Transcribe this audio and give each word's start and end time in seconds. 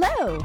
Hello! 0.00 0.38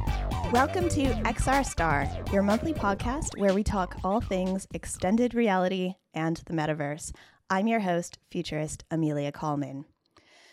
Welcome 0.51 0.89
to 0.89 1.03
XR 1.03 1.63
Star, 1.63 2.09
your 2.31 2.41
monthly 2.41 2.73
podcast 2.73 3.37
where 3.37 3.53
we 3.53 3.61
talk 3.63 3.99
all 4.03 4.19
things 4.19 4.67
extended 4.73 5.35
reality 5.35 5.93
and 6.11 6.37
the 6.47 6.53
metaverse. 6.53 7.13
I'm 7.51 7.67
your 7.67 7.81
host, 7.81 8.17
futurist 8.31 8.83
Amelia 8.89 9.31
Kallman. 9.31 9.85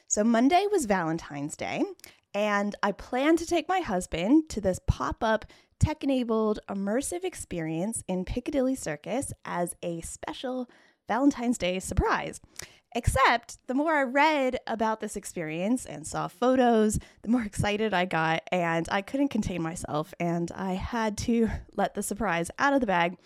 So, 0.07 0.22
Monday 0.22 0.66
was 0.71 0.84
Valentine's 0.84 1.57
Day, 1.57 1.82
and 2.34 2.75
I 2.82 2.93
plan 2.93 3.39
to 3.39 3.46
take 3.46 3.71
my 3.71 3.80
husband 3.80 4.50
to 4.50 4.61
this 4.61 4.80
pop 4.86 5.25
up 5.25 5.46
tech 5.79 6.04
enabled 6.04 6.58
immersive 6.68 7.25
experience 7.25 8.04
in 8.07 8.26
Piccadilly 8.26 8.75
Circus 8.75 9.32
as 9.46 9.75
a 9.82 10.03
special 10.03 10.68
Valentine's 11.08 11.57
Day 11.57 11.79
surprise. 11.79 12.39
Except 12.93 13.59
the 13.68 13.75
more 13.75 13.95
I 13.95 14.02
read 14.02 14.58
about 14.67 15.00
this 15.00 15.14
experience 15.14 15.86
and 15.86 16.07
saw 16.07 16.26
photos, 16.26 16.99
the 17.22 17.29
more 17.29 17.43
excited 17.46 17.94
I 17.94 18.04
got, 18.04 18.43
and 18.50 18.89
I 18.90 19.03
couldn't 19.03 19.29
contain 19.29 19.63
myself, 19.63 20.13
and 20.18 20.50
I 20.53 20.75
had 20.75 21.16
to 21.18 21.49
let 21.76 21.94
the 21.94 22.03
surprise 22.03 22.50
out 22.58 22.72
of 22.72 22.80
the 22.80 22.86
bag, 22.86 23.16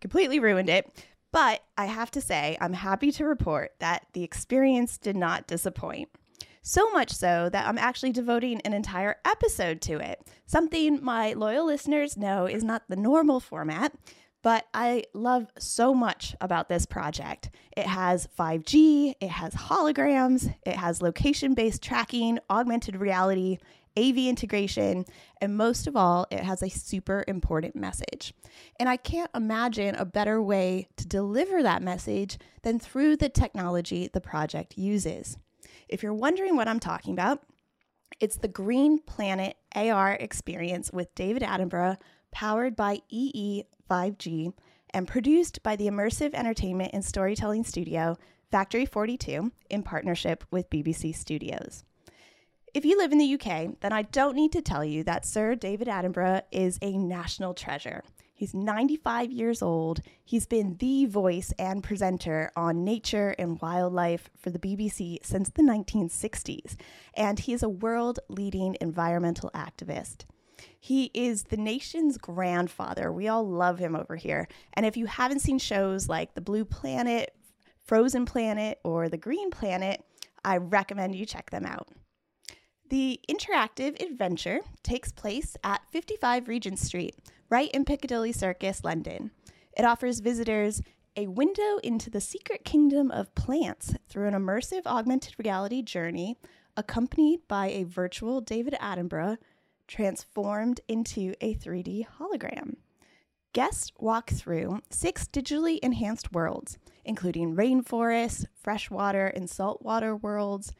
completely 0.00 0.38
ruined 0.38 0.68
it. 0.68 1.04
But 1.32 1.62
I 1.76 1.86
have 1.86 2.10
to 2.12 2.20
say, 2.20 2.56
I'm 2.60 2.72
happy 2.72 3.10
to 3.12 3.24
report 3.24 3.72
that 3.80 4.06
the 4.12 4.22
experience 4.22 4.96
did 4.96 5.16
not 5.16 5.46
disappoint. 5.46 6.08
So 6.62 6.90
much 6.90 7.12
so 7.12 7.48
that 7.50 7.66
I'm 7.66 7.78
actually 7.78 8.12
devoting 8.12 8.60
an 8.62 8.72
entire 8.72 9.16
episode 9.24 9.80
to 9.82 9.98
it, 9.98 10.20
something 10.46 11.02
my 11.02 11.32
loyal 11.34 11.66
listeners 11.66 12.16
know 12.16 12.46
is 12.46 12.64
not 12.64 12.82
the 12.88 12.96
normal 12.96 13.38
format, 13.38 13.92
but 14.42 14.66
I 14.72 15.04
love 15.12 15.48
so 15.58 15.94
much 15.94 16.34
about 16.40 16.68
this 16.68 16.86
project. 16.86 17.50
It 17.76 17.86
has 17.86 18.28
5G, 18.38 19.14
it 19.20 19.30
has 19.30 19.54
holograms, 19.54 20.54
it 20.64 20.76
has 20.76 21.02
location 21.02 21.54
based 21.54 21.82
tracking, 21.82 22.38
augmented 22.48 22.96
reality, 22.96 23.58
AV 23.98 24.18
integration, 24.18 25.06
and 25.40 25.56
most 25.56 25.86
of 25.86 25.96
all, 25.96 26.26
it 26.30 26.40
has 26.40 26.62
a 26.62 26.68
super 26.68 27.24
important 27.26 27.74
message. 27.74 28.34
And 28.78 28.88
I 28.88 28.96
can't 28.96 29.30
imagine 29.34 29.94
a 29.94 30.04
better 30.04 30.40
way 30.42 30.88
to 30.96 31.06
deliver 31.06 31.62
that 31.62 31.82
message 31.82 32.38
than 32.62 32.78
through 32.78 33.16
the 33.16 33.28
technology 33.28 34.08
the 34.12 34.20
project 34.20 34.76
uses. 34.76 35.38
If 35.88 36.02
you're 36.02 36.14
wondering 36.14 36.56
what 36.56 36.68
I'm 36.68 36.80
talking 36.80 37.14
about, 37.14 37.42
it's 38.20 38.36
the 38.36 38.48
Green 38.48 38.98
Planet 38.98 39.56
AR 39.74 40.12
experience 40.12 40.92
with 40.92 41.14
David 41.14 41.42
Attenborough, 41.42 41.96
powered 42.32 42.76
by 42.76 43.00
EE 43.08 43.64
5G, 43.88 44.52
and 44.90 45.08
produced 45.08 45.62
by 45.62 45.76
the 45.76 45.86
immersive 45.86 46.34
entertainment 46.34 46.90
and 46.92 47.04
storytelling 47.04 47.64
studio 47.64 48.16
Factory 48.50 48.86
42 48.86 49.50
in 49.70 49.82
partnership 49.82 50.44
with 50.50 50.70
BBC 50.70 51.14
Studios. 51.14 51.84
If 52.72 52.84
you 52.84 52.98
live 52.98 53.10
in 53.10 53.18
the 53.18 53.34
UK, 53.34 53.80
then 53.80 53.92
I 53.92 54.02
don't 54.02 54.36
need 54.36 54.52
to 54.52 54.62
tell 54.62 54.84
you 54.84 55.02
that 55.04 55.24
Sir 55.24 55.54
David 55.54 55.88
Attenborough 55.88 56.42
is 56.52 56.78
a 56.82 56.96
national 56.96 57.54
treasure. 57.54 58.02
He's 58.34 58.52
95 58.52 59.32
years 59.32 59.62
old. 59.62 60.02
He's 60.22 60.46
been 60.46 60.76
the 60.76 61.06
voice 61.06 61.54
and 61.58 61.82
presenter 61.82 62.52
on 62.54 62.84
nature 62.84 63.34
and 63.38 63.58
wildlife 63.62 64.28
for 64.36 64.50
the 64.50 64.58
BBC 64.58 65.24
since 65.24 65.48
the 65.48 65.62
1960s, 65.62 66.76
and 67.14 67.38
he 67.38 67.54
is 67.54 67.62
a 67.62 67.68
world 67.68 68.18
leading 68.28 68.76
environmental 68.78 69.50
activist. 69.54 70.26
He 70.86 71.10
is 71.14 71.42
the 71.42 71.56
nation's 71.56 72.16
grandfather. 72.16 73.10
We 73.10 73.26
all 73.26 73.44
love 73.44 73.80
him 73.80 73.96
over 73.96 74.14
here. 74.14 74.46
And 74.74 74.86
if 74.86 74.96
you 74.96 75.06
haven't 75.06 75.40
seen 75.40 75.58
shows 75.58 76.08
like 76.08 76.34
The 76.34 76.40
Blue 76.40 76.64
Planet, 76.64 77.34
Frozen 77.82 78.24
Planet, 78.26 78.78
or 78.84 79.08
The 79.08 79.16
Green 79.16 79.50
Planet, 79.50 80.04
I 80.44 80.58
recommend 80.58 81.16
you 81.16 81.26
check 81.26 81.50
them 81.50 81.66
out. 81.66 81.88
The 82.88 83.18
interactive 83.28 84.00
adventure 84.00 84.60
takes 84.84 85.10
place 85.10 85.56
at 85.64 85.82
55 85.90 86.46
Regent 86.46 86.78
Street, 86.78 87.16
right 87.50 87.72
in 87.72 87.84
Piccadilly 87.84 88.30
Circus, 88.30 88.84
London. 88.84 89.32
It 89.76 89.84
offers 89.84 90.20
visitors 90.20 90.82
a 91.16 91.26
window 91.26 91.78
into 91.82 92.10
the 92.10 92.20
secret 92.20 92.64
kingdom 92.64 93.10
of 93.10 93.34
plants 93.34 93.92
through 94.08 94.28
an 94.28 94.34
immersive 94.34 94.86
augmented 94.86 95.34
reality 95.36 95.82
journey 95.82 96.36
accompanied 96.76 97.40
by 97.48 97.70
a 97.70 97.82
virtual 97.82 98.40
David 98.40 98.74
Attenborough 98.80 99.38
transformed 99.86 100.80
into 100.88 101.34
a 101.40 101.54
3D 101.54 102.06
hologram. 102.18 102.76
Guests 103.52 103.90
walk 103.98 104.30
through 104.30 104.80
six 104.90 105.26
digitally 105.26 105.78
enhanced 105.82 106.32
worlds, 106.32 106.76
including 107.04 107.56
rainforests, 107.56 108.44
freshwater 108.54 109.28
and 109.28 109.48
saltwater 109.48 110.14
worlds, 110.14 110.72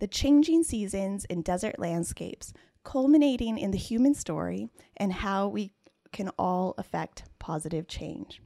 the 0.00 0.08
changing 0.08 0.64
seasons 0.64 1.24
and 1.30 1.44
desert 1.44 1.78
landscapes, 1.78 2.52
culminating 2.82 3.56
in 3.56 3.70
the 3.70 3.78
human 3.78 4.14
story 4.14 4.68
and 4.96 5.12
how 5.12 5.46
we 5.46 5.72
can 6.12 6.28
all 6.38 6.74
affect 6.76 7.24
positive 7.38 7.86
change. 7.86 8.40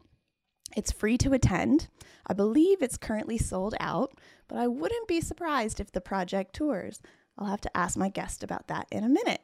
It's 0.76 0.92
free 0.92 1.16
to 1.18 1.32
attend. 1.32 1.88
I 2.26 2.34
believe 2.34 2.82
it's 2.82 2.98
currently 2.98 3.38
sold 3.38 3.74
out, 3.80 4.12
but 4.48 4.58
I 4.58 4.66
wouldn't 4.66 5.08
be 5.08 5.20
surprised 5.20 5.80
if 5.80 5.92
the 5.92 6.00
project 6.00 6.54
tours. 6.54 7.00
I'll 7.38 7.46
have 7.46 7.60
to 7.62 7.76
ask 7.76 7.96
my 7.96 8.08
guest 8.08 8.42
about 8.42 8.68
that 8.68 8.86
in 8.90 9.02
a 9.02 9.08
minute. 9.08 9.40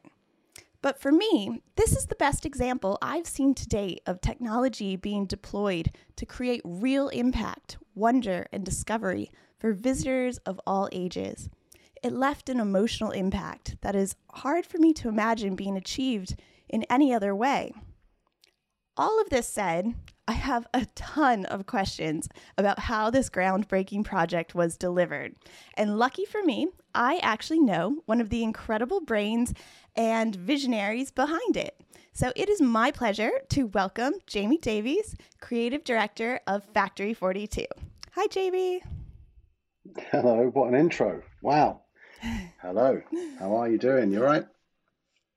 But 0.85 1.01
for 1.01 1.11
me, 1.11 1.63
this 1.77 1.97
is 1.97 2.05
the 2.05 2.15
best 2.15 2.45
example 2.45 2.99
I've 3.01 3.27
seen 3.27 3.55
to 3.55 3.67
date 3.67 4.03
of 4.05 4.21
technology 4.21 4.97
being 4.97 5.25
deployed 5.25 5.91
to 6.17 6.27
create 6.27 6.61
real 6.63 7.09
impact, 7.09 7.79
wonder, 7.95 8.47
and 8.53 8.67
discovery 8.67 9.31
for 9.59 9.73
visitors 9.73 10.37
of 10.45 10.61
all 10.67 10.91
ages. 10.93 11.49
It 12.03 12.13
left 12.13 12.51
an 12.51 12.61
emotional 12.61 13.13
impact 13.13 13.77
that 13.81 13.97
is 13.97 14.17
hard 14.31 14.67
for 14.67 14.77
me 14.77 14.93
to 14.93 15.09
imagine 15.09 15.57
being 15.57 15.79
achieved 15.79 16.39
in 16.69 16.85
any 16.91 17.15
other 17.15 17.35
way. 17.35 17.73
All 18.95 19.19
of 19.23 19.31
this 19.31 19.49
said, 19.49 19.95
I 20.27 20.33
have 20.33 20.67
a 20.73 20.87
ton 20.95 21.45
of 21.47 21.67
questions 21.67 22.31
about 22.57 22.79
how 22.79 23.11
this 23.11 23.29
groundbreaking 23.29 24.05
project 24.05 24.55
was 24.55 24.79
delivered. 24.79 25.35
And 25.77 25.99
lucky 25.99 26.25
for 26.25 26.43
me, 26.43 26.69
I 26.95 27.19
actually 27.23 27.61
know 27.61 27.99
one 28.07 28.23
of 28.23 28.31
the 28.31 28.43
incredible 28.43 29.01
brains 29.01 29.53
and 29.95 30.35
visionaries 30.35 31.11
behind 31.11 31.59
it. 31.59 31.79
So 32.15 32.33
it 32.37 32.49
is 32.49 32.63
my 32.63 32.91
pleasure 32.91 33.33
to 33.51 33.65
welcome 33.65 34.15
Jamie 34.27 34.57
Davies, 34.57 35.15
Creative 35.41 35.85
Director 35.85 36.41
of 36.47 36.65
Factory 36.73 37.13
42. 37.13 37.67
Hi, 38.13 38.27
Jamie. 38.29 38.83
Hello, 40.11 40.51
what 40.55 40.69
an 40.69 40.75
intro. 40.75 41.23
Wow. 41.43 41.83
Hello, 42.63 43.03
how 43.39 43.57
are 43.57 43.69
you 43.69 43.77
doing? 43.77 44.11
You 44.11 44.21
all 44.21 44.25
right? 44.25 44.47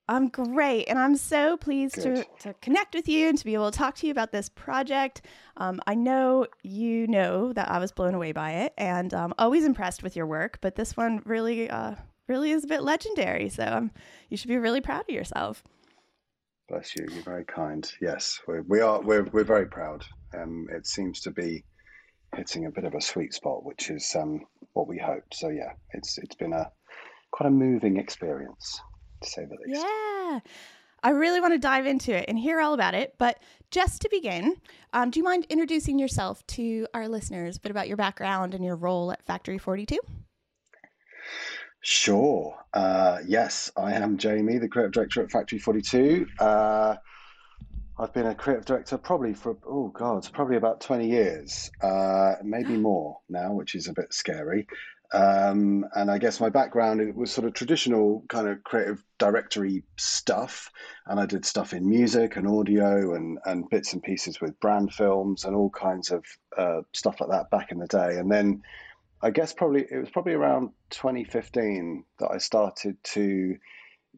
I'm 0.10 0.30
great, 0.30 0.86
and 0.86 0.98
I'm 0.98 1.18
so 1.18 1.58
pleased 1.58 1.96
to, 1.96 2.24
to 2.40 2.54
connect 2.62 2.96
with 2.96 3.10
you 3.10 3.28
and 3.28 3.38
to 3.38 3.44
be 3.44 3.56
able 3.56 3.70
to 3.70 3.78
talk 3.78 3.96
to 3.96 4.08
you 4.08 4.12
about 4.12 4.32
this 4.32 4.48
project. 4.48 5.22
Um, 5.58 5.82
I 5.86 5.96
know 5.96 6.48
you 6.64 7.08
know 7.08 7.52
that 7.52 7.70
I 7.70 7.78
was 7.80 7.92
blown 7.92 8.14
away 8.14 8.32
by 8.32 8.52
it, 8.52 8.74
and 8.78 9.14
I'm 9.14 9.26
um, 9.26 9.34
always 9.38 9.66
impressed 9.66 10.04
with 10.04 10.16
your 10.16 10.26
work. 10.26 10.60
But 10.62 10.76
this 10.76 10.96
one 10.96 11.22
really, 11.26 11.70
uh, 11.70 11.96
really 12.28 12.52
is 12.52 12.64
a 12.64 12.68
bit 12.68 12.84
legendary. 12.84 13.50
So 13.50 13.64
um, 13.66 13.92
you 14.30 14.38
should 14.38 14.48
be 14.48 14.58
really 14.58 14.80
proud 14.80 15.02
of 15.02 15.10
yourself. 15.10 15.62
Bless 16.70 16.96
you. 16.96 17.06
You're 17.12 17.24
very 17.24 17.46
kind. 17.46 17.90
Yes, 18.02 18.40
we're, 18.48 18.62
we 18.62 18.80
are. 18.80 19.02
We're 19.02 19.26
we're 19.26 19.44
very 19.44 19.68
proud. 19.68 20.06
Um, 20.34 20.68
it 20.72 20.88
seems 20.88 21.20
to 21.22 21.32
be 21.32 21.66
hitting 22.34 22.66
a 22.66 22.72
bit 22.72 22.86
of 22.86 22.94
a 22.94 23.02
sweet 23.02 23.34
spot, 23.34 23.66
which 23.66 23.90
is 23.90 24.16
um, 24.18 24.46
what 24.72 24.88
we 24.88 24.98
hoped. 24.98 25.36
So 25.36 25.50
yeah, 25.50 25.74
it's 25.92 26.18
it's 26.18 26.36
been 26.36 26.54
a 26.54 26.72
quite 27.32 27.48
a 27.48 27.52
moving 27.52 27.98
experience 27.98 28.80
to 29.22 29.30
say 29.30 29.46
the 29.46 29.58
least. 29.66 29.86
Yeah. 29.86 30.40
I 31.04 31.12
really 31.12 31.40
want 31.40 31.54
to 31.54 31.60
dive 31.60 31.86
into 31.86 32.16
it 32.16 32.26
and 32.28 32.38
hear 32.38 32.60
all 32.60 32.74
about 32.74 32.96
it. 32.96 33.16
But 33.18 33.40
just 33.72 34.02
to 34.02 34.10
begin, 34.10 34.56
um, 34.94 35.12
do 35.12 35.20
you 35.20 35.24
mind 35.24 35.46
introducing 35.50 36.00
yourself 36.00 36.46
to 36.48 36.88
our 36.94 37.08
listeners, 37.08 37.58
a 37.58 37.60
bit 37.60 37.72
about 37.72 37.88
your 37.88 37.98
background 37.98 38.54
and 38.54 38.64
your 38.64 38.76
role 38.76 39.12
at 39.12 39.26
Factory 39.26 39.58
42? 39.58 40.00
Sure. 41.82 42.58
Uh, 42.74 43.20
yes, 43.26 43.72
I 43.78 43.94
am 43.94 44.18
Jamie, 44.18 44.58
the 44.58 44.68
creative 44.68 44.92
director 44.92 45.24
at 45.24 45.32
Factory 45.32 45.60
42. 45.60 46.28
Uh, 46.40 46.96
I've 48.00 48.14
been 48.14 48.28
a 48.28 48.36
creative 48.36 48.66
director 48.66 48.98
probably 48.98 49.34
for, 49.34 49.58
oh 49.68 49.90
God, 49.90 50.28
probably 50.34 50.58
about 50.58 50.82
20 50.82 51.08
years, 51.08 51.72
uh, 51.82 52.36
maybe 52.44 52.78
more 52.78 53.20
now, 53.30 53.54
which 53.54 53.76
is 53.76 53.88
a 53.88 53.94
bit 53.94 54.14
scary. 54.14 54.68
Um, 55.14 55.86
and 55.96 56.12
I 56.12 56.18
guess 56.18 56.42
my 56.42 56.50
background 56.50 57.00
it 57.00 57.16
was 57.16 57.32
sort 57.32 57.48
of 57.48 57.54
traditional 57.54 58.26
kind 58.28 58.48
of 58.48 58.64
creative 58.64 59.02
directory 59.20 59.84
stuff, 59.96 60.70
and 61.06 61.20
I 61.20 61.26
did 61.26 61.46
stuff 61.46 61.74
in 61.74 61.90
music 61.90 62.36
and 62.36 62.48
audio 62.48 63.16
and 63.16 63.40
and 63.46 63.70
bits 63.70 63.94
and 63.94 64.04
pieces 64.04 64.42
with 64.42 64.60
brand 64.60 64.94
films 64.94 65.46
and 65.46 65.56
all 65.56 65.70
kinds 65.70 66.12
of 66.12 66.26
uh, 66.58 66.82
stuff 66.94 67.22
like 67.22 67.30
that 67.30 67.50
back 67.50 67.72
in 67.72 67.80
the 67.80 67.88
day. 67.88 68.18
And 68.18 68.30
then 68.30 68.62
I 69.22 69.32
guess 69.32 69.54
probably 69.54 69.86
it 69.90 69.98
was 69.98 70.10
probably 70.10 70.34
around 70.34 70.72
2015 70.90 72.04
that 72.20 72.32
I 72.32 72.38
started 72.38 72.98
to 73.04 73.58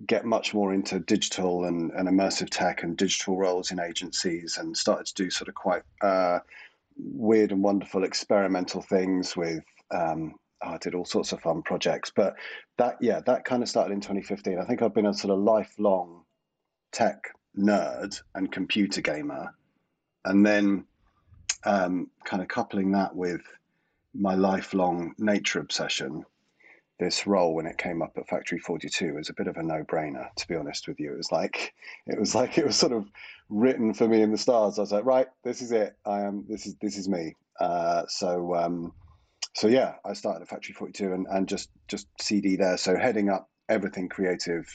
get 0.08 0.26
much 0.26 0.54
more 0.54 0.74
into 0.74 1.00
digital 1.00 1.66
and, 1.66 1.92
and 1.92 2.08
immersive 2.08 2.50
tech 2.50 2.84
and 2.84 2.98
digital 2.98 3.38
roles 3.38 3.72
in 3.72 3.80
agencies 3.80 4.58
and 4.58 4.76
started 4.76 5.06
to 5.08 5.14
do 5.14 5.30
sort 5.30 5.50
of 5.50 5.56
quite 5.56 5.84
uh, 6.02 6.40
weird 6.98 7.52
and 7.52 7.62
wonderful 7.62 8.04
experimental 8.04 8.82
things 8.82 9.36
with 9.36 9.64
um, 9.92 10.36
I 10.62 10.78
did 10.78 10.96
all 10.96 11.06
sorts 11.06 11.32
of 11.32 11.42
fun 11.42 11.62
projects. 11.62 12.12
But 12.14 12.36
that, 12.78 12.98
yeah, 13.02 13.22
that 13.26 13.46
kind 13.46 13.64
of 13.64 13.70
started 13.70 13.94
in 13.94 14.02
2015. 14.02 14.60
I 14.60 14.66
think 14.66 14.82
I've 14.82 14.94
been 14.94 15.06
a 15.06 15.14
sort 15.14 15.34
of 15.34 15.40
lifelong 15.40 16.24
tech 16.92 17.34
nerd 17.58 18.22
and 18.36 18.52
computer 18.52 19.02
gamer, 19.02 19.54
and 20.26 20.46
then 20.46 20.86
um, 21.66 22.10
kind 22.26 22.42
of 22.42 22.48
coupling 22.48 22.92
that 22.92 23.16
with 23.16 23.42
my 24.14 24.36
lifelong 24.36 25.14
nature 25.18 25.60
obsession, 25.60 26.26
this 27.00 27.26
role 27.26 27.54
when 27.54 27.66
it 27.66 27.78
came 27.78 28.02
up 28.02 28.18
at 28.18 28.28
Factory 28.28 28.60
42 28.60 29.14
was 29.14 29.30
a 29.30 29.34
bit 29.34 29.48
of 29.48 29.56
a 29.58 29.64
no-brainer, 29.64 30.28
to 30.36 30.48
be 30.48 30.56
honest 30.56 30.88
with 30.88 31.00
you. 31.00 31.14
It 31.14 31.18
was 31.18 31.32
like 31.32 31.74
it 32.08 32.20
was 32.20 32.36
like 32.36 32.58
it 32.58 32.66
was 32.66 32.76
sort 32.76 32.92
of 32.92 33.10
written 33.50 33.94
for 33.94 34.08
me 34.08 34.22
in 34.22 34.32
the 34.32 34.38
stars. 34.38 34.78
I 34.78 34.82
was 34.82 34.92
like, 34.92 35.06
right, 35.06 35.28
this 35.44 35.62
is 35.62 35.72
it. 35.72 35.96
I 36.06 36.22
am. 36.22 36.46
This 36.48 36.66
is 36.66 36.76
this 36.82 36.98
is 36.98 37.08
me. 37.08 37.36
Uh, 37.60 38.04
so 38.08 38.56
um, 38.56 38.94
so 39.54 39.68
yeah, 39.68 39.96
I 40.06 40.14
started 40.14 40.42
at 40.42 40.50
Factory 40.50 40.74
42 40.74 41.14
and, 41.14 41.28
and 41.30 41.48
just 41.48 41.70
just 41.88 42.08
CD 42.20 42.56
there. 42.56 42.78
So 42.78 42.96
heading 42.96 43.30
up 43.30 43.50
everything 43.68 44.10
creative 44.10 44.68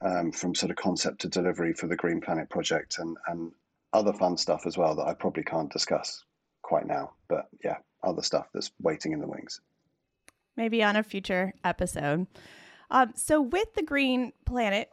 um, 0.00 0.32
from 0.32 0.54
sort 0.54 0.70
of 0.70 0.76
concept 0.76 1.20
to 1.22 1.28
delivery 1.28 1.72
for 1.72 1.86
the 1.86 1.96
Green 1.96 2.20
Planet 2.20 2.50
project 2.50 2.98
and 2.98 3.16
and 3.26 3.52
other 3.92 4.12
fun 4.12 4.36
stuff 4.36 4.66
as 4.66 4.76
well 4.76 4.96
that 4.96 5.06
I 5.06 5.14
probably 5.14 5.44
can't 5.44 5.72
discuss 5.72 6.24
quite 6.62 6.86
now. 6.86 7.12
But 7.28 7.48
yeah, 7.62 7.78
other 8.02 8.22
stuff 8.22 8.48
that's 8.52 8.70
waiting 8.80 9.12
in 9.12 9.20
the 9.20 9.28
wings. 9.28 9.60
Maybe 10.56 10.82
on 10.82 10.96
a 10.96 11.02
future 11.02 11.52
episode. 11.64 12.26
Um, 12.90 13.12
so, 13.16 13.40
with 13.40 13.74
the 13.74 13.82
Green 13.82 14.32
Planet 14.44 14.90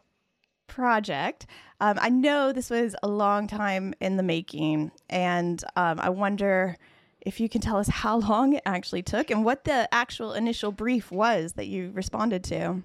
project, 0.68 1.46
um, 1.80 1.98
I 2.00 2.10
know 2.10 2.52
this 2.52 2.70
was 2.70 2.96
a 3.04 3.08
long 3.08 3.48
time 3.48 3.94
in 4.00 4.18
the 4.18 4.24
making, 4.24 4.92
and 5.10 5.64
um, 5.76 6.00
I 6.00 6.10
wonder 6.10 6.78
if 7.22 7.40
you 7.40 7.50
can 7.50 7.62
tell 7.62 7.78
us 7.78 7.88
how 7.88 8.18
long 8.30 8.54
it 8.54 8.64
actually 8.66 9.04
took 9.04 9.32
and 9.32 9.46
what 9.46 9.64
the 9.64 9.94
actual 9.94 10.34
initial 10.34 10.72
brief 10.72 11.12
was 11.12 11.54
that 11.54 11.68
you 11.68 11.92
responded 11.94 12.44
to. 12.46 12.82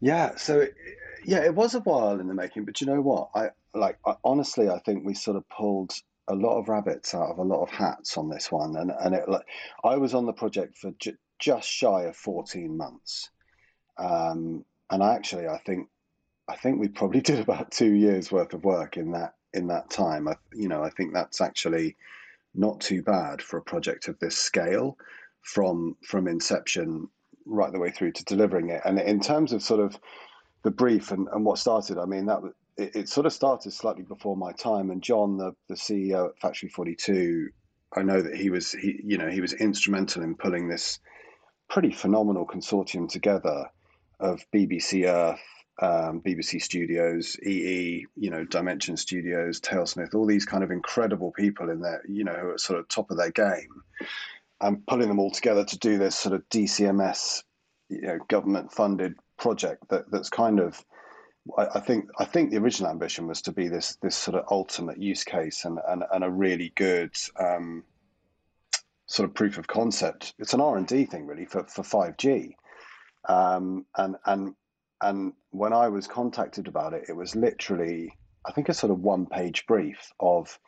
Yeah, 0.00 0.36
so 0.36 0.66
yeah, 1.24 1.44
it 1.44 1.54
was 1.54 1.74
a 1.74 1.80
while 1.80 2.20
in 2.20 2.28
the 2.28 2.34
making, 2.34 2.64
but 2.64 2.80
you 2.80 2.86
know 2.86 3.00
what? 3.00 3.30
I 3.34 3.50
like 3.74 3.98
I, 4.06 4.14
honestly, 4.24 4.68
I 4.68 4.78
think 4.80 5.04
we 5.04 5.14
sort 5.14 5.36
of 5.36 5.48
pulled 5.48 5.92
a 6.28 6.34
lot 6.34 6.58
of 6.58 6.68
rabbits 6.68 7.14
out 7.14 7.30
of 7.30 7.38
a 7.38 7.42
lot 7.42 7.62
of 7.62 7.70
hats 7.70 8.16
on 8.16 8.30
this 8.30 8.50
one, 8.50 8.76
and 8.76 8.92
and 9.00 9.14
it 9.14 9.28
like 9.28 9.44
I 9.84 9.96
was 9.96 10.14
on 10.14 10.26
the 10.26 10.32
project 10.32 10.78
for 10.78 10.92
j- 10.98 11.16
just 11.38 11.68
shy 11.68 12.04
of 12.04 12.16
fourteen 12.16 12.76
months, 12.76 13.30
um, 13.98 14.64
and 14.90 15.02
actually 15.02 15.48
I 15.48 15.58
think 15.58 15.88
I 16.48 16.56
think 16.56 16.80
we 16.80 16.88
probably 16.88 17.20
did 17.30 17.40
about 17.40 17.70
two 17.70 17.92
years 17.92 18.32
worth 18.32 18.54
of 18.54 18.64
work 18.64 18.96
in 18.96 19.12
that 19.12 19.34
in 19.52 19.66
that 19.66 19.90
time. 19.90 20.28
I, 20.28 20.36
you 20.54 20.68
know, 20.68 20.82
I 20.82 20.90
think 20.90 21.12
that's 21.12 21.40
actually 21.40 21.96
not 22.54 22.80
too 22.80 23.02
bad 23.02 23.40
for 23.40 23.56
a 23.56 23.62
project 23.62 24.08
of 24.08 24.18
this 24.18 24.36
scale, 24.36 24.96
from 25.42 25.96
from 26.04 26.28
inception 26.28 27.08
right 27.46 27.72
the 27.72 27.80
way 27.80 27.90
through 27.90 28.12
to 28.12 28.24
delivering 28.24 28.70
it. 28.70 28.82
And 28.84 28.98
in 29.00 29.20
terms 29.20 29.52
of 29.52 29.62
sort 29.62 29.80
of 29.80 29.98
the 30.62 30.70
brief 30.70 31.10
and, 31.10 31.26
and 31.32 31.44
what 31.44 31.58
started, 31.58 31.98
I 31.98 32.04
mean 32.04 32.26
that 32.26 32.40
it, 32.76 32.96
it 32.96 33.08
sort 33.08 33.26
of 33.26 33.32
started 33.32 33.72
slightly 33.72 34.02
before 34.02 34.36
my 34.36 34.52
time. 34.52 34.90
And 34.90 35.02
John, 35.02 35.36
the 35.36 35.52
the 35.68 35.74
CEO 35.74 36.30
at 36.30 36.38
Factory 36.38 36.68
Forty 36.68 36.94
Two, 36.94 37.48
I 37.96 38.02
know 38.02 38.20
that 38.20 38.34
he 38.34 38.50
was 38.50 38.72
he 38.72 39.00
you 39.04 39.18
know 39.18 39.28
he 39.28 39.40
was 39.40 39.52
instrumental 39.54 40.22
in 40.22 40.34
pulling 40.34 40.68
this 40.68 40.98
pretty 41.68 41.92
phenomenal 41.92 42.46
consortium 42.46 43.08
together 43.08 43.66
of 44.18 44.44
BBC 44.52 45.08
Earth, 45.08 45.40
um, 45.80 46.20
BBC 46.20 46.62
Studios, 46.62 47.38
EE, 47.42 48.06
you 48.16 48.30
know, 48.30 48.44
Dimension 48.44 48.96
Studios, 48.96 49.60
Talesmith, 49.60 50.14
all 50.14 50.26
these 50.26 50.44
kind 50.44 50.62
of 50.62 50.70
incredible 50.70 51.32
people 51.32 51.70
in 51.70 51.80
there, 51.80 52.02
you 52.08 52.24
know, 52.24 52.34
who 52.34 52.50
are 52.50 52.58
sort 52.58 52.78
of 52.78 52.88
top 52.88 53.10
of 53.10 53.16
their 53.16 53.30
game, 53.30 53.82
and 54.60 54.86
pulling 54.86 55.08
them 55.08 55.18
all 55.18 55.30
together 55.30 55.64
to 55.64 55.78
do 55.78 55.98
this 55.98 56.16
sort 56.16 56.34
of 56.34 56.48
DCMS, 56.50 57.42
you 57.88 58.02
know, 58.02 58.18
government 58.28 58.72
funded 58.72 59.14
project 59.36 59.88
that 59.88 60.10
that's 60.10 60.28
kind 60.28 60.60
of 60.60 60.84
I, 61.56 61.66
I, 61.76 61.80
think 61.80 62.08
I 62.18 62.24
think 62.24 62.50
the 62.50 62.58
original 62.58 62.90
ambition 62.90 63.26
was 63.26 63.42
to 63.42 63.52
be 63.52 63.68
this 63.68 63.96
this 64.02 64.16
sort 64.16 64.36
of 64.36 64.44
ultimate 64.50 64.98
use 64.98 65.24
case 65.24 65.64
and 65.64 65.78
and, 65.88 66.04
and 66.12 66.24
a 66.24 66.30
really 66.30 66.72
good 66.76 67.16
um, 67.38 67.84
sort 69.06 69.28
of 69.28 69.34
proof 69.34 69.58
of 69.58 69.66
concept. 69.66 70.34
It's 70.38 70.54
an 70.54 70.60
R 70.60 70.76
and 70.76 70.86
D 70.86 71.04
thing 71.04 71.26
really 71.26 71.46
for 71.46 71.64
for 71.64 71.82
five 71.82 72.16
G, 72.16 72.56
um, 73.28 73.86
and 73.96 74.16
and 74.26 74.54
and 75.02 75.32
when 75.50 75.72
I 75.72 75.88
was 75.88 76.06
contacted 76.06 76.68
about 76.68 76.92
it, 76.94 77.04
it 77.08 77.16
was 77.16 77.34
literally 77.34 78.16
I 78.46 78.52
think 78.52 78.68
a 78.68 78.74
sort 78.74 78.92
of 78.92 79.00
one 79.00 79.26
page 79.26 79.66
brief 79.66 80.12
of 80.20 80.58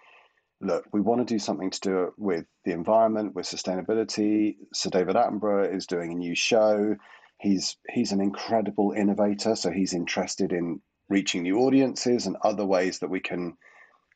look, 0.60 0.86
we 0.92 1.00
want 1.00 1.26
to 1.26 1.34
do 1.34 1.38
something 1.38 1.70
to 1.70 1.80
do 1.80 2.14
with 2.16 2.46
the 2.64 2.72
environment, 2.72 3.34
with 3.34 3.46
sustainability. 3.46 4.56
Sir 4.72 4.90
David 4.90 5.16
Attenborough 5.16 5.74
is 5.74 5.86
doing 5.86 6.12
a 6.12 6.16
new 6.16 6.34
show. 6.34 6.96
He's 7.38 7.76
he's 7.90 8.12
an 8.12 8.20
incredible 8.20 8.92
innovator, 8.92 9.56
so 9.56 9.70
he's 9.70 9.94
interested 9.94 10.52
in 10.52 10.80
reaching 11.08 11.42
new 11.42 11.58
audiences 11.58 12.26
and 12.26 12.36
other 12.42 12.64
ways 12.64 13.00
that 13.00 13.10
we 13.10 13.20
can 13.20 13.56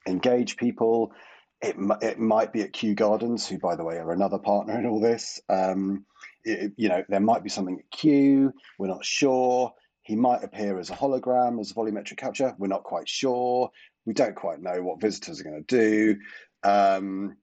engage 0.07 0.57
people. 0.57 1.13
It, 1.61 1.75
it 2.03 2.19
might 2.19 2.53
be 2.53 2.63
at 2.63 2.73
Kew 2.73 2.95
Gardens, 2.95 3.49
who, 3.49 3.59
by 3.59 3.77
the 3.77 3.85
way, 3.85 3.97
are 3.97 4.13
another 4.13 4.39
partner 4.39 4.79
in 4.79 4.87
all 4.87 5.01
this. 5.01 5.41
Um, 5.49 6.05
it, 6.45 6.73
you 6.77 6.89
know, 6.89 7.03
there 7.09 7.21
might 7.21 7.43
be 7.43 7.49
something 7.49 7.79
at 7.79 7.91
Kew. 7.91 8.53
We're 8.79 8.87
not 8.89 9.05
sure. 9.05 9.73
He 10.07 10.15
might 10.15 10.45
appear 10.45 10.79
as 10.79 10.89
a 10.89 10.95
hologram, 10.95 11.59
as 11.61 11.73
a 11.73 11.75
volumetric 11.75 12.17
capture. 12.17 12.55
We're 12.59 12.69
not 12.69 12.85
quite 12.85 13.09
sure. 13.09 13.73
We 14.05 14.15
don't 14.15 14.37
quite 14.37 14.63
know 14.63 14.81
what 14.81 15.01
visitors 15.01 15.41
are 15.41 15.43
going 15.43 15.65
to 15.65 15.77
do. 15.77 16.21
Um, 16.63 17.37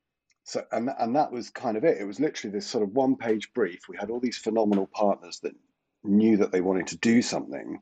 so, 0.45 0.63
and 0.71 0.89
and 0.97 1.13
that 1.17 1.29
was 1.29 1.49
kind 1.49 1.75
of 1.75 1.83
it. 1.83 1.97
It 1.99 2.05
was 2.05 2.21
literally 2.21 2.53
this 2.53 2.65
sort 2.65 2.85
of 2.85 2.93
one-page 2.93 3.51
brief. 3.53 3.81
We 3.89 3.97
had 3.97 4.09
all 4.09 4.21
these 4.21 4.37
phenomenal 4.37 4.87
partners 4.87 5.41
that 5.43 5.51
knew 6.05 6.37
that 6.37 6.53
they 6.53 6.61
wanted 6.61 6.87
to 6.87 6.97
do 6.99 7.21
something, 7.21 7.81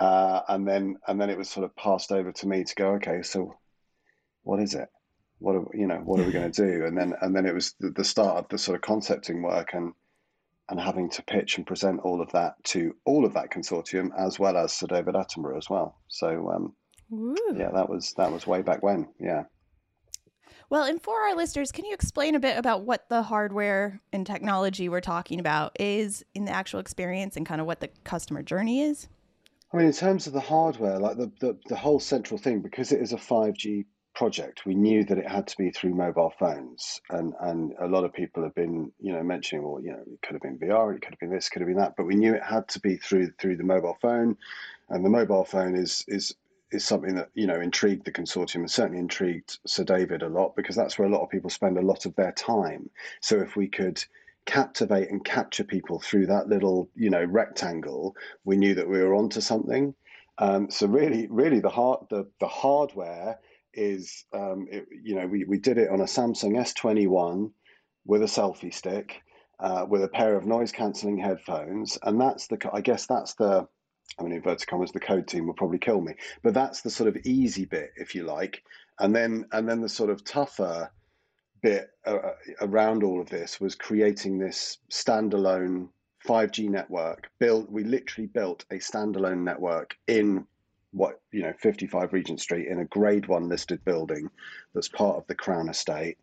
uh, 0.00 0.40
and 0.48 0.66
then 0.66 0.96
and 1.06 1.20
then 1.20 1.28
it 1.28 1.36
was 1.36 1.50
sort 1.50 1.64
of 1.64 1.76
passed 1.76 2.10
over 2.10 2.32
to 2.32 2.48
me 2.48 2.64
to 2.64 2.74
go, 2.76 2.94
okay, 2.94 3.20
so 3.20 3.56
what 4.42 4.58
is 4.58 4.74
it? 4.74 4.88
What 5.38 5.54
are, 5.54 5.66
you 5.74 5.86
know? 5.86 6.00
What 6.02 6.18
are 6.18 6.24
we 6.24 6.32
going 6.32 6.50
to 6.52 6.66
do? 6.66 6.86
And 6.86 6.96
then 6.96 7.12
and 7.20 7.36
then 7.36 7.44
it 7.44 7.54
was 7.54 7.74
the, 7.78 7.90
the 7.90 8.04
start 8.04 8.38
of 8.38 8.48
the 8.48 8.56
sort 8.56 8.76
of 8.76 8.80
concepting 8.80 9.42
work 9.42 9.74
and 9.74 9.92
and 10.68 10.78
having 10.78 11.08
to 11.10 11.22
pitch 11.22 11.56
and 11.56 11.66
present 11.66 12.00
all 12.00 12.20
of 12.20 12.30
that 12.32 12.62
to 12.62 12.94
all 13.04 13.24
of 13.24 13.34
that 13.34 13.50
consortium 13.50 14.10
as 14.18 14.38
well 14.38 14.56
as 14.56 14.72
Sir 14.72 14.86
David 14.86 15.14
Attenborough 15.14 15.56
as 15.56 15.70
well. 15.70 15.98
So 16.08 16.50
um, 16.50 16.74
yeah, 17.56 17.70
that 17.74 17.88
was 17.88 18.14
that 18.16 18.30
was 18.32 18.46
way 18.46 18.62
back 18.62 18.82
when. 18.82 19.08
Yeah. 19.18 19.44
Well, 20.70 20.84
and 20.84 21.02
for 21.02 21.18
our 21.22 21.34
listeners, 21.34 21.72
can 21.72 21.86
you 21.86 21.94
explain 21.94 22.34
a 22.34 22.40
bit 22.40 22.58
about 22.58 22.82
what 22.82 23.08
the 23.08 23.22
hardware 23.22 24.02
and 24.12 24.26
technology 24.26 24.90
we're 24.90 25.00
talking 25.00 25.40
about 25.40 25.80
is 25.80 26.22
in 26.34 26.44
the 26.44 26.52
actual 26.52 26.80
experience 26.80 27.36
and 27.38 27.46
kind 27.46 27.62
of 27.62 27.66
what 27.66 27.80
the 27.80 27.88
customer 28.04 28.42
journey 28.42 28.82
is? 28.82 29.08
I 29.72 29.78
mean, 29.78 29.86
in 29.86 29.92
terms 29.92 30.26
of 30.26 30.34
the 30.34 30.40
hardware, 30.40 30.98
like 30.98 31.16
the, 31.16 31.32
the, 31.40 31.58
the 31.68 31.76
whole 31.76 32.00
central 32.00 32.38
thing, 32.38 32.60
because 32.60 32.92
it 32.92 33.00
is 33.00 33.14
a 33.14 33.16
5G 33.16 33.86
project, 34.18 34.66
we 34.66 34.74
knew 34.74 35.04
that 35.04 35.16
it 35.16 35.28
had 35.28 35.46
to 35.46 35.56
be 35.56 35.70
through 35.70 35.94
mobile 35.94 36.34
phones. 36.40 37.00
And, 37.10 37.34
and 37.40 37.72
a 37.80 37.86
lot 37.86 38.02
of 38.04 38.12
people 38.12 38.42
have 38.42 38.54
been, 38.56 38.90
you 38.98 39.12
know, 39.12 39.22
mentioning, 39.22 39.64
well, 39.64 39.80
you 39.80 39.92
know, 39.92 40.02
it 40.12 40.20
could 40.22 40.32
have 40.32 40.42
been 40.42 40.58
VR, 40.58 40.96
it 40.96 41.02
could 41.02 41.12
have 41.12 41.20
been 41.20 41.30
this, 41.30 41.48
could 41.48 41.62
have 41.62 41.68
been 41.68 41.78
that, 41.78 41.94
but 41.96 42.04
we 42.04 42.16
knew 42.16 42.34
it 42.34 42.42
had 42.42 42.66
to 42.70 42.80
be 42.80 42.96
through 42.96 43.30
through 43.38 43.56
the 43.56 43.62
mobile 43.62 43.96
phone. 44.02 44.36
And 44.88 45.04
the 45.04 45.08
mobile 45.08 45.44
phone 45.44 45.76
is 45.76 46.04
is 46.08 46.34
is 46.72 46.84
something 46.84 47.14
that 47.14 47.28
you 47.34 47.46
know 47.46 47.60
intrigued 47.60 48.04
the 48.04 48.10
consortium 48.10 48.56
and 48.56 48.70
certainly 48.70 48.98
intrigued 48.98 49.60
Sir 49.68 49.84
David 49.84 50.22
a 50.24 50.28
lot 50.28 50.56
because 50.56 50.74
that's 50.74 50.98
where 50.98 51.06
a 51.06 51.10
lot 51.12 51.22
of 51.22 51.30
people 51.30 51.48
spend 51.48 51.78
a 51.78 51.82
lot 51.82 52.04
of 52.04 52.16
their 52.16 52.32
time. 52.32 52.90
So 53.20 53.38
if 53.38 53.54
we 53.54 53.68
could 53.68 54.04
captivate 54.46 55.10
and 55.10 55.24
capture 55.24 55.62
people 55.62 56.00
through 56.00 56.26
that 56.26 56.48
little 56.48 56.90
you 56.96 57.10
know 57.10 57.22
rectangle, 57.22 58.16
we 58.44 58.56
knew 58.56 58.74
that 58.74 58.88
we 58.88 58.98
were 58.98 59.14
onto 59.14 59.40
something. 59.40 59.94
Um, 60.38 60.70
so 60.70 60.88
really, 60.88 61.28
really 61.30 61.60
the 61.60 61.70
hard 61.70 62.00
the 62.10 62.26
the 62.40 62.48
hardware 62.48 63.38
is 63.78 64.24
um, 64.32 64.66
it, 64.70 64.86
you 65.02 65.14
know 65.14 65.26
we 65.26 65.44
we 65.44 65.58
did 65.58 65.78
it 65.78 65.90
on 65.90 66.00
a 66.00 66.04
Samsung 66.04 66.56
S21 66.58 67.50
with 68.04 68.22
a 68.22 68.26
selfie 68.26 68.74
stick. 68.74 69.22
Uh, 69.60 69.84
with 69.90 70.04
a 70.04 70.08
pair 70.08 70.36
of 70.36 70.46
noise 70.46 70.70
cancelling 70.70 71.18
headphones, 71.18 71.98
and 72.04 72.20
that's 72.20 72.46
the 72.46 72.56
I 72.72 72.80
guess 72.80 73.06
that's 73.06 73.34
the 73.34 73.66
I 74.18 74.22
mean, 74.22 74.32
inverted 74.32 74.66
commas, 74.66 74.92
the 74.92 75.00
code 75.00 75.28
team 75.28 75.46
will 75.46 75.54
probably 75.54 75.78
kill 75.78 76.00
me. 76.00 76.14
But 76.42 76.54
that's 76.54 76.80
the 76.82 76.90
sort 76.90 77.08
of 77.08 77.16
easy 77.24 77.64
bit, 77.64 77.92
if 77.96 78.14
you 78.14 78.24
like, 78.24 78.62
and 78.98 79.14
then 79.14 79.46
and 79.52 79.68
then 79.68 79.80
the 79.80 79.88
sort 79.88 80.10
of 80.10 80.24
tougher 80.24 80.90
bit 81.60 81.90
uh, 82.06 82.14
uh 82.14 82.34
around 82.60 83.02
all 83.02 83.20
of 83.20 83.28
this 83.28 83.60
was 83.60 83.74
creating 83.74 84.38
this 84.38 84.78
standalone 84.90 85.88
5G 86.26 86.68
network. 86.68 87.30
Built, 87.38 87.70
we 87.70 87.84
literally 87.84 88.28
built 88.28 88.64
a 88.70 88.76
standalone 88.76 89.42
network 89.42 89.96
in 90.06 90.46
what 90.92 91.20
you 91.32 91.42
know 91.42 91.52
55 91.60 92.12
Regent 92.12 92.40
Street 92.40 92.68
in 92.68 92.80
a 92.80 92.84
Grade 92.84 93.26
One 93.26 93.48
listed 93.48 93.84
building 93.84 94.30
that's 94.74 94.88
part 94.88 95.16
of 95.16 95.26
the 95.26 95.34
Crown 95.34 95.68
Estate. 95.68 96.18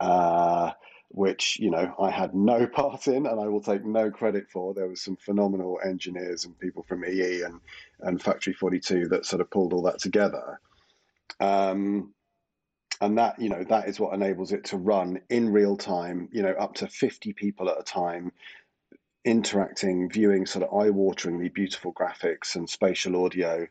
Uh, 0.00 0.72
which 1.12 1.58
you 1.60 1.70
know 1.70 1.94
I 2.00 2.10
had 2.10 2.34
no 2.34 2.66
part 2.72 3.06
in, 3.06 3.26
and 3.26 3.40
I 3.40 3.46
will 3.48 3.60
take 3.60 3.84
no 3.84 4.10
credit 4.10 4.50
for. 4.50 4.74
There 4.74 4.88
was 4.88 5.02
some 5.02 5.16
phenomenal 5.16 5.78
engineers 5.84 6.44
and 6.44 6.58
people 6.58 6.82
from 6.82 7.04
EE 7.04 7.42
and 7.42 7.60
and 8.00 8.22
Factory 8.22 8.52
Forty 8.52 8.80
Two 8.80 9.08
that 9.08 9.26
sort 9.26 9.40
of 9.40 9.50
pulled 9.50 9.72
all 9.72 9.82
that 9.82 9.98
together. 9.98 10.60
Um, 11.40 12.14
and 13.00 13.18
that 13.18 13.40
you 13.40 13.48
know 13.48 13.64
that 13.64 13.88
is 13.88 14.00
what 14.00 14.14
enables 14.14 14.52
it 14.52 14.64
to 14.66 14.76
run 14.76 15.20
in 15.28 15.50
real 15.52 15.76
time. 15.76 16.28
You 16.32 16.42
know, 16.42 16.52
up 16.52 16.74
to 16.76 16.86
fifty 16.86 17.32
people 17.32 17.68
at 17.68 17.80
a 17.80 17.84
time, 17.84 18.32
interacting, 19.24 20.08
viewing 20.10 20.46
sort 20.46 20.64
of 20.64 20.74
eye-wateringly 20.74 21.52
beautiful 21.52 21.92
graphics 21.92 22.56
and 22.56 22.68
spatial 22.68 23.24
audio 23.24 23.66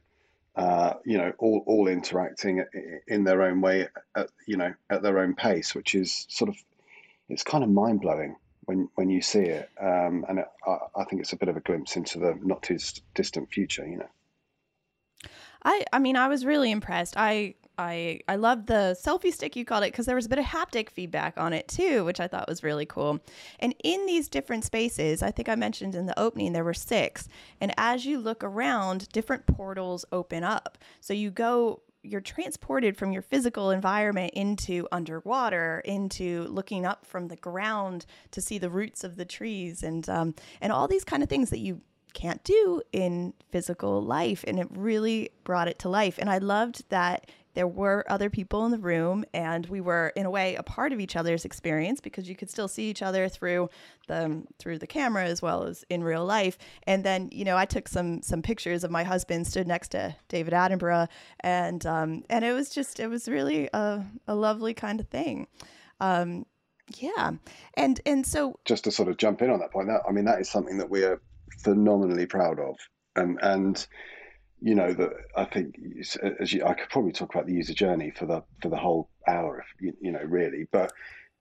uh, 0.55 0.93
you 1.05 1.17
know, 1.17 1.31
all, 1.39 1.63
all 1.65 1.88
interacting 1.88 2.63
in 3.08 3.24
their 3.24 3.41
own 3.43 3.62
way, 3.62 3.88
at, 4.15 4.29
you 4.46 4.58
know, 4.58 4.74
at 4.89 5.01
their 5.01 5.20
own 5.20 5.34
pace, 5.34 5.74
which 5.74 5.96
is 5.96 6.25
sort 6.29 6.50
of, 6.50 6.58
it's 7.29 7.43
kind 7.43 7.63
of 7.63 7.70
mind 7.70 8.01
blowing 8.01 8.36
when 8.65 8.89
when 8.96 9.10
you 9.10 9.22
see 9.22 9.41
it, 9.41 9.70
um, 9.81 10.25
and 10.29 10.39
it, 10.39 10.46
I, 10.67 10.77
I, 10.96 11.03
think 11.05 11.22
it's 11.22 11.34
a 11.34 11.38
bit 11.38 11.50
of 11.50 11.58
a 11.58 11.62
glimpse 11.62 11.96
into 11.96 12.20
the 12.20 12.38
not 12.41 12.62
too 12.62 12.77
distant 13.15 13.51
future, 13.51 13.88
you 13.88 13.98
know. 13.98 15.29
I 15.63 15.86
I 15.91 16.00
mean, 16.00 16.15
I 16.15 16.27
was 16.27 16.46
really 16.46 16.72
impressed. 16.72 17.15
I 17.17 17.55
I 17.81 18.21
I 18.27 18.35
loved 18.35 18.67
the 18.67 18.97
selfie 19.03 19.33
stick 19.33 19.55
you 19.55 19.65
called 19.65 19.83
it 19.83 19.91
because 19.91 20.05
there 20.05 20.15
was 20.15 20.27
a 20.27 20.29
bit 20.29 20.39
of 20.39 20.45
haptic 20.45 20.89
feedback 20.89 21.38
on 21.38 21.53
it 21.53 21.67
too, 21.67 22.05
which 22.05 22.19
I 22.19 22.27
thought 22.27 22.47
was 22.47 22.63
really 22.63 22.85
cool. 22.85 23.19
And 23.59 23.75
in 23.83 24.05
these 24.05 24.29
different 24.29 24.63
spaces, 24.63 25.21
I 25.23 25.31
think 25.31 25.50
I 25.50 25.55
mentioned 25.55 25.95
in 25.95 26.05
the 26.05 26.19
opening 26.19 26.53
there 26.53 26.63
were 26.63 26.73
six, 26.73 27.27
and 27.59 27.73
as 27.77 28.05
you 28.05 28.19
look 28.19 28.43
around, 28.43 29.09
different 29.09 29.45
portals 29.45 30.05
open 30.11 30.43
up. 30.43 30.77
So 31.01 31.13
you 31.13 31.31
go 31.31 31.81
you're 32.03 32.21
transported 32.21 32.97
from 32.97 33.11
your 33.11 33.21
physical 33.21 33.69
environment 33.69 34.33
into 34.33 34.88
underwater, 34.91 35.81
into 35.85 36.45
looking 36.45 36.85
up 36.85 37.05
from 37.05 37.27
the 37.27 37.35
ground 37.35 38.05
to 38.31 38.41
see 38.41 38.57
the 38.57 38.69
roots 38.69 39.03
of 39.03 39.17
the 39.17 39.25
trees, 39.25 39.83
and 39.83 40.07
um, 40.09 40.35
and 40.61 40.71
all 40.71 40.88
these 40.88 41.03
kind 41.03 41.23
of 41.23 41.29
things 41.29 41.50
that 41.50 41.59
you 41.59 41.81
can't 42.13 42.43
do 42.43 42.81
in 42.91 43.33
physical 43.51 44.01
life. 44.01 44.43
And 44.47 44.59
it 44.59 44.67
really 44.71 45.31
brought 45.43 45.67
it 45.67 45.79
to 45.79 45.89
life. 45.89 46.17
And 46.17 46.29
I 46.29 46.39
loved 46.39 46.83
that 46.89 47.29
there 47.53 47.67
were 47.67 48.05
other 48.10 48.29
people 48.29 48.65
in 48.65 48.72
the 48.72 48.77
room 48.77 49.25
and 49.34 49.65
we 49.67 49.81
were 49.81 50.12
in 50.15 50.25
a 50.25 50.29
way 50.29 50.55
a 50.55 50.63
part 50.63 50.93
of 50.93 51.00
each 51.00 51.15
other's 51.15 51.46
experience 51.46 52.00
because 52.00 52.29
you 52.29 52.36
could 52.36 52.50
still 52.50 52.67
see 52.67 52.89
each 52.89 53.01
other 53.01 53.27
through 53.27 53.70
the 54.08 54.43
through 54.60 54.77
the 54.77 54.88
camera 54.88 55.25
as 55.25 55.41
well 55.41 55.63
as 55.63 55.84
in 55.89 56.03
real 56.03 56.25
life. 56.25 56.58
And 56.88 57.03
then 57.03 57.29
you 57.31 57.46
know 57.46 57.58
i 57.58 57.65
took 57.65 57.88
some 57.88 58.22
some 58.22 58.41
pictures 58.41 58.84
of 58.84 58.91
my 58.91 59.03
husband 59.03 59.48
stood 59.48 59.67
next 59.67 59.89
to 59.89 60.15
david 60.29 60.53
attenborough 60.53 61.08
and 61.41 61.86
um 61.86 62.24
and 62.29 62.46
it 62.46 62.53
was 62.53 62.70
just 62.70 63.00
it 63.00 63.08
was 63.08 63.27
really 63.27 63.70
a, 63.74 64.03
a 64.27 64.36
lovely 64.36 64.74
kind 64.74 65.00
of 65.00 65.08
thing. 65.08 65.48
Um 66.00 66.46
yeah. 66.98 67.31
And 67.75 68.01
and 68.05 68.25
so 68.25 68.60
just 68.65 68.84
to 68.86 68.91
sort 68.91 69.10
of 69.10 69.17
jump 69.17 69.41
in 69.41 69.50
on 69.50 69.60
that 69.60 69.72
point 69.72 69.88
that 69.88 70.01
i 70.08 70.12
mean 70.12 70.25
that 70.25 70.41
is 70.41 70.50
something 70.50 70.77
that 70.77 70.89
we 70.89 71.03
are 71.03 71.22
phenomenally 71.60 72.25
proud 72.25 72.60
of. 72.60 72.75
And 73.15 73.39
and 73.41 73.86
you 74.62 74.75
know 74.75 74.94
that 74.94 75.12
I 75.36 75.46
think 75.46 75.75
as 76.39 76.53
you, 76.53 76.63
I 76.63 76.74
could 76.74 76.89
probably 76.89 77.12
talk 77.12 77.34
about 77.34 77.48
the 77.48 77.53
user 77.53 77.74
journey 77.74 78.12
for 78.12 78.25
the 78.25 78.44
for 78.62 78.70
the 78.70 78.77
whole 78.77 79.10
hour, 79.27 79.60
if 79.60 79.82
you, 79.82 79.94
you 80.00 80.12
know, 80.12 80.24
really. 80.24 80.68
But 80.72 80.94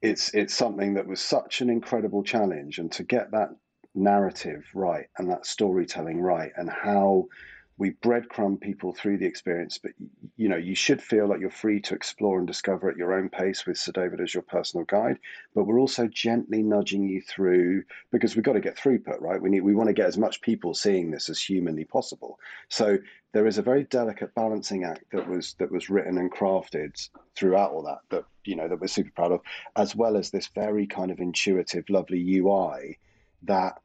it's 0.03 0.35
it's 0.35 0.55
something 0.55 0.95
that 0.95 1.07
was 1.07 1.21
such 1.21 1.61
an 1.61 1.69
incredible 1.69 2.23
challenge, 2.23 2.79
and 2.79 2.91
to 2.93 3.05
get 3.05 3.31
that 3.33 3.50
narrative 3.95 4.65
right 4.75 5.07
and 5.19 5.31
that 5.31 5.47
storytelling 5.47 6.21
right, 6.21 6.50
and 6.57 6.71
how 6.71 7.27
we 7.80 7.92
breadcrumb 8.02 8.60
people 8.60 8.92
through 8.92 9.16
the 9.16 9.25
experience, 9.25 9.78
but 9.78 9.92
you 10.37 10.50
know, 10.50 10.56
you 10.58 10.75
should 10.75 11.02
feel 11.02 11.26
like 11.26 11.40
you're 11.40 11.49
free 11.49 11.80
to 11.80 11.94
explore 11.94 12.38
and 12.38 12.46
discover 12.46 12.90
at 12.90 12.96
your 12.99 13.14
own 13.14 13.30
pace 13.30 13.64
with 13.64 13.78
Sir 13.78 13.90
David 13.92 14.20
as 14.20 14.34
your 14.34 14.42
personal 14.42 14.84
guide. 14.84 15.18
But 15.54 15.64
we're 15.64 15.80
also 15.80 16.06
gently 16.06 16.62
nudging 16.62 17.08
you 17.08 17.22
through 17.22 17.84
because 18.12 18.37
we've 18.37 18.44
got 18.44 18.52
to 18.52 18.60
get 18.60 18.76
throughput, 18.76 19.22
right? 19.22 19.40
We 19.40 19.49
need 19.49 19.62
we 19.62 19.75
want 19.75 19.88
to 19.88 19.94
get 19.94 20.04
as 20.04 20.18
much 20.18 20.42
people 20.42 20.75
seeing 20.75 21.10
this 21.10 21.30
as 21.30 21.40
humanly 21.40 21.87
possible. 21.87 22.38
So 22.68 22.99
there 23.32 23.46
is 23.46 23.56
a 23.56 23.62
very 23.62 23.84
delicate 23.84 24.34
balancing 24.34 24.84
act 24.84 25.04
that 25.12 25.26
was 25.26 25.54
that 25.54 25.72
was 25.72 25.88
written 25.88 26.18
and 26.18 26.30
crafted 26.30 26.92
throughout 27.34 27.70
all 27.70 27.82
that 27.84 28.00
that 28.10 28.25
you 28.44 28.56
know 28.56 28.68
that 28.68 28.78
we're 28.78 28.88
super 28.88 29.12
proud 29.16 29.32
of, 29.32 29.40
as 29.76 29.96
well 29.96 30.18
as 30.18 30.30
this 30.30 30.49
very 30.49 30.87
kind 30.87 31.10
of 31.10 31.18
intuitive, 31.18 31.88
lovely 31.88 32.37
UI 32.37 32.99
that 33.44 33.80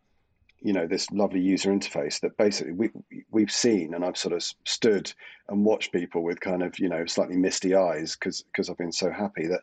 you 0.65 0.73
know 0.73 0.87
this 0.87 1.11
lovely 1.11 1.39
user 1.39 1.69
interface 1.69 2.19
that 2.21 2.35
basically 2.37 2.73
we 2.73 2.89
we've 3.29 3.51
seen 3.51 3.93
and 3.93 4.03
I've 4.03 4.17
sort 4.17 4.33
of 4.33 4.43
stood 4.65 5.13
and 5.47 5.63
watched 5.63 5.91
people 5.91 6.23
with 6.23 6.39
kind 6.39 6.63
of 6.63 6.79
you 6.79 6.89
know 6.89 7.05
slightly 7.05 7.37
misty 7.37 7.75
eyes 7.75 8.15
because 8.15 8.41
because 8.41 8.67
I've 8.67 8.77
been 8.79 8.91
so 8.91 9.11
happy 9.11 9.45
that 9.45 9.61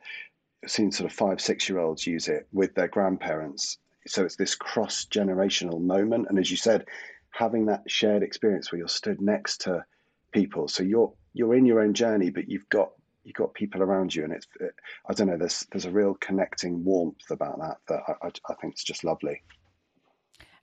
I've 0.63 0.71
seen 0.71 0.93
sort 0.93 1.11
of 1.11 1.17
five 1.17 1.41
six 1.41 1.69
year 1.69 1.81
olds 1.81 2.07
use 2.07 2.29
it 2.29 2.47
with 2.53 2.77
their 2.77 2.87
grandparents. 2.87 3.79
So 4.07 4.25
it's 4.25 4.37
this 4.37 4.55
cross 4.55 5.05
generational 5.05 5.81
moment. 5.81 6.27
And 6.29 6.39
as 6.39 6.53
you 6.53 6.57
said 6.57 6.87
having 7.33 7.67
that 7.67 7.83
shared 7.89 8.23
experience 8.23 8.71
where 8.71 8.79
you're 8.79 8.87
stood 8.87 9.21
next 9.21 9.63
to 9.63 9.85
people. 10.31 10.69
So 10.69 10.85
you're 10.85 11.13
you're 11.35 11.57
in 11.57 11.67
your 11.67 11.81
own 11.81 11.95
journey 11.95 12.31
but 12.31 12.49
you've 12.49 12.69
got 12.69 12.93
you've 13.25 13.35
got 13.35 13.55
people 13.55 13.83
around 13.83 14.15
you. 14.15 14.23
And 14.23 14.33
it's 14.33 14.47
it, 14.61 14.77
I 15.11 15.15
don't 15.15 15.27
know 15.27 15.37
there's 15.37 15.67
there's 15.73 15.85
a 15.85 15.91
real 15.91 16.15
connecting 16.21 16.85
warmth 16.85 17.29
about 17.29 17.59
that 17.59 17.79
that 17.89 18.03
I, 18.07 18.29
I, 18.29 18.31
I 18.51 18.55
think 18.61 18.75
is 18.75 18.85
just 18.85 19.03
lovely 19.03 19.43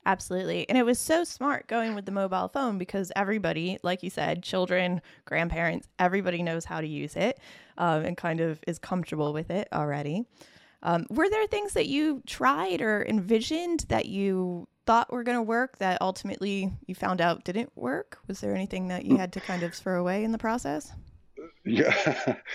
Absolutely. 0.09 0.67
And 0.67 0.75
it 0.75 0.87
was 0.87 0.97
so 0.97 1.23
smart 1.23 1.67
going 1.67 1.93
with 1.93 2.07
the 2.07 2.11
mobile 2.11 2.47
phone 2.47 2.79
because 2.79 3.11
everybody, 3.15 3.77
like 3.83 4.01
you 4.01 4.09
said, 4.09 4.41
children, 4.41 5.03
grandparents, 5.25 5.87
everybody 5.99 6.41
knows 6.41 6.65
how 6.65 6.81
to 6.81 6.87
use 6.87 7.15
it 7.15 7.39
um, 7.77 8.03
and 8.03 8.17
kind 8.17 8.41
of 8.41 8.59
is 8.65 8.79
comfortable 8.79 9.33
with 9.33 9.51
it 9.51 9.67
already. 9.71 10.25
Um, 10.81 11.05
were 11.11 11.29
there 11.29 11.45
things 11.45 11.73
that 11.73 11.85
you 11.85 12.23
tried 12.25 12.81
or 12.81 13.05
envisioned 13.05 13.81
that 13.89 14.07
you 14.07 14.67
thought 14.87 15.13
were 15.13 15.21
going 15.21 15.37
to 15.37 15.43
work 15.43 15.77
that 15.77 16.01
ultimately 16.01 16.73
you 16.87 16.95
found 16.95 17.21
out 17.21 17.43
didn't 17.43 17.71
work? 17.75 18.17
Was 18.27 18.39
there 18.39 18.55
anything 18.55 18.87
that 18.87 19.05
you 19.05 19.15
had 19.15 19.31
to 19.33 19.39
kind 19.39 19.61
of 19.61 19.75
throw 19.75 19.99
away 19.99 20.23
in 20.23 20.31
the 20.31 20.39
process? 20.39 20.91
Yeah, 21.63 21.93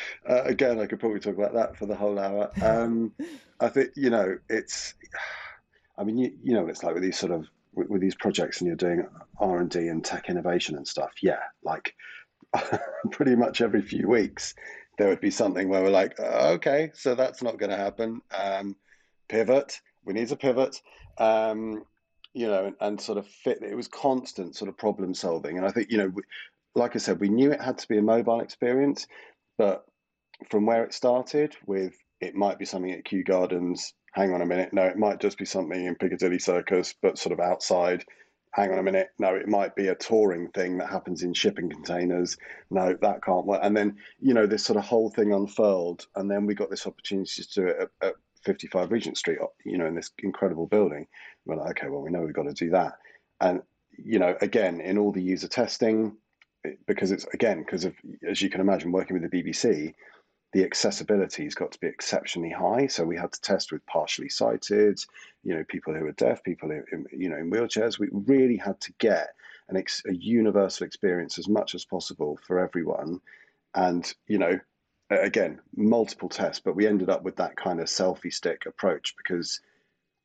uh, 0.29 0.43
again, 0.43 0.81
I 0.81 0.87
could 0.87 0.99
probably 0.99 1.21
talk 1.21 1.37
about 1.37 1.55
that 1.55 1.77
for 1.77 1.87
the 1.87 1.95
whole 1.95 2.19
hour. 2.19 2.51
Um, 2.61 3.13
I 3.61 3.69
think 3.69 3.91
you 3.95 4.11
know 4.11 4.39
it's 4.49 4.95
I 5.97 6.05
mean, 6.05 6.19
you, 6.19 6.33
you 6.43 6.55
know, 6.55 6.63
what 6.63 6.71
it's 6.71 6.83
like 6.83 6.95
with 6.95 7.03
these 7.03 7.19
sort 7.19 7.33
of 7.33 7.47
with, 7.75 7.89
with 7.89 8.01
these 8.01 8.15
projects, 8.15 8.61
and 8.61 8.69
you're 8.69 8.77
doing 8.77 9.07
R 9.39 9.59
and 9.59 9.71
D 9.71 9.89
and 9.89 10.05
tech 10.05 10.29
innovation 10.29 10.77
and 10.77 10.87
stuff. 10.87 11.13
Yeah, 11.23 11.41
like 11.63 11.95
pretty 13.11 13.37
much 13.37 13.61
every 13.61 13.83
few 13.83 14.09
weeks, 14.09 14.55
there 14.99 15.09
would 15.09 15.21
be 15.21 15.31
something 15.31 15.69
where 15.69 15.83
we're 15.83 15.91
like, 15.91 16.15
oh, 16.19 16.53
okay, 16.55 16.91
so 16.95 17.15
that's 17.15 17.43
not 17.43 17.59
going 17.59 17.71
to 17.71 17.77
happen. 17.77 18.21
Um, 18.37 18.77
pivot. 19.29 19.81
We 20.05 20.13
need 20.13 20.29
to 20.29 20.37
pivot. 20.37 20.81
Um, 21.19 21.85
you 22.33 22.49
know, 22.49 22.67
and, 22.67 22.77
and, 22.81 23.01
sort 23.01 23.19
of 23.19 23.27
fit. 23.29 23.63
It 23.63 23.77
was 23.77 23.87
constant 23.87 24.57
sort 24.57 24.69
of 24.69 24.77
problem 24.77 25.15
solving, 25.15 25.57
and 25.57 25.67
I 25.67 25.71
think 25.71 25.91
you 25.91 25.99
know, 25.99 26.13
like 26.75 26.97
I 26.97 26.99
said, 26.99 27.21
we 27.21 27.29
knew 27.29 27.53
it 27.53 27.61
had 27.61 27.79
to 27.79 27.89
be 27.89 27.99
a 27.99 28.03
mobile 28.03 28.41
experience, 28.41 29.07
but 29.57 29.85
from 30.51 30.67
where 30.67 30.83
it 30.83 30.93
started 30.93 31.55
with 31.67 31.95
it 32.21 32.35
might 32.35 32.59
be 32.59 32.64
something 32.64 32.92
at 32.92 33.04
Kew 33.04 33.25
Gardens 33.25 33.94
hang 34.14 34.33
on 34.33 34.40
a 34.40 34.47
minute, 34.47 34.73
no, 34.73 34.85
it 34.85 34.97
might 34.97 35.21
just 35.21 35.37
be 35.38 35.44
something 35.44 35.85
in 35.85 35.97
Piccadilly 35.97 36.38
Circus, 36.38 36.94
but 37.02 37.18
sort 37.18 37.33
of 37.33 37.40
outside. 37.40 38.04
Hang 38.52 38.71
on 38.71 38.78
a 38.78 38.83
minute, 38.83 39.09
no, 39.18 39.35
it 39.35 39.49
might 39.49 39.75
be 39.75 39.88
a 39.88 39.97
touring 39.97 40.49
thing 40.50 40.78
that 40.78 40.88
happens 40.88 41.25
in 41.25 41.35
shipping 41.35 41.68
containers. 41.68 42.38
No, 42.71 42.97
that 43.02 43.25
can't 43.25 43.44
work. 43.44 43.59
And 43.64 43.76
then, 43.76 43.97
you 44.21 44.33
know, 44.33 44.47
this 44.47 44.64
sort 44.64 44.78
of 44.78 44.85
whole 44.85 45.11
thing 45.11 45.33
unfurled. 45.33 46.06
And 46.14 46.30
then 46.30 46.47
we 46.47 46.54
got 46.54 46.71
this 46.71 46.87
opportunity 46.87 47.42
to 47.42 47.61
do 47.61 47.66
it 47.66 47.76
at, 47.80 48.09
at 48.09 48.14
55 48.44 48.92
Regent 48.92 49.18
Street, 49.18 49.38
uh, 49.42 49.47
you 49.64 49.76
know, 49.76 49.87
in 49.87 49.97
this 49.97 50.12
incredible 50.21 50.68
building. 50.68 51.09
We're 51.44 51.56
like, 51.56 51.71
okay, 51.71 51.88
well, 51.88 52.02
we 52.02 52.12
know 52.12 52.21
we've 52.21 52.33
got 52.33 52.44
to 52.44 52.52
do 52.52 52.71
that. 52.71 52.92
And, 53.40 53.62
you 53.99 54.21
know, 54.21 54.37
again, 54.40 54.80
in 54.80 54.97
all 54.97 55.11
the 55.11 55.23
user 55.23 55.49
testing, 55.49 56.16
because 56.87 57.11
it's, 57.11 57.26
again, 57.35 57.64
because 57.64 57.85
of, 57.85 57.94
as 58.26 58.40
you 58.40 58.50
can 58.50 58.61
imagine, 58.61 58.92
working 58.92 59.21
with 59.21 59.28
the 59.28 59.42
BBC, 59.42 59.94
the 60.55 60.65
accessibility 60.65 61.43
has 61.43 61.55
got 61.57 61.73
to 61.73 61.81
be 61.81 61.89
exceptionally 61.89 62.49
high. 62.49 62.87
So 62.87 63.05
we 63.05 63.17
had 63.17 63.33
to 63.33 63.41
test 63.41 63.73
with 63.73 63.85
partially 63.87 64.29
sighted, 64.29 65.01
you 65.43 65.53
know, 65.53 65.65
people 65.65 65.93
who 65.93 66.07
are 66.07 66.13
deaf, 66.13 66.45
people 66.45 66.71
in, 66.71 66.85
in 66.93 67.07
you 67.13 67.29
know 67.29 67.37
in 67.37 67.51
wheelchairs. 67.51 67.99
We 67.99 68.09
really 68.13 68.57
had 68.57 68.81
to 68.83 68.93
get 68.99 69.35
an 69.69 69.77
ex, 69.77 70.01
a 70.09 70.15
universal 70.15 70.87
experience 70.87 71.41
as 71.41 71.49
much 71.49 71.75
as 71.75 71.85
possible 71.85 72.39
for 72.47 72.61
everyone. 72.61 73.21
And 73.75 74.11
you 74.29 74.39
know, 74.39 74.61
again, 75.11 75.61
multiple 75.77 76.29
tests, 76.29 76.63
but 76.65 76.77
we 76.77 76.87
ended 76.87 77.11
up 77.11 77.25
with 77.25 77.35
that 77.37 77.57
kind 77.57 77.81
of 77.81 77.87
selfie 77.87 78.33
stick 78.33 78.63
approach 78.65 79.15
because 79.17 79.61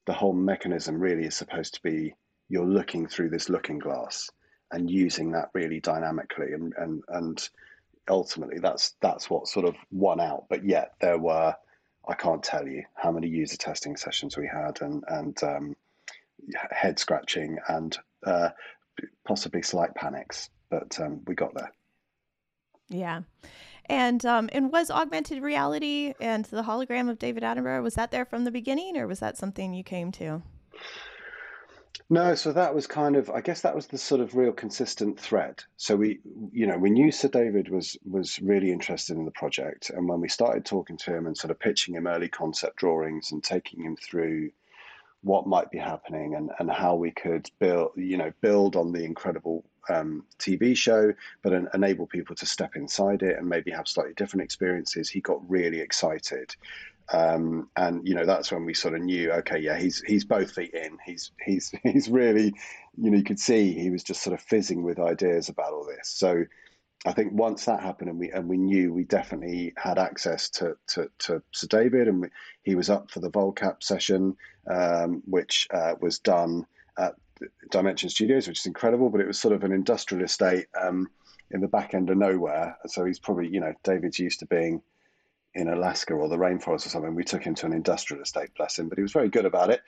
the 0.06 0.14
whole 0.14 0.34
mechanism 0.34 1.00
really 1.00 1.26
is 1.26 1.36
supposed 1.36 1.74
to 1.74 1.82
be 1.82 2.14
you're 2.50 2.68
looking 2.68 3.08
through 3.08 3.32
this 3.32 3.50
looking 3.50 3.80
glass 3.80 4.30
and 4.72 4.92
using 4.92 5.32
that 5.32 5.50
really 5.56 5.80
dynamically 5.80 6.54
and 6.54 6.72
and 6.78 7.02
and 7.08 7.50
ultimately 8.10 8.60
that's 8.60 8.96
that's 9.02 9.30
what 9.30 9.48
sort 9.48 9.66
of 9.66 9.76
won 9.92 10.20
out. 10.20 10.46
But 10.50 10.66
yet 10.66 10.94
there 11.00 11.18
were 11.18 11.56
I 12.08 12.14
can't 12.16 12.44
tell 12.44 12.68
you 12.68 12.84
how 12.96 13.12
many 13.12 13.28
user 13.28 13.58
testing 13.58 13.96
sessions 13.96 14.38
we 14.38 14.48
had 14.48 14.82
and 14.82 15.04
and 15.08 15.44
um, 15.44 15.76
head 16.72 17.00
scratching 17.00 17.58
and 17.68 17.98
uh, 18.26 18.50
possibly 19.26 19.62
slight 19.62 19.94
panics, 19.96 20.50
but 20.70 21.00
um, 21.00 21.22
we 21.28 21.36
got 21.36 21.54
there. 21.54 21.72
Yeah. 22.90 23.22
And 23.86 24.24
um, 24.26 24.50
and 24.54 24.72
was 24.72 24.92
augmented 24.92 25.42
reality 25.42 26.14
and 26.20 26.46
the 26.46 26.64
hologram 26.64 27.10
of 27.10 27.18
David 27.18 27.44
Attenborough 27.44 27.82
was 27.82 27.96
that 27.96 28.12
there 28.12 28.26
from 28.26 28.44
the 28.44 28.52
beginning, 28.52 28.98
or 28.98 29.08
was 29.08 29.20
that 29.20 29.38
something 29.38 29.74
you 29.74 29.84
came 29.84 30.12
to? 30.14 30.44
No, 32.12 32.34
so 32.34 32.52
that 32.54 32.74
was 32.74 32.88
kind 32.88 33.16
of, 33.16 33.30
I 33.30 33.42
guess 33.42 33.62
that 33.62 33.76
was 33.76 33.86
the 33.86 33.98
sort 34.00 34.20
of 34.20 34.36
real 34.36 34.52
consistent 34.52 35.20
thread. 35.20 35.64
So 35.78 35.96
we, 35.96 36.20
you 36.52 36.66
know, 36.66 36.78
we 36.78 36.90
knew 36.90 37.12
Sir 37.12 37.28
David 37.28 37.70
was 37.70 37.98
was 38.04 38.40
really 38.42 38.72
interested 38.72 39.16
in 39.16 39.26
the 39.26 39.32
project, 39.32 39.92
and 39.92 40.10
when 40.10 40.20
we 40.20 40.28
started 40.28 40.66
talking 40.66 40.98
to 40.98 41.16
him 41.16 41.28
and 41.28 41.38
sort 41.38 41.52
of 41.52 41.60
pitching 41.60 41.94
him 41.94 42.08
early 42.08 42.28
concept 42.28 42.78
drawings 42.78 43.32
and 43.32 43.44
taking 43.44 43.84
him 43.84 43.96
through 43.96 44.50
what 45.22 45.46
might 45.46 45.70
be 45.70 45.78
happening 45.78 46.34
and, 46.34 46.50
and 46.60 46.72
how 46.72 46.96
we 46.96 47.12
could 47.12 47.50
build, 47.60 47.92
you 47.96 48.18
know, 48.18 48.32
build 48.42 48.76
on 48.76 48.92
the 48.92 49.04
incredible 49.04 49.66
um, 49.90 50.24
TV 50.40 50.76
show, 50.76 51.14
but 51.44 51.54
en- 51.54 51.68
enable 51.74 52.08
people 52.08 52.36
to 52.36 52.46
step 52.46 52.76
inside 52.76 53.22
it 53.22 53.38
and 53.38 53.48
maybe 53.48 53.70
have 53.70 53.88
slightly 53.88 54.14
different 54.14 54.44
experiences. 54.44 55.10
He 55.10 55.20
got 55.20 55.48
really 55.50 55.80
excited, 55.80 56.56
um, 57.12 57.70
and 57.76 58.08
you 58.08 58.14
know 58.14 58.26
that's 58.26 58.52
when 58.52 58.66
we 58.66 58.74
sort 58.74 58.94
of 58.94 59.02
knew, 59.02 59.32
okay, 59.32 59.60
yeah, 59.60 59.78
he's 59.78 60.02
he's 60.06 60.26
both 60.26 60.52
feet 60.52 60.74
in. 60.74 60.98
He's 61.06 61.32
he's 61.44 61.74
he's 61.84 62.10
really, 62.10 62.54
you 62.98 63.12
know, 63.12 63.18
you 63.18 63.24
could 63.24 63.40
see 63.40 63.74
he 63.74 63.90
was 63.90 64.04
just 64.04 64.22
sort 64.22 64.34
of 64.34 64.42
fizzing 64.46 64.84
with 64.84 65.00
ideas 65.00 65.50
about 65.50 65.74
all 65.74 65.86
this. 65.86 66.10
So 66.10 66.44
I 67.06 67.14
think 67.14 67.34
once 67.34 67.66
that 67.66 67.82
happened 67.82 68.10
and 68.10 68.20
we 68.20 68.30
and 68.32 68.48
we 68.48 68.58
knew 68.58 68.94
we 68.94 69.06
definitely 69.06 69.74
had 69.78 69.98
access 69.98 70.50
to 70.52 70.76
to, 70.90 71.10
to 71.20 71.42
Sir 71.52 71.68
David 71.68 72.08
and 72.08 72.22
we, 72.22 72.28
he 72.64 72.76
was 72.76 72.90
up 72.90 73.10
for 73.10 73.22
the 73.22 73.32
Volcap 73.32 73.82
session, 73.82 74.36
um, 74.70 75.24
which 75.26 75.68
uh, 75.74 75.96
was 76.02 76.20
done 76.20 76.66
at 76.98 77.16
Dimension 77.72 78.10
Studios, 78.10 78.48
which 78.48 78.60
is 78.60 78.66
incredible. 78.66 79.10
But 79.10 79.22
it 79.22 79.28
was 79.28 79.40
sort 79.40 79.56
of 79.56 79.64
an 79.64 79.72
industrial 79.72 80.24
estate 80.24 80.68
um, 80.80 81.08
in 81.52 81.62
the 81.62 81.68
back 81.68 81.96
end 81.96 82.12
of 82.12 82.18
nowhere. 82.18 82.78
So 82.86 83.06
he's 83.06 83.20
probably 83.20 83.48
you 83.48 83.62
know 83.62 83.74
David's 83.84 84.20
used 84.20 84.42
to 84.42 84.46
being 84.46 84.82
in 85.56 85.68
Alaska 85.68 86.14
or 86.14 86.30
the 86.30 86.38
rainforest 86.38 86.86
or 86.86 86.90
something. 86.90 87.16
We 87.16 87.24
took 87.24 87.44
him 87.44 87.56
to 87.56 87.66
an 87.66 87.74
industrial 87.74 88.22
estate, 88.22 88.50
bless 88.56 88.78
him, 88.78 88.90
but 88.90 88.98
he 88.98 89.02
was 89.02 89.12
very 89.12 89.30
good 89.30 89.46
about 89.46 89.72
it. 89.72 89.82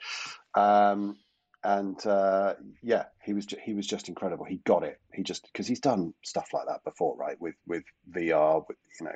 Um, 0.54 1.16
and 1.64 2.04
uh, 2.06 2.54
yeah, 2.82 3.04
he 3.22 3.32
was 3.32 3.46
he 3.62 3.72
was 3.74 3.86
just 3.86 4.08
incredible. 4.08 4.44
He 4.44 4.56
got 4.64 4.82
it. 4.82 5.00
He 5.14 5.22
just 5.22 5.44
because 5.44 5.66
he's 5.66 5.80
done 5.80 6.12
stuff 6.22 6.48
like 6.52 6.66
that 6.66 6.82
before, 6.84 7.16
right? 7.16 7.40
With 7.40 7.54
with 7.66 7.84
VR, 8.10 8.64
with, 8.66 8.76
you 9.00 9.06
know, 9.06 9.14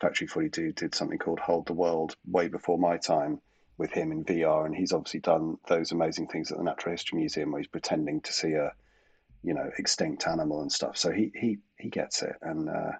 Factory 0.00 0.26
Forty 0.26 0.48
Two 0.48 0.72
did 0.72 0.94
something 0.94 1.18
called 1.18 1.40
Hold 1.40 1.66
the 1.66 1.74
World 1.74 2.16
way 2.26 2.48
before 2.48 2.78
my 2.78 2.96
time 2.96 3.40
with 3.76 3.90
him 3.90 4.10
in 4.10 4.24
VR, 4.24 4.64
and 4.64 4.74
he's 4.74 4.92
obviously 4.92 5.20
done 5.20 5.58
those 5.68 5.92
amazing 5.92 6.28
things 6.28 6.50
at 6.50 6.56
the 6.56 6.64
Natural 6.64 6.92
History 6.92 7.18
Museum 7.18 7.52
where 7.52 7.60
he's 7.60 7.68
pretending 7.68 8.22
to 8.22 8.32
see 8.32 8.52
a 8.52 8.72
you 9.42 9.52
know 9.52 9.70
extinct 9.76 10.26
animal 10.26 10.62
and 10.62 10.72
stuff. 10.72 10.96
So 10.96 11.10
he 11.12 11.30
he 11.34 11.58
he 11.78 11.90
gets 11.90 12.22
it, 12.22 12.36
and 12.40 12.70
uh, 12.70 12.92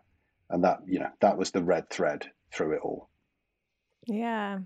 and 0.51 0.65
that 0.65 0.81
you 0.87 0.99
know 0.99 1.11
that 1.21 1.39
was 1.39 1.51
the 1.51 1.63
red 1.63 1.89
thread 1.89 2.31
through 2.53 2.73
it 2.73 2.81
all. 2.83 3.09
Yeah. 4.07 4.61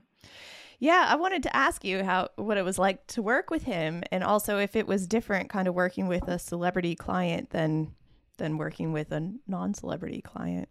Yeah, 0.78 1.06
I 1.08 1.16
wanted 1.16 1.42
to 1.44 1.56
ask 1.56 1.84
you 1.84 2.04
how 2.04 2.28
what 2.36 2.58
it 2.58 2.64
was 2.64 2.78
like 2.78 3.06
to 3.08 3.22
work 3.22 3.50
with 3.50 3.64
him 3.64 4.02
and 4.12 4.22
also 4.22 4.58
if 4.58 4.76
it 4.76 4.86
was 4.86 5.06
different 5.06 5.48
kind 5.48 5.68
of 5.68 5.74
working 5.74 6.06
with 6.06 6.28
a 6.28 6.38
celebrity 6.38 6.94
client 6.94 7.50
than 7.50 7.94
than 8.36 8.58
working 8.58 8.92
with 8.92 9.10
a 9.12 9.32
non-celebrity 9.46 10.20
client. 10.20 10.68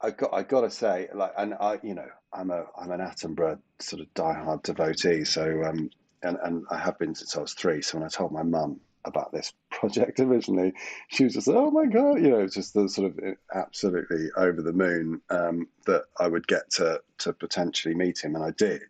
I 0.00 0.10
got 0.10 0.32
I 0.32 0.44
got 0.44 0.60
to 0.60 0.70
say 0.70 1.08
like 1.12 1.32
and 1.36 1.54
I 1.54 1.80
you 1.82 1.94
know 1.94 2.08
I'm 2.32 2.50
a 2.50 2.66
I'm 2.80 2.92
an 2.92 3.00
Attenborough 3.00 3.58
sort 3.80 4.02
of 4.02 4.14
diehard 4.14 4.62
devotee 4.62 5.24
so 5.24 5.64
um 5.64 5.90
and 6.22 6.38
and 6.44 6.64
I 6.70 6.78
have 6.78 6.98
been 6.98 7.14
since 7.14 7.36
I 7.36 7.40
was 7.40 7.54
3 7.54 7.82
so 7.82 7.98
when 7.98 8.06
I 8.06 8.08
told 8.08 8.30
my 8.30 8.44
mum 8.44 8.80
about 9.04 9.32
this 9.32 9.52
project 9.70 10.20
originally 10.20 10.72
she 11.08 11.24
was 11.24 11.34
just 11.34 11.48
oh 11.48 11.70
my 11.70 11.86
god 11.86 12.20
you 12.20 12.30
know 12.30 12.46
just 12.46 12.74
the 12.74 12.88
sort 12.88 13.10
of 13.10 13.36
absolutely 13.54 14.28
over 14.36 14.60
the 14.62 14.72
moon 14.72 15.20
um, 15.30 15.68
that 15.86 16.04
I 16.18 16.28
would 16.28 16.46
get 16.46 16.70
to 16.72 17.00
to 17.18 17.32
potentially 17.32 17.94
meet 17.94 18.22
him 18.22 18.34
and 18.34 18.44
I 18.44 18.50
did 18.52 18.82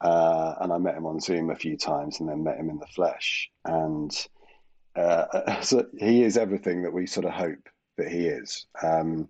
uh, 0.00 0.54
and 0.60 0.72
I 0.72 0.78
met 0.78 0.96
him 0.96 1.06
on 1.06 1.20
Zoom 1.20 1.50
a 1.50 1.56
few 1.56 1.76
times 1.76 2.20
and 2.20 2.28
then 2.28 2.42
met 2.42 2.56
him 2.56 2.70
in 2.70 2.78
the 2.78 2.86
flesh. 2.86 3.50
And 3.64 4.14
uh, 4.96 5.60
so 5.62 5.86
he 5.98 6.22
is 6.22 6.36
everything 6.36 6.82
that 6.82 6.92
we 6.92 7.06
sort 7.06 7.26
of 7.26 7.32
hope 7.32 7.68
that 7.98 8.08
he 8.08 8.26
is, 8.26 8.66
um, 8.82 9.28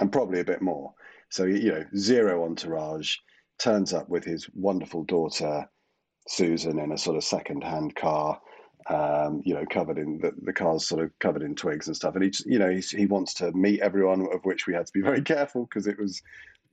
and 0.00 0.12
probably 0.12 0.40
a 0.40 0.44
bit 0.44 0.60
more. 0.60 0.92
So, 1.30 1.44
you 1.44 1.72
know, 1.72 1.84
zero 1.96 2.44
entourage, 2.44 3.16
turns 3.58 3.92
up 3.92 4.08
with 4.08 4.24
his 4.24 4.48
wonderful 4.54 5.04
daughter, 5.04 5.68
Susan, 6.26 6.78
in 6.78 6.92
a 6.92 6.98
sort 6.98 7.16
of 7.16 7.24
second 7.24 7.62
hand 7.62 7.94
car. 7.96 8.40
Um, 8.88 9.42
you 9.44 9.54
know, 9.54 9.64
covered 9.70 9.98
in 9.98 10.18
the, 10.18 10.32
the 10.42 10.52
car's 10.52 10.86
sort 10.86 11.02
of 11.02 11.16
covered 11.18 11.42
in 11.42 11.54
twigs 11.54 11.86
and 11.86 11.94
stuff. 11.94 12.16
And 12.16 12.24
he, 12.24 12.32
you 12.46 12.58
know, 12.58 12.70
he 12.70 13.06
wants 13.06 13.34
to 13.34 13.52
meet 13.52 13.80
everyone, 13.80 14.26
of 14.32 14.44
which 14.44 14.66
we 14.66 14.74
had 14.74 14.86
to 14.86 14.92
be 14.92 15.00
very 15.10 15.22
careful 15.22 15.64
because 15.66 15.86
it 15.86 15.98
was, 15.98 16.22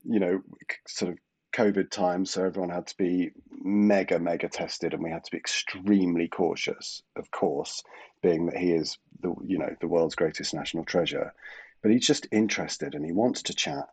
you 0.03 0.19
know, 0.19 0.41
sort 0.87 1.11
of 1.11 1.17
COVID 1.53 1.89
times, 1.89 2.31
so 2.31 2.45
everyone 2.45 2.69
had 2.69 2.87
to 2.87 2.97
be 2.97 3.31
mega, 3.51 4.19
mega 4.19 4.47
tested, 4.47 4.93
and 4.93 5.03
we 5.03 5.09
had 5.09 5.23
to 5.23 5.31
be 5.31 5.37
extremely 5.37 6.27
cautious. 6.27 7.01
Of 7.15 7.31
course, 7.31 7.83
being 8.21 8.45
that 8.45 8.57
he 8.57 8.71
is 8.71 8.97
the 9.21 9.33
you 9.43 9.57
know 9.57 9.75
the 9.81 9.87
world's 9.87 10.15
greatest 10.15 10.53
national 10.53 10.85
treasure, 10.85 11.33
but 11.81 11.91
he's 11.91 12.05
just 12.05 12.27
interested 12.31 12.95
and 12.95 13.03
he 13.03 13.11
wants 13.11 13.41
to 13.43 13.53
chat 13.53 13.87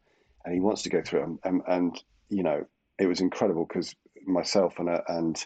and 0.45 0.55
he 0.55 0.61
wants 0.61 0.83
to 0.83 0.91
go 0.91 1.01
through. 1.03 1.23
And, 1.23 1.39
and, 1.45 1.63
and 1.67 2.05
you 2.29 2.43
know, 2.43 2.67
it 2.99 3.07
was 3.07 3.21
incredible 3.21 3.65
because 3.67 3.95
myself 4.27 4.79
and 4.79 4.89
a, 4.89 5.03
and 5.09 5.45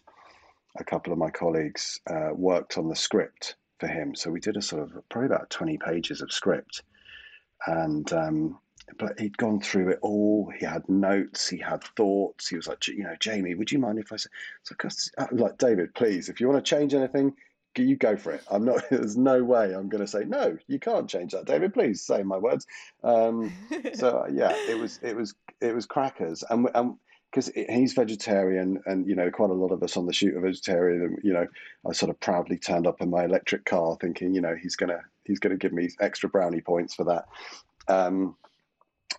a 0.76 0.84
couple 0.84 1.12
of 1.12 1.18
my 1.18 1.30
colleagues 1.30 2.00
uh, 2.08 2.30
worked 2.32 2.78
on 2.78 2.88
the 2.88 2.96
script 2.96 3.56
for 3.80 3.86
him. 3.86 4.14
So 4.14 4.30
we 4.30 4.40
did 4.40 4.56
a 4.56 4.62
sort 4.62 4.82
of 4.82 5.08
probably 5.08 5.26
about 5.26 5.50
twenty 5.50 5.78
pages 5.78 6.20
of 6.20 6.32
script, 6.32 6.82
and 7.66 8.12
um, 8.12 8.58
but 8.98 9.18
he'd 9.20 9.36
gone 9.36 9.60
through 9.60 9.90
it 9.90 9.98
all. 10.02 10.50
He 10.58 10.64
had 10.64 10.88
notes, 10.88 11.48
he 11.48 11.58
had 11.58 11.84
thoughts. 11.96 12.48
He 12.48 12.56
was 12.56 12.66
like, 12.66 12.86
you 12.88 13.02
know, 13.02 13.16
Jamie, 13.20 13.54
would 13.54 13.70
you 13.70 13.78
mind 13.78 13.98
if 13.98 14.12
I 14.12 14.16
said, 14.16 14.32
so, 14.62 14.74
uh, 15.18 15.26
like, 15.32 15.58
David, 15.58 15.94
please, 15.94 16.28
if 16.28 16.40
you 16.40 16.48
want 16.48 16.64
to 16.64 16.68
change 16.68 16.94
anything, 16.94 17.34
you 17.76 17.96
go 17.96 18.16
for 18.16 18.32
it. 18.32 18.42
I'm 18.50 18.64
not. 18.64 18.82
There's 18.90 19.16
no 19.16 19.44
way 19.44 19.72
I'm 19.72 19.88
going 19.88 20.04
to 20.04 20.10
say 20.10 20.24
no. 20.24 20.58
You 20.66 20.78
can't 20.78 21.08
change 21.08 21.32
that, 21.32 21.44
David. 21.44 21.74
Please 21.74 22.02
say 22.02 22.22
my 22.22 22.38
words. 22.38 22.66
Um, 23.04 23.52
so 23.94 24.26
yeah, 24.32 24.54
it 24.68 24.78
was 24.78 24.98
it 25.02 25.14
was 25.14 25.34
it 25.60 25.74
was 25.74 25.86
crackers, 25.86 26.44
and 26.48 26.68
and 26.74 26.96
because 27.30 27.50
he's 27.54 27.92
vegetarian, 27.92 28.80
and 28.86 29.06
you 29.06 29.14
know, 29.14 29.30
quite 29.30 29.50
a 29.50 29.54
lot 29.54 29.72
of 29.72 29.82
us 29.82 29.96
on 29.96 30.06
the 30.06 30.12
shoot 30.12 30.36
are 30.36 30.40
vegetarian. 30.40 31.02
And 31.02 31.18
you 31.22 31.32
know, 31.32 31.46
I 31.86 31.92
sort 31.92 32.10
of 32.10 32.20
proudly 32.20 32.58
turned 32.58 32.86
up 32.86 33.00
in 33.00 33.10
my 33.10 33.24
electric 33.24 33.64
car, 33.64 33.96
thinking, 34.00 34.34
you 34.34 34.40
know, 34.40 34.56
he's 34.60 34.76
gonna 34.76 35.00
he's 35.24 35.38
gonna 35.38 35.56
give 35.56 35.72
me 35.72 35.90
extra 36.00 36.28
brownie 36.28 36.60
points 36.60 36.94
for 36.94 37.04
that. 37.04 37.26
Um, 37.92 38.36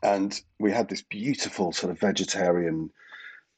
and 0.01 0.39
we 0.59 0.71
had 0.71 0.87
this 0.87 1.01
beautiful 1.01 1.71
sort 1.71 1.91
of 1.91 1.99
vegetarian 1.99 2.91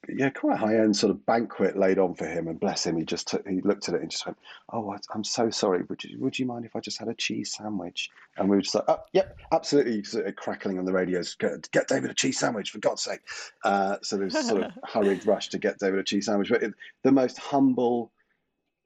yeah, 0.09 0.29
quite 0.29 0.57
high 0.57 0.77
end 0.77 0.95
sort 0.95 1.11
of 1.11 1.25
banquet 1.25 1.77
laid 1.77 1.99
on 1.99 2.15
for 2.15 2.25
him. 2.25 2.47
And 2.47 2.59
bless 2.59 2.85
him, 2.85 2.97
he 2.97 3.03
just 3.03 3.27
took, 3.27 3.47
he 3.47 3.61
looked 3.61 3.87
at 3.87 3.95
it 3.95 4.01
and 4.01 4.09
just 4.09 4.25
went, 4.25 4.37
"Oh, 4.71 4.95
I'm 5.13 5.23
so 5.23 5.49
sorry. 5.51 5.83
Would 5.83 6.03
you 6.03 6.19
would 6.19 6.39
you 6.39 6.45
mind 6.45 6.65
if 6.65 6.75
I 6.75 6.79
just 6.79 6.97
had 6.97 7.07
a 7.07 7.13
cheese 7.13 7.53
sandwich?" 7.55 8.09
And 8.37 8.49
we 8.49 8.55
were 8.55 8.61
just 8.63 8.73
like, 8.73 8.85
"Oh, 8.87 8.99
yep, 9.13 9.37
absolutely." 9.51 10.03
Sort 10.03 10.25
of 10.25 10.35
crackling 10.35 10.79
on 10.79 10.85
the 10.85 10.93
radios, 10.93 11.35
get, 11.35 11.69
get 11.71 11.87
David 11.87 12.09
a 12.09 12.13
cheese 12.15 12.39
sandwich 12.39 12.71
for 12.71 12.79
God's 12.79 13.03
sake. 13.03 13.21
Uh, 13.63 13.97
so 14.01 14.17
there's 14.17 14.47
sort 14.47 14.63
of 14.63 14.71
hurried 14.85 15.25
rush 15.25 15.49
to 15.49 15.59
get 15.59 15.77
David 15.77 15.99
a 15.99 16.03
cheese 16.03 16.25
sandwich. 16.25 16.49
But 16.49 16.63
it, 16.63 16.73
the 17.03 17.11
most 17.11 17.37
humble, 17.37 18.11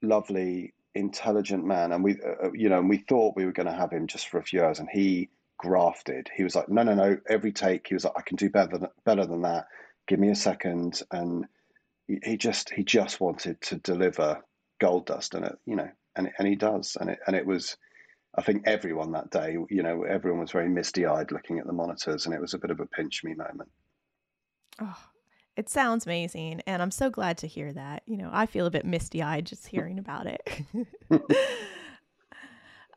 lovely, 0.01 0.73
intelligent 0.95 1.65
man, 1.65 1.93
and 1.93 2.03
we, 2.03 2.19
uh, 2.21 2.47
uh 2.47 2.51
you 2.53 2.67
know, 2.67 2.79
and 2.79 2.89
we 2.89 2.97
thought 2.97 3.37
we 3.37 3.45
were 3.45 3.53
going 3.53 3.67
to 3.67 3.73
have 3.73 3.91
him 3.91 4.07
just 4.07 4.27
for 4.27 4.37
a 4.39 4.43
few 4.43 4.61
hours, 4.61 4.79
and 4.79 4.89
he 4.91 5.29
grafted. 5.57 6.29
He 6.35 6.43
was 6.43 6.55
like, 6.55 6.67
no, 6.67 6.83
no, 6.83 6.93
no. 6.93 7.17
Every 7.29 7.53
take, 7.53 7.87
he 7.87 7.93
was 7.93 8.03
like, 8.03 8.13
I 8.17 8.21
can 8.21 8.35
do 8.35 8.49
better 8.49 8.77
than, 8.77 8.89
better 9.05 9.25
than 9.25 9.41
that. 9.43 9.67
Give 10.07 10.19
me 10.19 10.29
a 10.29 10.35
second. 10.35 11.01
And 11.11 11.45
he 12.07 12.37
just 12.37 12.69
he 12.69 12.83
just 12.83 13.19
wanted 13.19 13.59
to 13.61 13.77
deliver 13.77 14.43
gold 14.79 15.07
dust, 15.07 15.33
and 15.33 15.45
it, 15.45 15.57
you 15.65 15.75
know, 15.75 15.89
and 16.15 16.31
and 16.37 16.47
he 16.47 16.55
does. 16.55 16.97
And 16.99 17.09
it 17.09 17.19
and 17.27 17.35
it 17.35 17.45
was, 17.45 17.77
I 18.35 18.41
think 18.41 18.63
everyone 18.65 19.11
that 19.13 19.31
day, 19.31 19.57
you 19.69 19.83
know, 19.83 20.03
everyone 20.03 20.41
was 20.41 20.51
very 20.51 20.69
misty 20.69 21.05
eyed 21.05 21.31
looking 21.31 21.59
at 21.59 21.65
the 21.65 21.73
monitors, 21.73 22.25
and 22.25 22.35
it 22.35 22.41
was 22.41 22.53
a 22.53 22.59
bit 22.59 22.71
of 22.71 22.79
a 22.79 22.85
pinch 22.85 23.23
me 23.23 23.33
moment. 23.33 23.69
Oh, 24.79 24.97
it 25.55 25.69
sounds 25.69 26.05
amazing, 26.05 26.61
and 26.67 26.81
I'm 26.81 26.91
so 26.91 27.09
glad 27.09 27.37
to 27.39 27.47
hear 27.47 27.73
that. 27.73 28.03
You 28.05 28.17
know, 28.17 28.29
I 28.31 28.45
feel 28.45 28.65
a 28.65 28.71
bit 28.71 28.85
misty 28.85 29.23
eyed 29.23 29.45
just 29.45 29.67
hearing 29.67 29.99
about 29.99 30.27
it. 30.27 30.47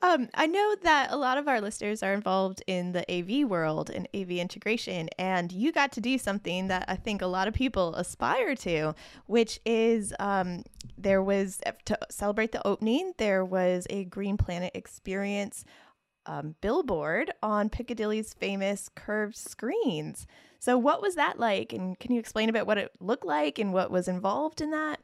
Um, 0.01 0.29
I 0.35 0.47
know 0.47 0.77
that 0.83 1.11
a 1.11 1.17
lot 1.17 1.39
of 1.39 1.49
our 1.49 1.61
listeners 1.61 2.05
are 2.05 2.13
involved 2.13 2.63
in 2.69 2.93
the 2.93 3.05
AV 3.11 3.49
world 3.49 3.91
and 3.91 4.07
AV 4.15 4.31
integration, 4.33 5.09
and 5.19 5.51
you 5.51 5.73
got 5.73 5.91
to 5.93 6.01
do 6.01 6.19
something 6.19 6.69
that 6.69 6.85
I 6.87 6.95
think 6.95 7.21
a 7.21 7.27
lot 7.27 7.49
of 7.49 7.55
people 7.55 7.97
aspire 7.97 8.55
to, 8.57 8.95
which 9.27 9.59
is 9.67 10.15
um, 10.21 10.63
there 10.97 11.23
was 11.23 11.61
to 11.87 11.99
celebrate 12.11 12.53
the 12.53 12.65
opening, 12.65 13.13
there 13.19 13.45
was 13.45 13.89
a 13.91 14.05
Green 14.05 14.37
Planet 14.37 14.71
experience 14.75 15.65
um, 16.27 16.55
billboard 16.61 17.33
on 17.43 17.69
Piccadilly's 17.69 18.35
famous 18.35 18.89
curved 18.95 19.37
screens. 19.37 20.29
So, 20.61 20.79
what 20.79 21.03
was 21.03 21.17
that 21.17 21.41
like? 21.41 21.73
And 21.73 21.99
can 21.99 22.13
you 22.13 22.21
explain 22.21 22.49
a 22.49 22.53
bit 22.53 22.67
what 22.67 22.79
it 22.79 22.93
looked 23.01 23.25
like 23.25 23.59
and 23.59 23.73
what 23.73 23.91
was 23.91 24.07
involved 24.07 24.61
in 24.61 24.71
that? 24.71 25.01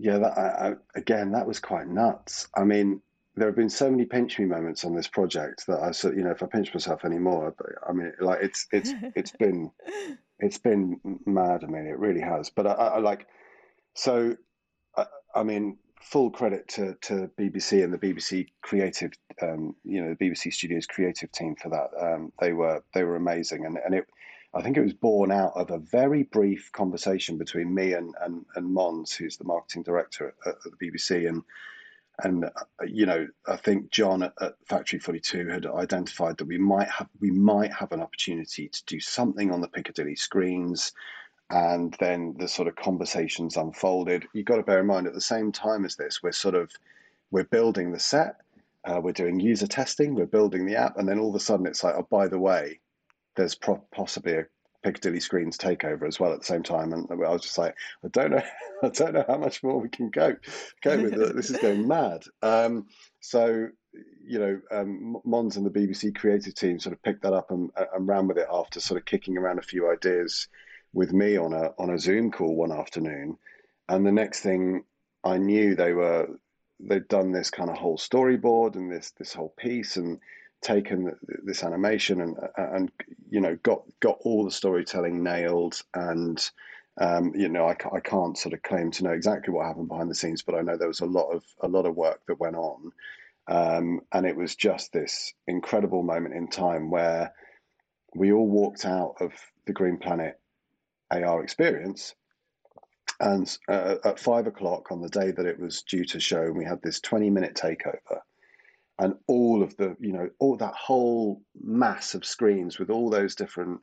Yeah, 0.00 0.18
that, 0.18 0.38
I, 0.38 0.68
I, 0.68 0.74
again, 0.94 1.32
that 1.32 1.46
was 1.46 1.58
quite 1.58 1.88
nuts. 1.88 2.48
I 2.54 2.64
mean, 2.64 3.02
there 3.34 3.48
have 3.48 3.56
been 3.56 3.70
so 3.70 3.90
many 3.90 4.04
pinch 4.04 4.38
me 4.38 4.44
moments 4.44 4.84
on 4.84 4.94
this 4.94 5.08
project 5.08 5.66
that 5.66 5.80
I 5.80 5.90
said, 5.90 6.16
you 6.16 6.22
know, 6.22 6.30
if 6.30 6.42
I 6.42 6.46
pinch 6.46 6.72
myself 6.72 7.04
anymore, 7.04 7.54
I 7.88 7.92
mean, 7.92 8.12
like 8.20 8.40
it's 8.42 8.66
it's 8.72 8.92
it's 9.16 9.32
been 9.38 9.70
it's 10.38 10.58
been 10.58 11.00
mad. 11.26 11.64
I 11.64 11.66
mean, 11.66 11.86
it 11.86 11.98
really 11.98 12.20
has. 12.20 12.50
But 12.50 12.66
I, 12.66 12.72
I 12.72 12.98
like 12.98 13.26
so. 13.94 14.36
I, 14.96 15.06
I, 15.34 15.42
mean, 15.42 15.78
full 16.00 16.30
credit 16.30 16.68
to 16.68 16.94
to 17.02 17.30
BBC 17.38 17.82
and 17.82 17.92
the 17.92 17.98
BBC 17.98 18.46
creative, 18.62 19.12
um, 19.42 19.74
you 19.84 20.02
know, 20.02 20.14
the 20.14 20.24
BBC 20.24 20.52
Studios 20.52 20.86
creative 20.86 21.30
team 21.32 21.54
for 21.60 21.70
that. 21.70 21.90
Um, 22.00 22.32
they 22.40 22.52
were 22.52 22.82
they 22.94 23.04
were 23.04 23.16
amazing, 23.16 23.66
and 23.66 23.78
and 23.84 23.94
it 23.94 24.04
I 24.54 24.62
think 24.62 24.76
it 24.76 24.82
was 24.82 24.94
born 24.94 25.30
out 25.30 25.52
of 25.54 25.70
a 25.70 25.78
very 25.78 26.22
brief 26.22 26.70
conversation 26.72 27.36
between 27.36 27.74
me 27.74 27.92
and 27.92 28.14
and, 28.20 28.44
and 28.56 28.72
Mons, 28.72 29.14
who's 29.14 29.36
the 29.36 29.44
marketing 29.44 29.82
director 29.82 30.34
at, 30.46 30.54
at 30.54 30.56
the 30.64 30.90
BBC, 30.90 31.28
and 31.28 31.42
and 32.24 32.44
uh, 32.44 32.84
you 32.86 33.06
know 33.06 33.28
I 33.46 33.56
think 33.56 33.90
John 33.90 34.22
at, 34.22 34.32
at, 34.40 34.54
Factory 34.66 34.98
42 34.98 35.48
had 35.48 35.66
identified 35.66 36.38
that 36.38 36.46
we 36.46 36.58
might 36.58 36.88
have 36.88 37.08
we 37.20 37.30
might 37.30 37.72
have 37.72 37.92
an 37.92 38.00
opportunity 38.00 38.68
to 38.68 38.84
do 38.86 39.00
something 39.00 39.52
on 39.52 39.60
the 39.60 39.68
Piccadilly 39.68 40.16
screens, 40.16 40.92
and 41.50 41.94
then 42.00 42.34
the 42.38 42.48
sort 42.48 42.68
of 42.68 42.76
conversations 42.76 43.56
unfolded. 43.56 44.26
You've 44.32 44.46
got 44.46 44.56
to 44.56 44.62
bear 44.62 44.80
in 44.80 44.86
mind 44.86 45.06
at 45.06 45.14
the 45.14 45.20
same 45.20 45.52
time 45.52 45.84
as 45.84 45.96
this, 45.96 46.22
we're 46.22 46.32
sort 46.32 46.54
of 46.54 46.70
we're 47.30 47.44
building 47.44 47.92
the 47.92 47.98
set, 47.98 48.36
uh, 48.84 49.00
we're 49.02 49.12
doing 49.12 49.38
user 49.38 49.66
testing, 49.66 50.14
we're 50.14 50.26
building 50.26 50.64
the 50.64 50.76
app, 50.76 50.96
and 50.96 51.06
then 51.06 51.18
all 51.18 51.28
of 51.28 51.34
a 51.34 51.40
sudden 51.40 51.66
it's 51.66 51.84
like, 51.84 51.94
oh, 51.94 52.06
by 52.10 52.26
the 52.26 52.38
way, 52.38 52.80
there's 53.38 53.54
pro- 53.54 53.82
possibly 53.92 54.34
a 54.34 54.46
Piccadilly 54.82 55.20
Screens 55.20 55.56
takeover 55.56 56.06
as 56.06 56.20
well 56.20 56.32
at 56.32 56.40
the 56.40 56.44
same 56.44 56.62
time, 56.62 56.92
and 56.92 57.06
I 57.10 57.14
was 57.14 57.42
just 57.42 57.56
like, 57.56 57.74
I 58.04 58.08
don't 58.08 58.32
know, 58.32 58.42
I 58.82 58.88
don't 58.88 59.14
know 59.14 59.24
how 59.26 59.38
much 59.38 59.62
more 59.62 59.80
we 59.80 59.88
can 59.88 60.10
go 60.10 60.36
go 60.82 61.00
with. 61.02 61.34
This 61.34 61.50
is 61.50 61.56
going 61.56 61.88
mad. 61.88 62.24
Um, 62.42 62.86
so 63.20 63.68
you 64.24 64.38
know, 64.38 64.60
um, 64.70 65.16
Mons 65.24 65.56
and 65.56 65.64
the 65.64 65.70
BBC 65.70 66.14
creative 66.14 66.54
team 66.54 66.78
sort 66.78 66.92
of 66.92 67.02
picked 67.02 67.22
that 67.22 67.32
up 67.32 67.50
and, 67.50 67.70
and 67.94 68.06
ran 68.06 68.28
with 68.28 68.36
it 68.36 68.46
after 68.52 68.78
sort 68.78 69.00
of 69.00 69.06
kicking 69.06 69.38
around 69.38 69.58
a 69.58 69.62
few 69.62 69.90
ideas 69.90 70.48
with 70.92 71.12
me 71.12 71.36
on 71.36 71.54
a 71.54 71.72
on 71.78 71.90
a 71.90 71.98
Zoom 71.98 72.30
call 72.30 72.54
one 72.54 72.72
afternoon, 72.72 73.38
and 73.88 74.06
the 74.06 74.12
next 74.12 74.40
thing 74.40 74.84
I 75.24 75.38
knew, 75.38 75.74
they 75.74 75.92
were 75.92 76.28
they'd 76.80 77.08
done 77.08 77.32
this 77.32 77.50
kind 77.50 77.70
of 77.70 77.76
whole 77.76 77.98
storyboard 77.98 78.76
and 78.76 78.92
this 78.92 79.12
this 79.12 79.32
whole 79.32 79.54
piece 79.56 79.96
and 79.96 80.20
taken 80.60 81.14
this 81.44 81.62
animation 81.62 82.20
and 82.20 82.36
and 82.56 82.90
you 83.30 83.40
know 83.40 83.56
got 83.62 83.82
got 84.00 84.18
all 84.22 84.44
the 84.44 84.50
storytelling 84.50 85.22
nailed 85.22 85.80
and 85.94 86.50
um, 87.00 87.32
you 87.34 87.48
know 87.48 87.66
I, 87.66 87.76
I 87.94 88.00
can't 88.00 88.36
sort 88.36 88.54
of 88.54 88.62
claim 88.62 88.90
to 88.92 89.04
know 89.04 89.12
exactly 89.12 89.52
what 89.54 89.66
happened 89.66 89.88
behind 89.88 90.10
the 90.10 90.14
scenes 90.14 90.42
but 90.42 90.54
I 90.54 90.62
know 90.62 90.76
there 90.76 90.88
was 90.88 91.00
a 91.00 91.06
lot 91.06 91.30
of 91.30 91.44
a 91.60 91.68
lot 91.68 91.86
of 91.86 91.96
work 91.96 92.20
that 92.26 92.40
went 92.40 92.56
on. 92.56 92.92
Um, 93.50 94.02
and 94.12 94.26
it 94.26 94.36
was 94.36 94.56
just 94.56 94.92
this 94.92 95.32
incredible 95.46 96.02
moment 96.02 96.34
in 96.34 96.48
time 96.48 96.90
where 96.90 97.32
we 98.14 98.30
all 98.30 98.46
walked 98.46 98.84
out 98.84 99.14
of 99.20 99.32
the 99.66 99.72
Green 99.72 99.96
Planet 99.96 100.38
AR 101.10 101.42
experience 101.42 102.14
and 103.20 103.58
uh, 103.68 103.96
at 104.04 104.18
five 104.18 104.46
o'clock 104.46 104.92
on 104.92 105.00
the 105.00 105.08
day 105.08 105.30
that 105.30 105.46
it 105.46 105.58
was 105.58 105.82
due 105.82 106.04
to 106.04 106.20
show 106.20 106.50
we 106.50 106.64
had 106.64 106.82
this 106.82 107.00
20 107.00 107.30
minute 107.30 107.54
takeover 107.54 108.20
and 108.98 109.14
all 109.26 109.62
of 109.62 109.76
the 109.76 109.96
you 110.00 110.12
know 110.12 110.28
all 110.38 110.56
that 110.56 110.74
whole 110.74 111.42
mass 111.62 112.14
of 112.14 112.24
screens 112.24 112.78
with 112.78 112.90
all 112.90 113.10
those 113.10 113.34
different 113.34 113.80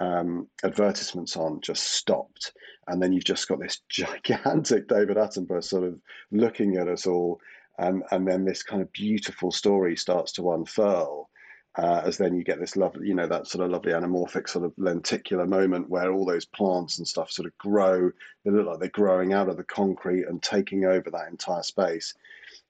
um, 0.00 0.48
advertisements 0.64 1.36
on 1.36 1.60
just 1.60 1.84
stopped. 1.84 2.52
And 2.88 3.00
then 3.00 3.12
you've 3.12 3.24
just 3.24 3.46
got 3.48 3.60
this 3.60 3.80
gigantic 3.88 4.88
david 4.88 5.16
attenborough 5.16 5.64
sort 5.64 5.84
of 5.84 6.00
looking 6.30 6.76
at 6.76 6.88
us 6.88 7.06
all. 7.06 7.40
And 7.78 8.02
and 8.10 8.26
then 8.26 8.44
this 8.44 8.62
kind 8.62 8.82
of 8.82 8.92
beautiful 8.92 9.50
story 9.50 9.96
starts 9.96 10.32
to 10.32 10.52
unfurl 10.52 11.28
uh, 11.76 12.02
as 12.04 12.18
then 12.18 12.34
you 12.34 12.44
get 12.44 12.60
this 12.60 12.76
lovely, 12.76 13.08
you 13.08 13.14
know, 13.14 13.26
that 13.26 13.46
sort 13.46 13.64
of 13.64 13.70
lovely 13.70 13.92
anamorphic 13.92 14.48
sort 14.48 14.64
of 14.64 14.72
lenticular 14.76 15.46
moment 15.46 15.88
where 15.88 16.12
all 16.12 16.26
those 16.26 16.44
plants 16.44 16.98
and 16.98 17.08
stuff 17.08 17.30
sort 17.30 17.46
of 17.46 17.56
grow. 17.56 18.10
They 18.44 18.50
look 18.50 18.66
like 18.66 18.78
they're 18.78 18.88
growing 18.88 19.32
out 19.32 19.48
of 19.48 19.56
the 19.56 19.64
concrete 19.64 20.24
and 20.24 20.42
taking 20.42 20.84
over 20.84 21.10
that 21.10 21.28
entire 21.30 21.62
space 21.62 22.14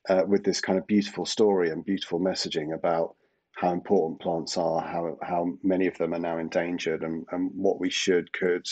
uh, 0.09 0.23
with 0.27 0.45
this 0.45 0.61
kind 0.61 0.79
of 0.79 0.87
beautiful 0.87 1.27
story 1.27 1.71
and 1.71 1.85
beautiful 1.85 2.21
messaging 2.21 2.75
about 2.75 3.17
how 3.57 3.73
important 3.73 4.21
plants 4.21 4.57
are, 4.57 4.81
how 4.81 5.19
how 5.23 5.53
many 5.63 5.87
of 5.87 5.97
them 5.99 6.15
are 6.15 6.19
now 6.19 6.39
endangered, 6.39 7.03
and, 7.03 7.27
and 7.33 7.51
what 7.55 7.81
we 7.81 7.91
should 7.91 8.33
could 8.33 8.67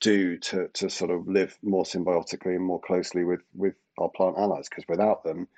do 0.00 0.36
to 0.38 0.68
to 0.74 0.90
sort 0.90 1.10
of 1.10 1.26
live 1.26 1.56
more 1.62 1.84
symbiotically 1.84 2.54
and 2.54 2.64
more 2.64 2.80
closely 2.80 3.24
with 3.24 3.40
with 3.54 3.74
our 3.98 4.10
plant 4.10 4.36
allies. 4.36 4.68
Because 4.68 4.84
without 4.88 5.24
them, 5.24 5.48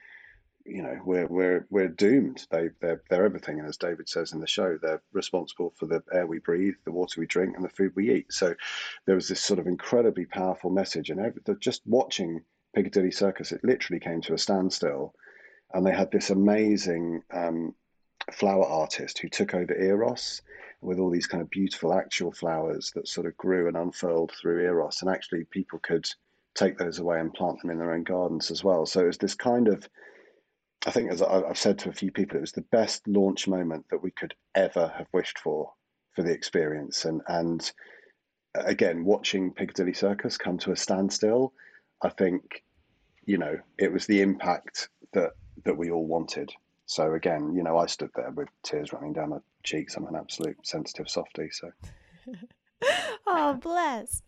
you 0.68 0.82
know, 0.82 1.00
we're 1.04 1.26
we're 1.26 1.66
we're 1.70 1.88
doomed. 1.88 2.46
They 2.50 2.70
they're 2.80 3.02
they're 3.08 3.24
everything, 3.24 3.58
and 3.58 3.68
as 3.68 3.76
David 3.76 4.08
says 4.08 4.32
in 4.32 4.40
the 4.40 4.46
show, 4.46 4.78
they're 4.80 5.02
responsible 5.12 5.72
for 5.76 5.86
the 5.86 6.02
air 6.12 6.26
we 6.26 6.38
breathe, 6.38 6.74
the 6.84 6.92
water 6.92 7.20
we 7.20 7.26
drink, 7.26 7.56
and 7.56 7.64
the 7.64 7.70
food 7.70 7.92
we 7.96 8.12
eat. 8.12 8.32
So 8.32 8.54
there 9.06 9.14
was 9.14 9.28
this 9.28 9.40
sort 9.40 9.58
of 9.58 9.66
incredibly 9.66 10.26
powerful 10.26 10.70
message, 10.70 11.10
and 11.10 11.20
every, 11.20 11.40
just 11.60 11.82
watching 11.86 12.42
Piccadilly 12.74 13.10
Circus, 13.10 13.52
it 13.52 13.64
literally 13.64 14.00
came 14.00 14.20
to 14.22 14.34
a 14.34 14.38
standstill. 14.38 15.14
And 15.74 15.84
they 15.84 15.92
had 15.92 16.10
this 16.10 16.30
amazing 16.30 17.22
um, 17.30 17.74
flower 18.32 18.64
artist 18.64 19.18
who 19.18 19.28
took 19.28 19.54
over 19.54 19.74
Eros 19.74 20.40
with 20.80 20.98
all 20.98 21.10
these 21.10 21.26
kind 21.26 21.42
of 21.42 21.50
beautiful 21.50 21.92
actual 21.92 22.32
flowers 22.32 22.90
that 22.94 23.08
sort 23.08 23.26
of 23.26 23.36
grew 23.36 23.68
and 23.68 23.76
unfurled 23.76 24.32
through 24.32 24.64
Eros. 24.64 25.02
And 25.02 25.10
actually, 25.10 25.44
people 25.50 25.78
could 25.80 26.08
take 26.54 26.78
those 26.78 26.98
away 26.98 27.20
and 27.20 27.34
plant 27.34 27.60
them 27.60 27.70
in 27.70 27.78
their 27.78 27.92
own 27.92 28.04
gardens 28.04 28.50
as 28.50 28.64
well. 28.64 28.86
So 28.86 29.00
it 29.00 29.06
was 29.06 29.18
this 29.18 29.34
kind 29.34 29.68
of, 29.68 29.88
I 30.86 30.90
think, 30.90 31.10
as 31.10 31.22
I've 31.22 31.58
said 31.58 31.78
to 31.80 31.88
a 31.88 31.92
few 31.92 32.12
people, 32.12 32.36
it 32.36 32.42
was 32.42 32.52
the 32.52 32.60
best 32.60 33.06
launch 33.08 33.48
moment 33.48 33.86
that 33.90 34.02
we 34.02 34.10
could 34.10 34.34
ever 34.54 34.92
have 34.96 35.08
wished 35.12 35.38
for 35.38 35.72
for 36.14 36.22
the 36.22 36.32
experience. 36.32 37.04
And 37.04 37.22
and 37.28 37.70
again, 38.54 39.04
watching 39.04 39.52
Piccadilly 39.52 39.94
Circus 39.94 40.36
come 40.36 40.58
to 40.58 40.72
a 40.72 40.76
standstill, 40.76 41.52
I 42.02 42.10
think 42.10 42.62
you 43.28 43.36
know, 43.36 43.58
it 43.78 43.92
was 43.92 44.06
the 44.06 44.22
impact 44.22 44.88
that 45.12 45.32
that 45.64 45.76
we 45.76 45.90
all 45.90 46.06
wanted. 46.06 46.50
So 46.86 47.12
again, 47.12 47.54
you 47.54 47.62
know, 47.62 47.76
I 47.76 47.86
stood 47.86 48.10
there 48.14 48.30
with 48.30 48.48
tears 48.62 48.92
running 48.92 49.12
down 49.12 49.30
my 49.30 49.38
cheeks. 49.62 49.96
I'm 49.96 50.06
an 50.06 50.16
absolute 50.16 50.56
sensitive 50.66 51.10
softie. 51.10 51.50
So. 51.50 51.70
oh, 53.26 53.54
bless. 53.54 54.22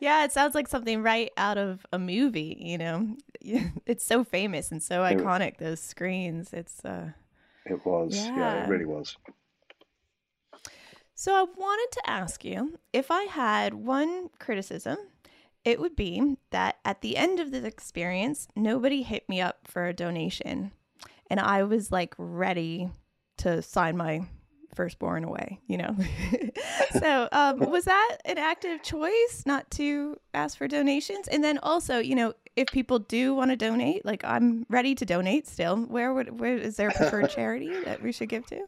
Yeah, 0.00 0.24
it 0.24 0.32
sounds 0.32 0.54
like 0.54 0.68
something 0.68 1.02
right 1.02 1.30
out 1.36 1.58
of 1.58 1.84
a 1.92 1.98
movie. 1.98 2.56
You 2.58 2.78
know, 2.78 3.16
it's 3.86 4.04
so 4.04 4.24
famous 4.24 4.70
and 4.70 4.82
so 4.82 5.00
iconic. 5.00 5.54
It, 5.54 5.58
those 5.58 5.80
screens. 5.80 6.52
It's. 6.52 6.84
uh 6.84 7.10
It 7.64 7.84
was. 7.84 8.14
Yeah. 8.14 8.36
yeah, 8.36 8.64
it 8.64 8.68
really 8.68 8.86
was. 8.86 9.16
So 11.14 11.34
I 11.34 11.42
wanted 11.42 11.92
to 11.92 12.10
ask 12.10 12.44
you 12.44 12.78
if 12.92 13.10
I 13.10 13.22
had 13.22 13.72
one 13.74 14.28
criticism 14.38 14.98
it 15.66 15.80
would 15.80 15.96
be 15.96 16.36
that 16.50 16.76
at 16.84 17.00
the 17.00 17.16
end 17.16 17.40
of 17.40 17.50
the 17.50 17.66
experience, 17.66 18.46
nobody 18.54 19.02
hit 19.02 19.28
me 19.28 19.40
up 19.40 19.66
for 19.66 19.86
a 19.86 19.92
donation. 19.92 20.70
And 21.28 21.40
I 21.40 21.64
was 21.64 21.90
like 21.90 22.14
ready 22.18 22.88
to 23.38 23.60
sign 23.62 23.96
my 23.96 24.20
firstborn 24.76 25.24
away, 25.24 25.58
you 25.66 25.78
know? 25.78 25.96
so, 27.00 27.28
um, 27.32 27.58
was 27.70 27.84
that 27.86 28.18
an 28.24 28.38
active 28.38 28.80
choice 28.84 29.42
not 29.44 29.68
to 29.72 30.16
ask 30.34 30.56
for 30.56 30.68
donations? 30.68 31.26
And 31.26 31.42
then 31.42 31.58
also, 31.58 31.98
you 31.98 32.14
know, 32.14 32.34
if 32.56 32.68
people 32.68 32.98
do 32.98 33.34
want 33.34 33.50
to 33.50 33.56
donate, 33.56 34.04
like 34.04 34.24
I'm 34.24 34.66
ready 34.68 34.94
to 34.96 35.04
donate 35.04 35.46
still, 35.46 35.76
where 35.76 36.12
would, 36.12 36.40
where 36.40 36.56
is 36.56 36.76
there 36.76 36.88
a 36.88 36.94
preferred 36.94 37.30
charity 37.34 37.70
that 37.84 38.02
we 38.02 38.12
should 38.12 38.30
give 38.30 38.46
to? 38.46 38.66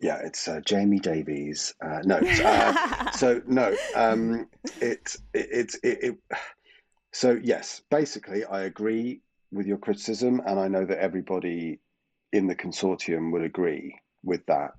Yeah, 0.00 0.18
it's 0.24 0.48
uh, 0.48 0.60
Jamie 0.64 0.98
Davies. 0.98 1.74
Uh, 1.80 2.00
no, 2.04 2.18
uh, 2.18 3.10
so 3.12 3.40
no, 3.46 3.76
um, 3.94 4.48
it, 4.80 5.16
it, 5.32 5.76
it, 5.82 5.98
it, 6.02 6.18
So 7.12 7.38
yes, 7.42 7.80
basically, 7.90 8.44
I 8.44 8.62
agree 8.62 9.20
with 9.52 9.66
your 9.66 9.78
criticism, 9.78 10.42
and 10.46 10.58
I 10.58 10.66
know 10.66 10.84
that 10.84 10.98
everybody 10.98 11.78
in 12.32 12.48
the 12.48 12.56
consortium 12.56 13.30
would 13.32 13.42
agree 13.42 13.96
with 14.24 14.44
that. 14.46 14.72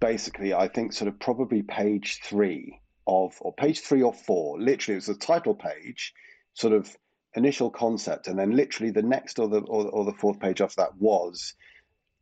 Basically, 0.00 0.52
I 0.52 0.66
think 0.66 0.92
sort 0.92 1.08
of 1.08 1.20
probably 1.20 1.62
page 1.62 2.20
three 2.24 2.80
of, 3.06 3.36
or 3.40 3.52
page 3.54 3.80
three 3.80 4.02
or 4.02 4.12
four, 4.12 4.60
literally, 4.60 4.94
it 4.94 5.06
was 5.06 5.06
the 5.06 5.14
title 5.14 5.54
page, 5.54 6.12
sort 6.54 6.72
of 6.72 6.96
initial 7.34 7.70
concept, 7.70 8.28
and 8.28 8.38
then 8.38 8.56
literally 8.56 8.90
the 8.90 9.02
next 9.02 9.38
or 9.38 9.48
the 9.48 9.60
or, 9.60 9.88
or 9.88 10.04
the 10.04 10.12
fourth 10.12 10.40
page 10.40 10.60
after 10.60 10.82
that 10.82 10.96
was 10.96 11.54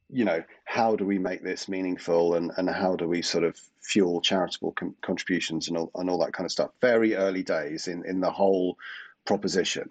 you 0.09 0.25
know, 0.25 0.42
how 0.64 0.95
do 0.95 1.05
we 1.05 1.19
make 1.19 1.42
this 1.42 1.69
meaningful 1.69 2.35
and, 2.35 2.53
and 2.57 2.71
how 2.71 2.95
do 2.95 3.09
we 3.09 3.23
sort 3.23 3.45
of 3.45 3.59
fuel 3.81 4.21
charitable 4.21 4.73
con- 4.73 4.95
contributions 5.03 5.69
and 5.69 5.77
all, 5.77 5.90
and 5.97 6.09
all 6.09 6.19
that 6.19 6.33
kind 6.33 6.45
of 6.45 6.53
stuff? 6.53 6.71
Very 6.81 7.16
early 7.16 7.42
days 7.42 7.88
in, 7.88 8.05
in 8.07 8.21
the 8.21 8.31
whole 8.31 8.77
proposition. 9.25 9.90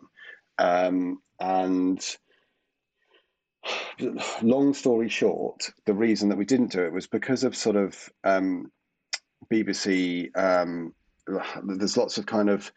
Um, 0.57 1.21
and 1.39 1.99
long 4.41 4.73
story 4.73 5.09
short, 5.09 5.69
the 5.85 5.93
reason 5.93 6.29
that 6.29 6.37
we 6.37 6.45
didn't 6.45 6.71
do 6.71 6.85
it 6.85 6.93
was 6.93 7.07
because 7.07 7.43
of 7.43 7.55
sort 7.55 7.75
of 7.75 8.09
um, 8.23 8.71
BBC. 9.51 10.29
Um, 10.37 10.93
there's 11.63 11.97
lots 11.97 12.17
of 12.17 12.25
kind 12.25 12.49
of 12.49 12.71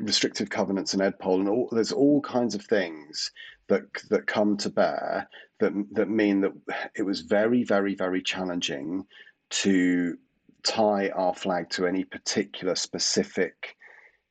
restrictive 0.00 0.50
covenants 0.50 0.94
and 0.94 1.02
EDPOL, 1.02 1.40
and 1.40 1.48
all, 1.48 1.68
there's 1.72 1.92
all 1.92 2.20
kinds 2.20 2.54
of 2.54 2.64
things 2.64 3.30
that 3.68 3.82
that 4.10 4.26
come 4.26 4.56
to 4.58 4.70
bear 4.70 5.28
that 5.60 5.72
that 5.92 6.10
mean 6.10 6.40
that 6.40 6.52
it 6.96 7.02
was 7.02 7.20
very, 7.20 7.64
very, 7.64 7.94
very 7.94 8.22
challenging 8.22 9.06
to 9.50 10.16
tie 10.62 11.08
our 11.10 11.34
flag 11.34 11.68
to 11.70 11.86
any 11.86 12.04
particular 12.04 12.74
specific 12.74 13.76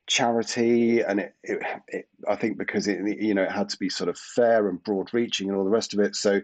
charity. 0.06 1.00
And 1.00 1.20
it, 1.20 1.34
it, 1.42 1.62
it, 1.88 2.08
i 2.28 2.36
think 2.36 2.58
because 2.58 2.88
it 2.88 2.98
you 3.20 3.34
know 3.34 3.44
it 3.44 3.52
had 3.52 3.68
to 3.70 3.78
be 3.78 3.88
sort 3.88 4.10
of 4.10 4.18
fair 4.18 4.68
and 4.68 4.82
broad 4.82 5.14
reaching 5.14 5.48
and 5.48 5.56
all 5.56 5.64
the 5.64 5.70
rest 5.70 5.94
of 5.94 6.00
it. 6.00 6.16
So 6.16 6.40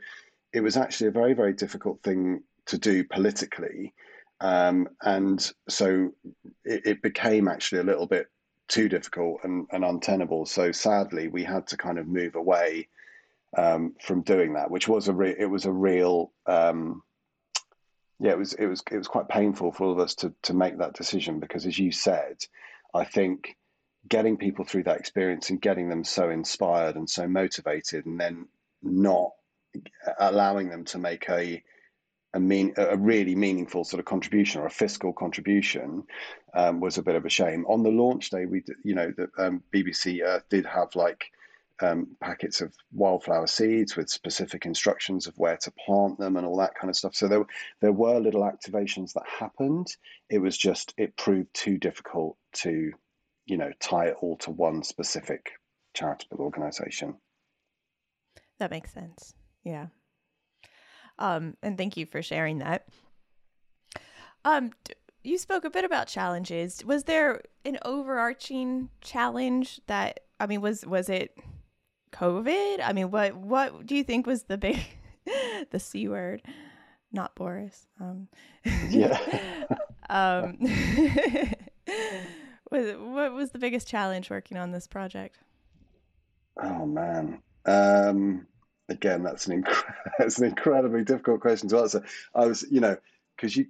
it 0.52 0.60
was 0.60 0.76
actually 0.76 1.08
a 1.08 1.12
very 1.12 1.34
very 1.34 1.52
difficult 1.52 2.02
thing 2.02 2.42
to 2.66 2.78
do 2.78 3.04
politically. 3.04 3.94
Um, 4.40 4.88
and 5.02 5.40
so 5.68 6.12
it, 6.64 6.86
it, 6.86 7.02
became 7.02 7.48
actually 7.48 7.80
a 7.80 7.84
little 7.84 8.06
bit 8.06 8.28
too 8.68 8.88
difficult 8.88 9.40
and, 9.44 9.66
and, 9.72 9.84
untenable. 9.84 10.46
So 10.46 10.72
sadly, 10.72 11.28
we 11.28 11.42
had 11.42 11.66
to 11.68 11.76
kind 11.76 11.98
of 11.98 12.06
move 12.06 12.34
away 12.34 12.88
um, 13.56 13.94
from 14.00 14.22
doing 14.22 14.54
that, 14.54 14.70
which 14.70 14.88
was 14.88 15.08
a 15.08 15.12
re- 15.12 15.36
it 15.38 15.46
was 15.46 15.64
a 15.64 15.72
real 15.72 16.32
um, 16.46 17.02
yeah 18.20 18.32
it 18.32 18.38
was 18.38 18.52
it 18.54 18.66
was 18.66 18.82
it 18.90 18.98
was 18.98 19.08
quite 19.08 19.28
painful 19.28 19.72
for 19.72 19.84
all 19.84 19.92
of 19.92 19.98
us 19.98 20.14
to 20.16 20.32
to 20.42 20.54
make 20.54 20.78
that 20.78 20.94
decision 20.94 21.40
because 21.40 21.66
as 21.66 21.78
you 21.78 21.92
said, 21.92 22.36
I 22.94 23.04
think 23.04 23.56
getting 24.08 24.36
people 24.36 24.64
through 24.64 24.84
that 24.84 24.98
experience 24.98 25.50
and 25.50 25.60
getting 25.60 25.88
them 25.88 26.04
so 26.04 26.30
inspired 26.30 26.96
and 26.96 27.08
so 27.08 27.26
motivated 27.26 28.06
and 28.06 28.18
then 28.20 28.46
not 28.82 29.30
allowing 30.18 30.68
them 30.68 30.84
to 30.84 30.98
make 30.98 31.28
a 31.28 31.62
a 32.34 32.40
mean 32.40 32.74
a 32.76 32.96
really 32.96 33.34
meaningful 33.34 33.84
sort 33.84 34.00
of 34.00 34.06
contribution 34.06 34.60
or 34.60 34.66
a 34.66 34.70
fiscal 34.70 35.12
contribution 35.12 36.04
um, 36.54 36.80
was 36.80 36.98
a 36.98 37.02
bit 37.02 37.14
of 37.14 37.24
a 37.24 37.30
shame. 37.30 37.64
On 37.66 37.82
the 37.82 37.90
launch 37.90 38.30
day, 38.30 38.46
we 38.46 38.62
you 38.84 38.94
know 38.94 39.12
the 39.16 39.28
um, 39.38 39.62
BBC 39.72 40.22
Earth 40.24 40.44
did 40.48 40.66
have 40.66 40.94
like 40.94 41.30
um, 41.80 42.08
packets 42.20 42.60
of 42.60 42.74
wildflower 42.92 43.46
seeds 43.46 43.96
with 43.96 44.10
specific 44.10 44.66
instructions 44.66 45.26
of 45.26 45.38
where 45.38 45.56
to 45.58 45.72
plant 45.86 46.18
them 46.18 46.36
and 46.36 46.46
all 46.46 46.56
that 46.58 46.74
kind 46.74 46.90
of 46.90 46.96
stuff. 46.96 47.14
So 47.14 47.28
there 47.28 47.44
there 47.80 47.92
were 47.92 48.18
little 48.18 48.42
activations 48.42 49.12
that 49.12 49.24
happened. 49.26 49.88
It 50.30 50.38
was 50.38 50.56
just 50.56 50.94
it 50.96 51.16
proved 51.16 51.52
too 51.54 51.78
difficult 51.78 52.36
to 52.54 52.92
you 53.46 53.56
know 53.56 53.70
tie 53.80 54.06
it 54.06 54.16
all 54.20 54.36
to 54.38 54.50
one 54.50 54.82
specific 54.82 55.50
charitable 55.94 56.38
organization. 56.38 57.16
That 58.58 58.70
makes 58.70 58.92
sense. 58.92 59.34
Yeah. 59.64 59.86
Um, 61.18 61.56
and 61.62 61.76
thank 61.76 61.96
you 61.96 62.06
for 62.06 62.22
sharing 62.22 62.58
that. 62.58 62.86
Um, 64.44 64.72
you 65.22 65.38
spoke 65.38 65.64
a 65.64 65.70
bit 65.70 65.84
about 65.84 66.06
challenges. 66.06 66.84
Was 66.84 67.04
there 67.04 67.42
an 67.64 67.78
overarching 67.84 68.90
challenge 69.00 69.80
that 69.86 70.20
I 70.40 70.46
mean 70.46 70.60
was 70.60 70.84
was 70.86 71.08
it 71.08 71.36
COVID? 72.12 72.80
I 72.82 72.92
mean, 72.92 73.10
what 73.10 73.36
what 73.36 73.86
do 73.86 73.96
you 73.96 74.04
think 74.04 74.26
was 74.26 74.44
the 74.44 74.58
big 74.58 74.80
the 75.70 75.80
c 75.80 76.08
word? 76.08 76.42
Not 77.12 77.34
Boris. 77.34 77.86
Um, 78.00 78.28
yeah. 78.88 79.18
um, 80.10 80.58
was 82.70 82.94
what 82.98 83.32
was 83.32 83.50
the 83.50 83.58
biggest 83.58 83.88
challenge 83.88 84.30
working 84.30 84.56
on 84.56 84.72
this 84.72 84.86
project? 84.86 85.38
Oh 86.62 86.86
man. 86.86 87.42
Um, 87.64 88.46
again, 88.88 89.22
that's 89.22 89.46
an 89.46 89.62
inc- 89.62 89.84
that's 90.18 90.38
an 90.38 90.46
incredibly 90.46 91.04
difficult 91.04 91.40
question 91.40 91.68
to 91.70 91.78
answer. 91.78 92.04
I 92.34 92.46
was, 92.46 92.64
you 92.70 92.80
know, 92.80 92.96
because 93.36 93.56
you, 93.56 93.66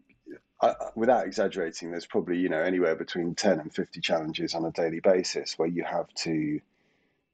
I, 0.61 0.75
without 0.97 1.27
exaggerating, 1.27 1.91
there's 1.91 2.07
probably 2.07 2.39
you 2.39 2.49
know 2.49 2.61
anywhere 2.61 2.97
between 2.97 3.35
ten 3.35 3.61
and 3.61 3.73
fifty 3.73 4.01
challenges 4.01 4.55
on 4.55 4.65
a 4.65 4.73
daily 4.73 5.01
basis 5.01 5.59
where 5.59 5.69
you 5.69 5.85
have 5.85 6.13
to 6.25 6.61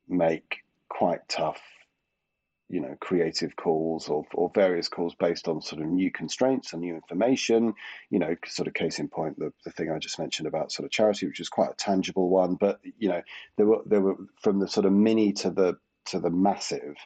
make 0.09 0.59
quite 0.89 1.27
tough, 1.29 1.61
you 2.69 2.81
know, 2.81 2.97
creative 3.01 3.57
calls 3.57 4.09
or 4.09 4.27
or 4.35 4.51
various 4.55 4.89
calls 4.89 5.15
based 5.15 5.49
on 5.49 5.63
sort 5.63 5.81
of 5.81 5.89
new 5.89 6.11
constraints 6.11 6.73
and 6.73 6.83
new 6.83 6.95
information. 6.95 7.75
You 8.11 8.19
know, 8.19 8.37
sort 8.47 8.69
of 8.69 8.75
case 8.75 8.99
in 8.99 9.09
point, 9.09 9.39
the, 9.39 9.53
the 9.65 9.71
thing 9.71 9.91
I 9.91 9.99
just 9.99 10.19
mentioned 10.19 10.47
about 10.47 10.73
sort 10.73 10.85
of 10.85 10.93
charity, 10.93 11.27
which 11.27 11.41
is 11.41 11.49
quite 11.49 11.71
a 11.71 11.77
tangible 11.77 12.29
one. 12.29 12.57
But 12.57 12.81
you 12.99 13.09
know, 13.09 13.23
there 13.57 13.67
were 13.67 13.83
there 13.87 14.01
were 14.03 14.17
from 14.43 14.59
the 14.61 14.69
sort 14.69 14.87
of 14.87 14.93
mini 14.93 15.33
to 15.35 15.51
the 15.51 15.79
to 16.07 16.21
the 16.21 16.31
massive 16.31 16.97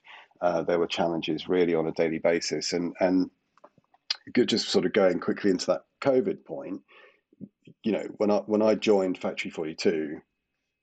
uh, 0.40 0.62
there 0.62 0.78
were 0.78 0.86
challenges 0.86 1.48
really 1.48 1.74
on 1.74 1.86
a 1.86 1.92
daily 1.92 2.18
basis. 2.18 2.72
And 2.72 2.94
and 3.00 3.30
just 4.34 4.68
sort 4.68 4.86
of 4.86 4.92
going 4.92 5.20
quickly 5.20 5.50
into 5.50 5.66
that 5.66 5.84
COVID 6.00 6.44
point, 6.44 6.82
you 7.82 7.92
know, 7.92 8.06
when 8.16 8.30
I 8.30 8.38
when 8.38 8.62
I 8.62 8.74
joined 8.74 9.18
Factory 9.18 9.50
Forty 9.50 9.74
Two, 9.74 10.20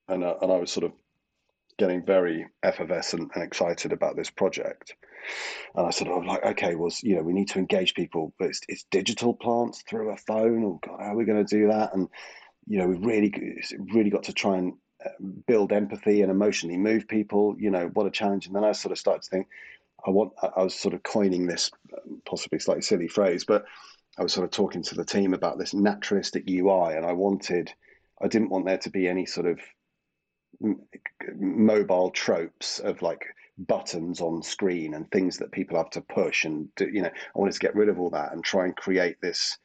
and 0.08 0.24
I, 0.24 0.34
and 0.42 0.52
I 0.52 0.58
was 0.58 0.72
sort 0.72 0.86
of 0.86 0.92
getting 1.78 2.06
very 2.06 2.48
effervescent 2.64 3.32
and 3.34 3.44
excited 3.44 3.92
about 3.92 4.16
this 4.16 4.30
project. 4.30 4.96
And 5.76 5.88
I 5.88 5.90
sort 5.90 6.12
of 6.12 6.26
like, 6.26 6.44
okay, 6.46 6.76
well, 6.76 6.92
you 7.02 7.16
know, 7.16 7.24
we 7.24 7.34
need 7.34 7.50
to 7.50 7.60
engage 7.60 7.96
people, 7.96 8.34
but 8.40 8.50
it's, 8.50 8.62
it's 8.70 8.86
digital 8.92 9.34
plants 9.34 9.84
through 9.90 10.12
a 10.12 10.18
phone. 10.18 10.64
Oh 10.64 10.80
God, 10.86 11.00
how 11.02 11.14
are 11.14 11.16
we 11.16 11.26
going 11.26 11.44
to 11.44 11.58
do 11.58 11.68
that? 11.68 11.94
And 11.94 12.08
you 12.68 12.80
know, 12.80 12.88
we've 12.88 13.06
really, 13.06 13.34
really 13.94 14.10
got 14.10 14.24
to 14.24 14.34
try 14.34 14.58
and 14.58 14.74
uh, 15.06 15.10
build 15.48 15.72
empathy 15.72 16.22
and 16.22 16.32
emotionally 16.32 16.78
move 16.78 17.08
people. 17.08 17.56
You 17.60 17.72
know, 17.72 17.90
what 17.94 18.08
a 18.08 18.12
challenge. 18.12 18.48
And 18.48 18.56
then 18.56 18.64
I 18.64 18.72
sort 18.72 18.92
of 18.92 18.98
started 18.98 19.24
to 19.24 19.30
think, 19.30 19.48
I 20.06 20.10
want, 20.10 20.34
I 20.42 20.64
was 20.64 20.76
sort 20.76 20.94
of 20.94 21.04
coining 21.04 21.48
this 21.48 21.72
possibly 22.26 22.60
slightly 22.60 22.82
silly 22.82 23.08
phrase, 23.08 23.44
but 23.44 23.66
I 24.18 24.24
was 24.24 24.34
sort 24.34 24.46
of 24.46 24.52
talking 24.52 24.84
to 24.84 24.96
the 24.96 25.06
team 25.06 25.34
about 25.34 25.58
this 25.58 25.74
naturalistic 25.74 26.44
UI, 26.50 26.96
and 26.96 27.06
I 27.06 27.14
wanted, 27.14 27.72
I 28.22 28.28
didn't 28.28 28.50
want 28.50 28.66
there 28.66 28.78
to 28.78 28.90
be 28.90 29.08
any 29.08 29.26
sort 29.26 29.48
of 29.48 29.60
mobile 31.38 32.12
tropes 32.12 32.80
of 32.80 33.02
like 33.02 33.26
buttons 33.58 34.22
on 34.22 34.42
screen 34.42 34.94
and 34.94 35.10
things 35.12 35.38
that 35.38 35.52
people 35.52 35.78
have 35.78 35.90
to 35.90 36.02
push 36.02 36.46
and 36.46 36.74
do, 36.76 36.90
you 36.90 37.02
know 37.02 37.10
i 37.10 37.40
wanted 37.40 37.54
to 37.54 37.60
get 37.60 37.76
rid 37.76 37.90
of 37.90 38.00
all 38.00 38.10
that 38.10 38.32
and 38.32 38.44
try 38.44 38.66
and 38.66 38.76
create 38.76 39.20
this 39.22 39.58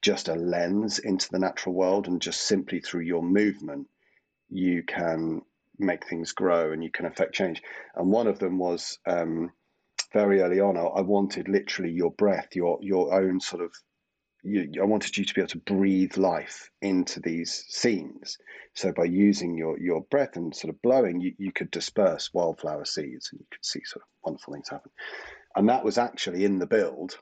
just 0.00 0.28
a 0.28 0.34
lens 0.34 0.98
into 0.98 1.28
the 1.30 1.38
natural 1.38 1.74
world 1.74 2.08
and 2.08 2.22
just 2.22 2.42
simply 2.42 2.80
through 2.80 3.02
your 3.02 3.22
movement 3.22 3.86
you 4.48 4.82
can 4.82 5.42
make 5.78 6.06
things 6.06 6.32
grow 6.32 6.72
and 6.72 6.82
you 6.82 6.90
can 6.90 7.06
affect 7.06 7.34
change. 7.34 7.62
And 7.94 8.10
one 8.10 8.26
of 8.26 8.38
them 8.38 8.58
was 8.58 8.98
um, 9.06 9.52
very 10.12 10.40
early 10.40 10.60
on. 10.60 10.76
I 10.76 11.00
wanted 11.00 11.48
literally 11.48 11.92
your 11.92 12.12
breath, 12.12 12.48
your 12.54 12.78
your 12.80 13.14
own 13.14 13.40
sort 13.40 13.62
of. 13.62 13.72
You, 14.44 14.70
I 14.80 14.84
wanted 14.84 15.16
you 15.16 15.24
to 15.24 15.34
be 15.34 15.40
able 15.40 15.48
to 15.48 15.58
breathe 15.58 16.16
life 16.16 16.70
into 16.80 17.18
these 17.20 17.64
scenes. 17.68 18.38
So 18.74 18.92
by 18.92 19.04
using 19.04 19.58
your 19.58 19.78
your 19.80 20.02
breath 20.10 20.36
and 20.36 20.54
sort 20.54 20.72
of 20.72 20.80
blowing, 20.80 21.20
you, 21.20 21.34
you 21.38 21.52
could 21.52 21.70
disperse 21.72 22.32
wildflower 22.32 22.84
seeds 22.84 23.30
and 23.32 23.40
you 23.40 23.46
could 23.50 23.64
see 23.64 23.80
sort 23.84 24.02
of 24.02 24.08
wonderful 24.24 24.54
things 24.54 24.68
happen. 24.68 24.92
And 25.56 25.68
that 25.68 25.84
was 25.84 25.98
actually 25.98 26.44
in 26.44 26.60
the 26.60 26.66
build 26.66 27.18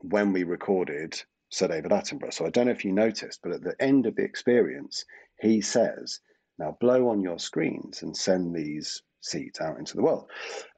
when 0.00 0.32
we 0.32 0.42
recorded 0.42 1.20
Sir 1.50 1.68
David 1.68 1.92
Attenborough. 1.92 2.34
So 2.34 2.44
I 2.44 2.50
don't 2.50 2.66
know 2.66 2.72
if 2.72 2.84
you 2.84 2.92
noticed, 2.92 3.40
but 3.42 3.52
at 3.52 3.62
the 3.62 3.76
end 3.80 4.06
of 4.06 4.16
the 4.16 4.24
experience, 4.24 5.04
he 5.40 5.60
says, 5.60 6.20
now 6.58 6.76
blow 6.80 7.08
on 7.08 7.22
your 7.22 7.38
screens 7.38 8.02
and 8.02 8.16
send 8.16 8.54
these 8.54 9.02
seeds 9.20 9.60
out 9.60 9.78
into 9.78 9.96
the 9.96 10.02
world. 10.02 10.28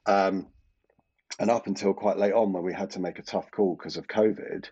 Um, 0.07 0.49
and 1.39 1.51
up 1.51 1.67
until 1.67 1.95
quite 1.95 2.19
late 2.19 2.33
on, 2.33 2.53
when 2.53 2.63
we 2.63 2.73
had 2.73 2.91
to 2.91 3.01
make 3.01 3.19
a 3.19 3.23
tough 3.23 3.51
call 3.51 3.77
because 3.77 3.97
of 3.97 4.09
COVID, 4.09 4.69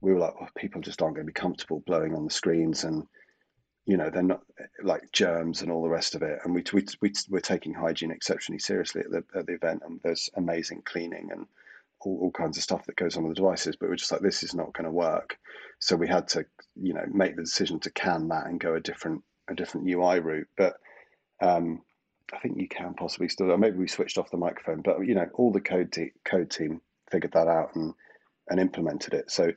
we 0.00 0.12
were 0.12 0.18
like, 0.18 0.40
well, 0.40 0.48
people 0.56 0.80
just 0.80 1.02
aren't 1.02 1.14
going 1.16 1.26
to 1.26 1.32
be 1.32 1.40
comfortable 1.40 1.82
blowing 1.86 2.14
on 2.14 2.24
the 2.24 2.30
screens, 2.30 2.84
and 2.84 3.06
you 3.86 3.96
know 3.96 4.10
they're 4.10 4.22
not 4.22 4.42
like 4.82 5.12
germs 5.12 5.62
and 5.62 5.70
all 5.70 5.82
the 5.82 5.88
rest 5.88 6.14
of 6.14 6.22
it. 6.22 6.38
And 6.44 6.54
we 6.54 6.64
we, 6.72 6.84
we 7.00 7.12
we're 7.28 7.40
taking 7.40 7.74
hygiene 7.74 8.10
exceptionally 8.10 8.58
seriously 8.58 9.02
at 9.02 9.10
the 9.10 9.24
at 9.38 9.46
the 9.46 9.54
event, 9.54 9.82
and 9.84 10.00
there's 10.02 10.30
amazing 10.36 10.82
cleaning 10.84 11.28
and 11.32 11.46
all, 12.00 12.18
all 12.22 12.30
kinds 12.30 12.56
of 12.56 12.62
stuff 12.62 12.86
that 12.86 12.96
goes 12.96 13.16
on 13.16 13.24
with 13.24 13.36
the 13.36 13.42
devices. 13.42 13.76
But 13.76 13.88
we're 13.88 13.96
just 13.96 14.12
like, 14.12 14.22
this 14.22 14.42
is 14.42 14.54
not 14.54 14.72
going 14.72 14.86
to 14.86 14.90
work. 14.90 15.38
So 15.78 15.96
we 15.96 16.08
had 16.08 16.28
to, 16.28 16.44
you 16.76 16.94
know, 16.94 17.04
make 17.12 17.36
the 17.36 17.42
decision 17.42 17.80
to 17.80 17.90
can 17.90 18.28
that 18.28 18.46
and 18.46 18.60
go 18.60 18.74
a 18.74 18.80
different 18.80 19.22
a 19.48 19.54
different 19.54 19.88
UI 19.88 20.20
route. 20.20 20.48
But 20.56 20.74
um, 21.42 21.82
I 22.32 22.38
think 22.38 22.58
you 22.58 22.68
can 22.68 22.94
possibly 22.94 23.28
still. 23.28 23.56
Maybe 23.56 23.78
we 23.78 23.88
switched 23.88 24.18
off 24.18 24.30
the 24.30 24.36
microphone, 24.36 24.82
but 24.82 25.00
you 25.06 25.14
know, 25.14 25.28
all 25.34 25.52
the 25.52 25.60
code 25.60 25.92
te- 25.92 26.12
code 26.24 26.50
team 26.50 26.80
figured 27.10 27.32
that 27.32 27.48
out 27.48 27.74
and 27.74 27.94
and 28.48 28.60
implemented 28.60 29.14
it. 29.14 29.30
So 29.30 29.52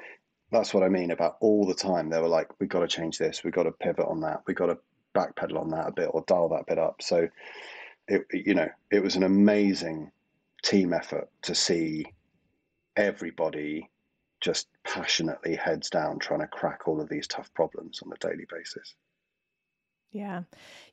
that's 0.51 0.73
what 0.73 0.83
I 0.83 0.89
mean 0.89 1.11
about 1.11 1.37
all 1.39 1.65
the 1.65 1.73
time. 1.73 2.09
They 2.09 2.19
were 2.19 2.27
like, 2.27 2.47
"We 2.59 2.67
got 2.67 2.81
to 2.81 2.87
change 2.87 3.17
this. 3.17 3.43
We 3.43 3.51
got 3.51 3.63
to 3.63 3.71
pivot 3.71 4.05
on 4.05 4.21
that. 4.21 4.43
We 4.47 4.53
got 4.53 4.67
to 4.67 4.77
backpedal 5.15 5.59
on 5.59 5.69
that 5.69 5.87
a 5.87 5.91
bit 5.91 6.09
or 6.11 6.23
dial 6.27 6.49
that 6.49 6.65
bit 6.67 6.79
up." 6.79 7.01
So 7.01 7.27
it, 8.07 8.25
you 8.33 8.53
know, 8.53 8.69
it 8.91 9.01
was 9.01 9.15
an 9.15 9.23
amazing 9.23 10.11
team 10.63 10.93
effort 10.93 11.29
to 11.43 11.55
see 11.55 12.05
everybody 12.95 13.89
just 14.41 14.67
passionately 14.83 15.55
heads 15.55 15.89
down 15.89 16.19
trying 16.19 16.41
to 16.41 16.47
crack 16.47 16.87
all 16.87 17.01
of 17.01 17.09
these 17.09 17.27
tough 17.27 17.53
problems 17.53 18.01
on 18.03 18.11
a 18.11 18.27
daily 18.27 18.45
basis. 18.51 18.95
Yeah. 20.13 20.43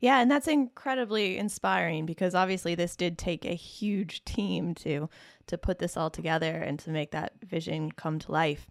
Yeah. 0.01 0.21
And 0.21 0.31
that's 0.31 0.49
incredibly 0.49 1.37
inspiring 1.37 2.07
because 2.07 2.35
obviously 2.35 2.75
this 2.75 2.97
did 2.97 3.19
take 3.19 3.45
a 3.45 3.55
huge 3.55 4.25
team 4.25 4.75
to 4.77 5.09
to 5.47 5.59
put 5.59 5.79
this 5.79 5.97
all 5.97 6.11
together 6.11 6.57
and 6.57 6.79
to 6.79 6.91
make 6.91 7.11
that 7.11 7.35
vision 7.45 7.93
come 7.93 8.19
to 8.21 8.33
life. 8.33 8.67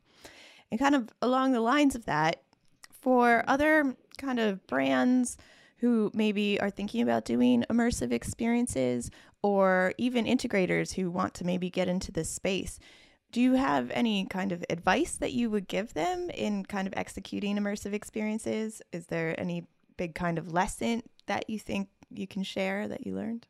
And 0.72 0.80
kind 0.80 0.96
of 0.96 1.10
along 1.22 1.52
the 1.52 1.62
lines 1.62 1.94
of 1.94 2.06
that, 2.06 2.42
for 2.90 3.44
other 3.48 3.96
kind 4.18 4.40
of 4.40 4.66
brands 4.66 5.38
who 5.78 6.12
maybe 6.14 6.60
are 6.60 6.70
thinking 6.70 7.02
about 7.02 7.26
doing 7.26 7.64
immersive 7.70 8.12
experiences 8.12 9.10
or 9.42 9.94
even 9.98 10.26
integrators 10.26 10.94
who 10.94 11.12
want 11.12 11.34
to 11.36 11.46
maybe 11.46 11.70
get 11.70 11.88
into 11.88 12.12
this 12.12 12.30
space, 12.30 12.80
do 13.32 13.42
you 13.42 13.54
have 13.54 13.92
any 13.92 14.26
kind 14.26 14.52
of 14.52 14.64
advice 14.70 15.16
that 15.18 15.34
you 15.34 15.50
would 15.50 15.68
give 15.68 15.94
them 15.94 16.30
in 16.32 16.66
kind 16.66 16.88
of 16.88 16.94
executing 16.98 17.58
immersive 17.58 17.94
experiences? 17.94 18.82
Is 18.92 19.08
there 19.08 19.40
any 19.40 19.68
big 20.00 20.16
kind 20.16 20.38
of 20.38 20.54
lesson 20.54 21.04
that 21.28 21.50
you 21.50 21.60
think 21.60 21.90
you 22.10 22.26
can 22.26 22.42
share 22.42 22.88
that 22.88 23.06
you 23.06 23.14
learned? 23.14 23.46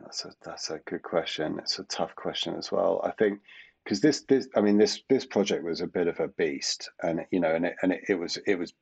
That's 0.00 0.24
a 0.24 0.32
that's 0.42 0.70
a 0.70 0.78
good 0.86 1.02
question. 1.02 1.58
It's 1.58 1.78
a 1.78 1.84
tough 1.84 2.16
question 2.16 2.54
as 2.56 2.72
well. 2.72 3.00
I 3.04 3.10
think 3.12 3.40
because 3.84 4.00
this 4.00 4.22
this 4.22 4.48
I 4.56 4.62
mean 4.62 4.78
this 4.78 5.02
this 5.10 5.26
project 5.26 5.62
was 5.62 5.82
a 5.82 5.86
bit 5.86 6.08
of 6.08 6.18
a 6.18 6.28
beast, 6.28 6.90
and 7.02 7.20
you 7.30 7.40
know, 7.40 7.54
and 7.54 7.66
it, 7.66 7.76
and 7.82 7.92
it, 7.92 8.04
it 8.08 8.14
was 8.14 8.38
it 8.46 8.58
was 8.58 8.72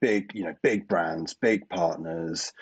big, 0.00 0.34
you 0.34 0.44
know, 0.44 0.54
big 0.62 0.88
brands, 0.88 1.34
big 1.34 1.68
partners, 1.68 2.52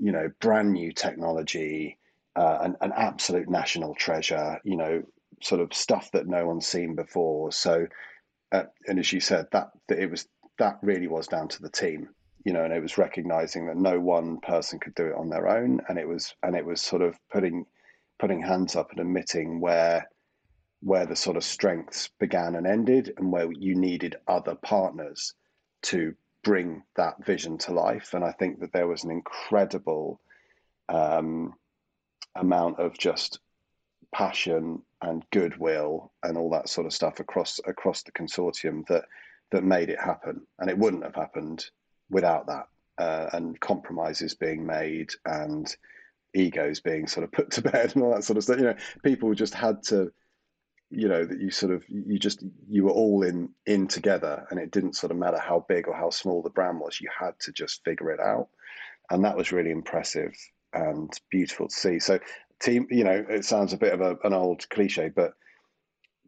you 0.00 0.12
know, 0.12 0.30
brand 0.40 0.72
new 0.72 0.92
technology, 0.92 1.98
uh, 2.36 2.58
an, 2.62 2.76
an 2.80 2.92
absolute 2.96 3.48
national 3.48 3.94
treasure, 3.94 4.58
you 4.64 4.76
know, 4.76 5.02
sort 5.42 5.60
of 5.60 5.74
stuff 5.74 6.10
that 6.12 6.26
no 6.26 6.46
one's 6.46 6.66
seen 6.66 6.94
before. 6.94 7.52
So, 7.52 7.86
uh, 8.52 8.64
and 8.86 8.98
as 8.98 9.12
you 9.12 9.20
said, 9.20 9.46
that, 9.52 9.70
that 9.88 9.98
it 9.98 10.10
was 10.10 10.26
that 10.58 10.78
really 10.82 11.06
was 11.06 11.26
down 11.26 11.48
to 11.48 11.62
the 11.62 11.70
team, 11.70 12.08
you 12.44 12.52
know, 12.52 12.64
and 12.64 12.72
it 12.72 12.82
was 12.82 12.98
recognizing 12.98 13.66
that 13.66 13.76
no 13.76 13.98
one 14.00 14.38
person 14.40 14.78
could 14.78 14.94
do 14.94 15.06
it 15.06 15.16
on 15.16 15.28
their 15.28 15.48
own, 15.48 15.80
and 15.88 15.98
it 15.98 16.08
was 16.08 16.34
and 16.42 16.56
it 16.56 16.64
was 16.64 16.80
sort 16.80 17.02
of 17.02 17.18
putting 17.30 17.66
putting 18.18 18.42
hands 18.42 18.76
up 18.76 18.90
and 18.90 19.00
admitting 19.00 19.60
where 19.60 20.08
where 20.80 21.06
the 21.06 21.16
sort 21.16 21.36
of 21.36 21.44
strengths 21.44 22.10
began 22.20 22.54
and 22.54 22.66
ended, 22.66 23.12
and 23.16 23.32
where 23.32 23.50
you 23.52 23.74
needed 23.74 24.16
other 24.28 24.54
partners 24.54 25.34
to 25.82 26.14
bring 26.42 26.82
that 26.94 27.24
vision 27.24 27.58
to 27.58 27.72
life. 27.72 28.14
And 28.14 28.24
I 28.24 28.32
think 28.32 28.60
that 28.60 28.72
there 28.72 28.86
was 28.86 29.02
an 29.02 29.10
incredible 29.10 30.20
um, 30.88 31.54
amount 32.36 32.78
of 32.78 32.96
just 32.96 33.40
passion 34.14 34.82
and 35.02 35.24
goodwill 35.32 36.12
and 36.22 36.38
all 36.38 36.50
that 36.50 36.68
sort 36.68 36.86
of 36.86 36.92
stuff 36.92 37.20
across 37.20 37.58
across 37.66 38.02
the 38.02 38.12
consortium 38.12 38.86
that 38.86 39.04
that 39.52 39.64
made 39.64 39.90
it 39.90 40.00
happen. 40.00 40.46
And 40.58 40.70
it 40.70 40.78
wouldn't 40.78 41.04
have 41.04 41.14
happened 41.14 41.66
without 42.10 42.46
that. 42.46 42.68
Uh, 42.98 43.28
and 43.34 43.60
compromises 43.60 44.34
being 44.34 44.64
made 44.64 45.10
and 45.26 45.76
egos 46.34 46.80
being 46.80 47.06
sort 47.06 47.24
of 47.24 47.32
put 47.32 47.50
to 47.50 47.62
bed 47.72 47.92
and 47.94 48.02
all 48.02 48.14
that 48.14 48.24
sort 48.24 48.38
of 48.38 48.44
stuff. 48.44 48.58
You 48.58 48.64
know, 48.64 48.76
people 49.02 49.34
just 49.34 49.54
had 49.54 49.82
to 49.84 50.12
you 50.90 51.08
know 51.08 51.24
that 51.24 51.40
you 51.40 51.50
sort 51.50 51.72
of 51.72 51.84
you 51.88 52.18
just 52.18 52.44
you 52.68 52.84
were 52.84 52.92
all 52.92 53.22
in 53.22 53.48
in 53.66 53.88
together 53.88 54.46
and 54.50 54.60
it 54.60 54.70
didn't 54.70 54.94
sort 54.94 55.10
of 55.10 55.16
matter 55.16 55.38
how 55.38 55.64
big 55.68 55.88
or 55.88 55.94
how 55.94 56.10
small 56.10 56.42
the 56.42 56.50
brand 56.50 56.78
was 56.78 57.00
you 57.00 57.08
had 57.18 57.32
to 57.40 57.50
just 57.52 57.82
figure 57.84 58.10
it 58.10 58.20
out 58.20 58.48
and 59.10 59.24
that 59.24 59.36
was 59.36 59.50
really 59.50 59.70
impressive 59.70 60.32
and 60.74 61.12
beautiful 61.30 61.66
to 61.66 61.74
see 61.74 61.98
so 61.98 62.18
team 62.60 62.86
you 62.88 63.02
know 63.02 63.24
it 63.28 63.44
sounds 63.44 63.72
a 63.72 63.76
bit 63.76 63.92
of 63.92 64.00
a, 64.00 64.16
an 64.22 64.32
old 64.32 64.68
cliche 64.70 65.08
but 65.08 65.32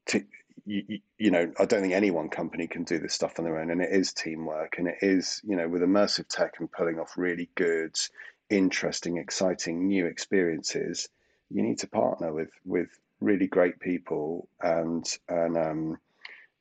to, 0.06 0.24
you, 0.64 0.98
you 1.18 1.30
know 1.30 1.50
i 1.58 1.64
don't 1.64 1.82
think 1.82 1.94
any 1.94 2.10
one 2.10 2.28
company 2.28 2.66
can 2.66 2.84
do 2.84 2.98
this 2.98 3.14
stuff 3.14 3.38
on 3.38 3.44
their 3.44 3.58
own 3.58 3.70
and 3.70 3.80
it 3.82 3.90
is 3.92 4.12
teamwork 4.12 4.76
and 4.78 4.88
it 4.88 4.98
is 5.02 5.40
you 5.44 5.56
know 5.56 5.68
with 5.68 5.82
immersive 5.82 6.28
tech 6.28 6.54
and 6.58 6.70
pulling 6.72 6.98
off 6.98 7.16
really 7.16 7.48
good 7.54 7.96
interesting 8.50 9.18
exciting 9.18 9.86
new 9.86 10.06
experiences 10.06 11.08
you 11.50 11.62
need 11.62 11.78
to 11.78 11.86
partner 11.88 12.32
with 12.32 12.50
with 12.64 12.88
really 13.20 13.46
great 13.46 13.78
people 13.80 14.48
and 14.62 15.06
and 15.28 15.56
um, 15.56 15.98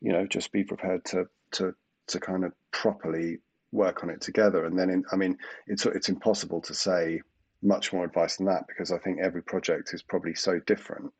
you 0.01 0.11
know 0.11 0.25
just 0.25 0.51
be 0.51 0.63
prepared 0.63 1.03
to 1.05 1.25
to 1.51 1.73
to 2.07 2.19
kind 2.19 2.43
of 2.43 2.53
properly 2.71 3.37
work 3.71 4.03
on 4.03 4.09
it 4.09 4.21
together. 4.21 4.65
And 4.65 4.77
then 4.77 4.89
in, 4.89 5.03
i 5.11 5.15
mean 5.15 5.37
it's 5.67 5.85
it's 5.85 6.09
impossible 6.09 6.61
to 6.61 6.73
say 6.73 7.21
much 7.61 7.91
more 7.91 8.05
advice 8.05 8.37
than 8.37 8.45
that 8.45 8.65
because 8.67 8.91
i 8.91 8.97
think 8.99 9.19
every 9.19 9.41
project 9.41 9.89
is 9.93 10.03
probably 10.03 10.35
so 10.35 10.59
different. 10.65 11.11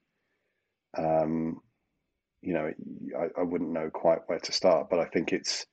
Um, 0.98 1.62
you 2.41 2.54
know 2.54 2.71
I, 3.19 3.41
I 3.41 3.43
wouldn't 3.43 3.71
know 3.71 3.89
quite 3.89 4.19
where 4.28 4.39
to 4.39 4.52
start 4.52 4.89
but 4.89 5.00
i 5.00 5.06
think 5.06 5.34
it's 5.34 5.65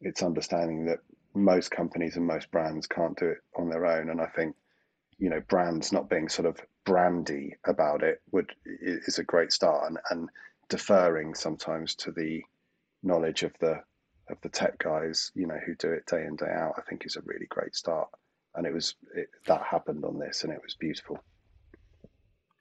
it's 0.00 0.22
understanding 0.22 0.86
that 0.86 0.98
most 1.34 1.70
companies 1.70 2.16
and 2.16 2.26
most 2.26 2.50
brands 2.50 2.86
can't 2.86 3.18
do 3.18 3.26
it 3.26 3.38
on 3.56 3.68
their 3.68 3.86
own. 3.86 4.10
And 4.10 4.20
i 4.20 4.26
think 4.26 4.54
you 5.18 5.30
know 5.30 5.40
brands 5.40 5.92
not 5.92 6.08
being 6.08 6.28
sort 6.28 6.46
of 6.46 6.60
brandy 6.84 7.56
about 7.66 8.02
it 8.02 8.20
would 8.30 8.52
is 8.64 9.18
a 9.18 9.24
great 9.24 9.52
start 9.52 9.88
and, 9.88 9.98
and 10.10 10.28
deferring 10.68 11.34
sometimes 11.34 11.94
to 11.94 12.12
the 12.12 12.42
knowledge 13.02 13.42
of 13.42 13.52
the 13.60 13.80
of 14.30 14.40
the 14.42 14.48
tech 14.48 14.78
guys 14.78 15.30
you 15.34 15.46
know 15.46 15.58
who 15.66 15.74
do 15.74 15.92
it 15.92 16.06
day 16.06 16.24
in 16.24 16.36
day 16.36 16.50
out 16.50 16.74
i 16.78 16.82
think 16.82 17.04
is 17.04 17.16
a 17.16 17.22
really 17.22 17.46
great 17.46 17.74
start. 17.74 18.08
And 18.56 18.66
it 18.66 18.72
was 18.72 18.94
it, 19.16 19.28
that 19.46 19.62
happened 19.62 20.04
on 20.04 20.18
this 20.18 20.44
and 20.44 20.52
it 20.52 20.62
was 20.62 20.74
beautiful 20.74 21.18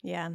yeah, 0.03 0.29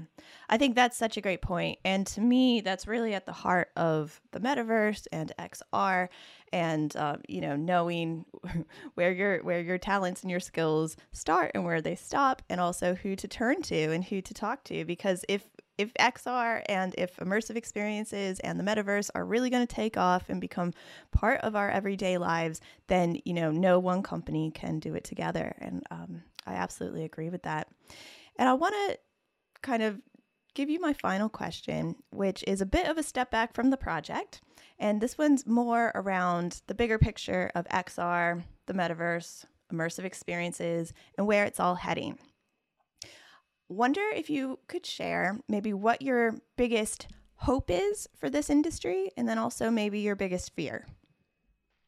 I 0.48 0.56
think 0.56 0.74
that's 0.74 0.96
such 0.96 1.18
a 1.18 1.20
great 1.20 1.42
point. 1.42 1.78
And 1.84 2.06
to 2.08 2.22
me, 2.22 2.62
that's 2.62 2.86
really 2.86 3.12
at 3.12 3.26
the 3.26 3.32
heart 3.32 3.68
of 3.76 4.18
the 4.32 4.40
metaverse 4.40 5.06
and 5.12 5.30
XR, 5.38 6.08
and 6.54 6.96
uh, 6.96 7.16
you 7.28 7.42
know, 7.42 7.54
knowing 7.54 8.24
where 8.94 9.12
your 9.12 9.42
where 9.44 9.60
your 9.60 9.76
talents 9.76 10.22
and 10.22 10.30
your 10.30 10.40
skills 10.40 10.96
start 11.12 11.50
and 11.54 11.66
where 11.66 11.82
they 11.82 11.94
stop, 11.94 12.40
and 12.48 12.62
also 12.62 12.94
who 12.94 13.14
to 13.16 13.28
turn 13.28 13.60
to 13.62 13.92
and 13.92 14.04
who 14.04 14.22
to 14.22 14.32
talk 14.32 14.64
to. 14.64 14.86
Because 14.86 15.22
if 15.28 15.44
if 15.76 15.92
XR 15.94 16.62
and 16.66 16.94
if 16.96 17.16
immersive 17.16 17.56
experiences 17.56 18.40
and 18.40 18.58
the 18.58 18.64
metaverse 18.64 19.10
are 19.14 19.24
really 19.24 19.50
going 19.50 19.66
to 19.66 19.74
take 19.74 19.98
off 19.98 20.30
and 20.30 20.40
become 20.40 20.72
part 21.12 21.42
of 21.42 21.54
our 21.54 21.70
everyday 21.70 22.16
lives, 22.16 22.62
then 22.86 23.20
you 23.26 23.34
know, 23.34 23.50
no 23.50 23.78
one 23.78 24.02
company 24.02 24.50
can 24.50 24.78
do 24.78 24.94
it 24.94 25.04
together. 25.04 25.54
And 25.58 25.82
um, 25.90 26.22
I 26.46 26.54
absolutely 26.54 27.04
agree 27.04 27.28
with 27.28 27.42
that. 27.42 27.68
And 28.38 28.48
I 28.48 28.54
want 28.54 28.74
to 28.74 28.98
kind 29.62 29.82
of 29.82 30.00
give 30.54 30.68
you 30.68 30.80
my 30.80 30.92
final 30.92 31.28
question, 31.28 31.94
which 32.10 32.42
is 32.46 32.60
a 32.60 32.66
bit 32.66 32.88
of 32.88 32.98
a 32.98 33.02
step 33.02 33.30
back 33.30 33.54
from 33.54 33.70
the 33.70 33.76
project. 33.76 34.40
And 34.78 35.00
this 35.00 35.16
one's 35.16 35.46
more 35.46 35.92
around 35.94 36.62
the 36.66 36.74
bigger 36.74 36.98
picture 36.98 37.50
of 37.54 37.66
XR, 37.68 38.42
the 38.66 38.74
metaverse, 38.74 39.44
immersive 39.72 40.04
experiences, 40.04 40.92
and 41.16 41.26
where 41.26 41.44
it's 41.44 41.60
all 41.60 41.76
heading. 41.76 42.18
Wonder 43.68 44.02
if 44.14 44.30
you 44.30 44.58
could 44.66 44.86
share 44.86 45.38
maybe 45.48 45.72
what 45.72 46.02
your 46.02 46.36
biggest 46.56 47.06
hope 47.36 47.70
is 47.70 48.08
for 48.16 48.30
this 48.30 48.50
industry, 48.50 49.10
and 49.16 49.28
then 49.28 49.38
also 49.38 49.70
maybe 49.70 50.00
your 50.00 50.16
biggest 50.16 50.54
fear. 50.56 50.86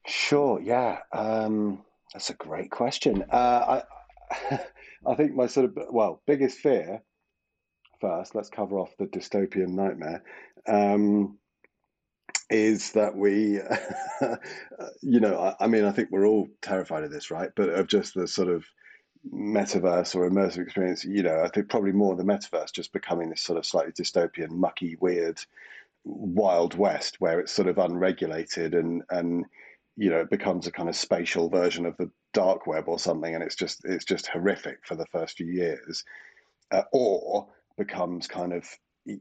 Sure, 0.07 0.61
yeah. 0.61 0.99
Um, 1.13 1.85
that's 2.13 2.31
a 2.31 2.35
great 2.35 2.71
question. 2.71 3.25
Uh, 3.31 3.83
I, 4.31 4.59
I 5.07 5.15
think 5.15 5.35
my 5.35 5.47
sort 5.47 5.67
of, 5.67 5.79
well, 5.91 6.23
biggest 6.27 6.59
fear 6.59 7.03
first, 8.01 8.35
let's 8.35 8.51
cover 8.51 8.79
off 8.79 8.97
the 8.99 9.07
dystopian 9.07 9.71
nightmare, 9.71 10.23
um, 10.67 11.39
is 12.51 12.93
that 12.93 13.15
we, 13.15 13.61
you 15.03 15.21
know, 15.21 15.39
I, 15.39 15.65
I, 15.65 15.67
mean, 15.67 15.85
I 15.85 15.93
think 15.93 16.11
we're 16.11 16.27
all 16.27 16.49
terrified 16.63 17.05
of 17.05 17.13
this, 17.13 17.31
right? 17.31 17.51
But 17.55 17.69
of 17.71 17.87
just 17.87 18.15
the 18.15 18.27
sort 18.27 18.49
of 18.49 18.65
metaverse 19.33 20.17
or 20.17 20.29
immersive 20.29 20.63
experience, 20.63 21.05
you 21.05 21.23
know, 21.23 21.43
I 21.43 21.49
think 21.49 21.69
probably 21.69 21.93
more 21.93 22.17
the 22.17 22.25
metaverse 22.25 22.73
just 22.73 22.93
becoming 22.93 23.31
this 23.31 23.43
sort 23.43 23.59
of 23.59 23.67
slightly 23.67 23.93
dystopian, 23.93 24.51
mucky, 24.51 24.97
weird, 25.01 25.41
wild 26.05 26.75
west 26.77 27.17
where 27.21 27.41
it's 27.41 27.53
sort 27.53 27.69
of 27.69 27.79
unregulated 27.79 28.75
and 28.75 29.03
and 29.11 29.45
you 29.97 30.09
know 30.09 30.21
it 30.21 30.31
becomes 30.31 30.67
a 30.67 30.73
kind 30.73 30.89
of 30.89 30.97
spatial 30.97 31.49
version 31.49 31.85
of 31.85 31.97
the 31.99 32.11
dark 32.33 32.67
web 32.67 32.85
or 32.87 32.99
something 32.99 33.35
and 33.35 33.45
it's 33.45 33.57
just 33.57 33.85
it's 33.85 34.05
just 34.05 34.27
horrific 34.27 34.79
for 34.85 34.95
the 34.95 35.07
first 35.07 35.37
few 35.37 35.47
years 35.47 36.05
uh, 36.73 36.83
or 36.93 37.49
becomes 37.81 38.27
kind 38.27 38.53
of 38.53 38.69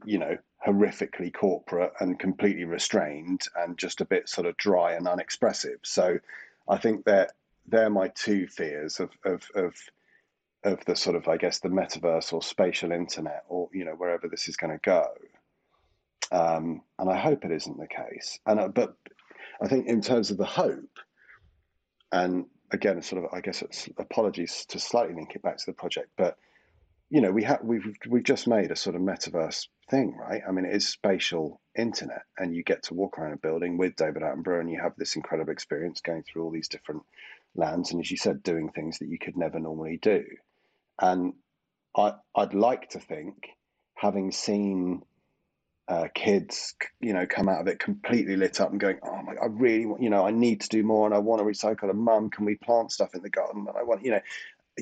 you 0.04 0.18
know 0.18 0.36
horrifically 0.66 1.32
corporate 1.32 1.92
and 2.00 2.18
completely 2.18 2.64
restrained 2.64 3.40
and 3.56 3.78
just 3.78 4.02
a 4.02 4.04
bit 4.04 4.28
sort 4.28 4.46
of 4.46 4.54
dry 4.58 4.92
and 4.92 5.08
unexpressive. 5.08 5.80
So 5.82 6.18
i 6.68 6.76
think 6.76 7.04
that 7.06 7.32
they're 7.66 7.88
my 7.88 8.08
two 8.08 8.46
fears 8.46 9.00
of 9.00 9.10
of 9.24 9.42
of 9.54 9.74
of 10.62 10.84
the 10.84 10.94
sort 10.94 11.16
of 11.16 11.26
i 11.26 11.38
guess 11.38 11.60
the 11.60 11.70
metaverse 11.70 12.34
or 12.34 12.42
spatial 12.42 12.92
internet 12.92 13.44
or 13.48 13.70
you 13.72 13.84
know 13.86 13.96
wherever 13.96 14.28
this 14.28 14.46
is 14.46 14.56
going 14.56 14.72
to 14.72 14.90
go. 14.96 15.06
Um, 16.30 16.82
and 16.98 17.08
i 17.10 17.16
hope 17.16 17.44
it 17.44 17.52
isn't 17.52 17.78
the 17.78 17.88
case. 17.88 18.38
And 18.44 18.60
uh, 18.60 18.68
but 18.68 18.94
i 19.62 19.66
think 19.66 19.86
in 19.86 20.02
terms 20.02 20.30
of 20.30 20.36
the 20.36 20.52
hope 20.62 20.98
and 22.12 22.44
again 22.70 23.00
sort 23.00 23.24
of 23.24 23.32
i 23.32 23.40
guess 23.40 23.62
it's 23.62 23.88
apologies 23.96 24.66
to 24.66 24.78
slightly 24.78 25.14
link 25.14 25.34
it 25.34 25.42
back 25.42 25.56
to 25.56 25.66
the 25.66 25.72
project 25.72 26.10
but 26.18 26.36
you 27.10 27.20
know, 27.20 27.32
we 27.32 27.42
have 27.42 27.60
we've 27.62 27.84
we've 28.08 28.24
just 28.24 28.46
made 28.46 28.70
a 28.70 28.76
sort 28.76 28.94
of 28.94 29.02
metaverse 29.02 29.66
thing, 29.90 30.16
right? 30.16 30.42
I 30.48 30.52
mean, 30.52 30.64
it 30.64 30.74
is 30.74 30.88
spatial 30.88 31.60
internet, 31.76 32.22
and 32.38 32.54
you 32.54 32.62
get 32.62 32.84
to 32.84 32.94
walk 32.94 33.18
around 33.18 33.32
a 33.32 33.36
building 33.36 33.76
with 33.78 33.96
David 33.96 34.22
Attenborough, 34.22 34.60
and 34.60 34.70
you 34.70 34.80
have 34.80 34.94
this 34.96 35.16
incredible 35.16 35.52
experience 35.52 36.00
going 36.00 36.22
through 36.22 36.44
all 36.44 36.52
these 36.52 36.68
different 36.68 37.02
lands, 37.56 37.90
and 37.90 38.00
as 38.00 38.10
you 38.10 38.16
said, 38.16 38.42
doing 38.44 38.70
things 38.70 39.00
that 39.00 39.08
you 39.08 39.18
could 39.18 39.36
never 39.36 39.58
normally 39.58 39.98
do. 40.00 40.24
And 41.00 41.34
I 41.96 42.14
I'd 42.36 42.54
like 42.54 42.90
to 42.90 43.00
think, 43.00 43.48
having 43.94 44.30
seen 44.30 45.02
uh, 45.88 46.06
kids, 46.14 46.76
you 47.00 47.12
know, 47.12 47.26
come 47.26 47.48
out 47.48 47.60
of 47.60 47.66
it 47.66 47.80
completely 47.80 48.36
lit 48.36 48.60
up 48.60 48.70
and 48.70 48.78
going, 48.78 48.98
oh 49.02 49.22
my, 49.22 49.32
I 49.32 49.46
really 49.46 49.86
want, 49.86 50.00
you 50.00 50.10
know, 50.10 50.24
I 50.24 50.30
need 50.30 50.60
to 50.60 50.68
do 50.68 50.84
more, 50.84 51.06
and 51.06 51.14
I 51.14 51.18
want 51.18 51.40
to 51.40 51.44
recycle. 51.44 51.90
And 51.90 51.98
mum, 51.98 52.30
can 52.30 52.44
we 52.44 52.54
plant 52.54 52.92
stuff 52.92 53.16
in 53.16 53.22
the 53.22 53.30
garden? 53.30 53.66
And 53.68 53.76
I 53.76 53.82
want, 53.82 54.04
you 54.04 54.12
know, 54.12 54.20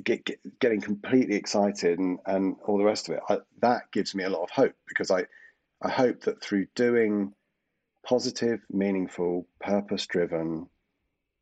get, 0.01 0.24
get, 0.24 0.38
getting 0.61 0.80
completely 0.80 1.36
excited 1.36 1.99
and, 1.99 2.18
and 2.26 2.57
all 2.66 2.78
the 2.78 2.84
rest 2.84 3.09
of 3.09 3.16
it, 3.16 3.20
I, 3.28 3.38
that 3.61 3.90
gives 3.92 4.14
me 4.14 4.24
a 4.24 4.30
lot 4.30 4.42
of 4.42 4.51
hope 4.51 4.74
because 4.86 5.11
I, 5.11 5.24
I 5.82 5.90
hope 5.90 6.22
that 6.22 6.42
through 6.42 6.66
doing 6.74 7.32
positive, 8.05 8.61
meaningful, 8.70 9.46
purpose 9.61 10.07
driven, 10.07 10.68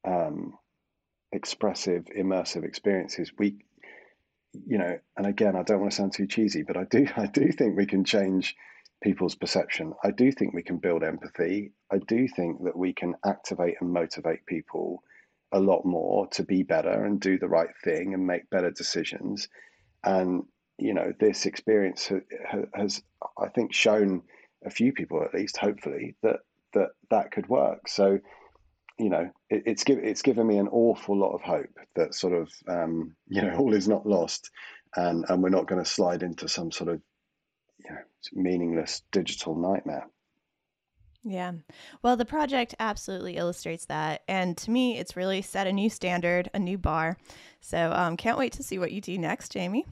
um, 0.07 0.55
expressive, 1.33 2.07
immersive 2.17 2.65
experiences, 2.65 3.31
we, 3.39 3.59
you 4.53 4.79
know, 4.79 4.99
and 5.17 5.27
again, 5.27 5.57
I 5.57 5.63
don't 5.63 5.81
want 5.81 5.93
to 5.93 5.97
sound 5.97 6.13
too 6.13 6.27
cheesy, 6.27 6.63
but 6.63 6.77
I 6.77 6.85
do, 6.85 7.07
I 7.17 7.27
do 7.27 7.51
think 7.53 7.77
we 7.77 7.87
can 7.87 8.05
change 8.05 8.57
people's 9.03 9.35
perception. 9.35 9.93
I 10.03 10.11
do 10.11 10.33
think 10.33 10.55
we 10.55 10.63
can 10.63 10.79
build 10.79 11.03
empathy. 11.03 11.73
I 11.93 11.99
do 11.99 12.27
think 12.29 12.65
that 12.65 12.77
we 12.77 12.93
can 12.93 13.15
activate 13.25 13.77
and 13.81 13.93
motivate 13.93 14.47
people 14.47 15.03
a 15.53 15.61
lot 15.61 15.85
more 15.85 16.27
to 16.29 16.43
be 16.43 16.63
better 16.63 17.05
and 17.05 17.21
do 17.21 17.39
the 17.39 17.49
right 17.49 17.71
thing 17.85 18.15
and 18.15 18.27
make 18.27 18.51
better 18.51 18.71
decisions. 18.71 19.49
And 20.05 20.45
you 20.79 20.93
know, 20.93 21.13
this 21.19 21.47
experience 21.47 22.07
has, 22.51 22.65
has 22.75 23.03
I 23.39 23.49
think, 23.49 23.73
shown 23.73 24.23
a 24.65 24.71
few 24.71 24.93
people 24.93 25.23
at 25.23 25.35
least, 25.35 25.57
hopefully, 25.57 26.17
that 26.23 26.41
that 26.75 26.91
that 27.11 27.31
could 27.31 27.49
work. 27.49 27.89
So, 27.89 28.19
you 28.99 29.09
know, 29.09 29.31
it, 29.49 29.63
it's 29.67 29.85
it's 29.87 30.23
given 30.23 30.47
me 30.47 30.59
an 30.59 30.69
awful 30.69 31.19
lot 31.19 31.35
of 31.35 31.43
hope 31.43 31.79
that 31.95 32.15
sort 32.15 32.35
of 32.35 32.53
um, 32.69 33.17
you 33.29 33.43
know 33.43 33.57
all 33.57 33.75
is 33.75 33.89
not 33.89 34.07
lost, 34.07 34.51
and 34.95 35.25
and 35.29 35.43
we're 35.43 35.49
not 35.49 35.67
going 35.67 35.83
to 35.83 35.91
slide 35.91 36.23
into 36.23 36.49
some 36.49 36.71
sort 36.71 36.91
of 36.91 37.01
you 37.79 37.91
know 37.91 38.01
meaningless 38.35 39.03
digital 39.13 39.57
nightmare. 39.57 40.07
Yeah. 41.29 41.53
Well, 42.03 42.17
the 42.17 42.25
project 42.25 42.77
absolutely 42.79 43.37
illustrates 43.37 43.87
that. 43.87 44.23
And 44.29 44.57
to 44.59 44.71
me, 44.71 44.97
it's 44.97 45.17
really 45.17 45.43
set 45.43 45.67
a 45.67 45.73
new 45.73 45.91
standard, 45.91 46.49
a 46.55 46.59
new 46.61 46.79
bar. 46.79 47.17
So 47.61 47.91
um, 47.93 48.17
can't 48.17 48.39
wait 48.39 48.53
to 48.53 48.63
see 48.63 48.79
what 48.79 48.93
you 48.93 49.01
do 49.01 49.19
next, 49.19 49.51
Jamie. 49.51 49.85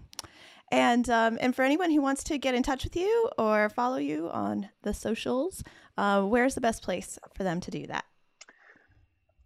And 0.71 1.11
um, 1.11 1.37
and 1.41 1.55
for 1.55 1.63
anyone 1.63 1.91
who 1.91 2.01
wants 2.01 2.23
to 2.25 2.39
get 2.39 2.55
in 2.55 2.63
touch 2.63 2.85
with 2.85 2.95
you 2.95 3.31
or 3.37 3.69
follow 3.69 3.97
you 3.97 4.31
on 4.31 4.69
the 4.83 4.95
socials, 4.95 5.65
uh, 5.99 6.23
where's 6.23 6.55
the 6.55 6.61
best 6.61 6.83
place 6.83 7.19
for 7.35 7.43
them 7.43 7.61
to 7.61 7.71
do 7.71 7.87
that? 7.89 8.05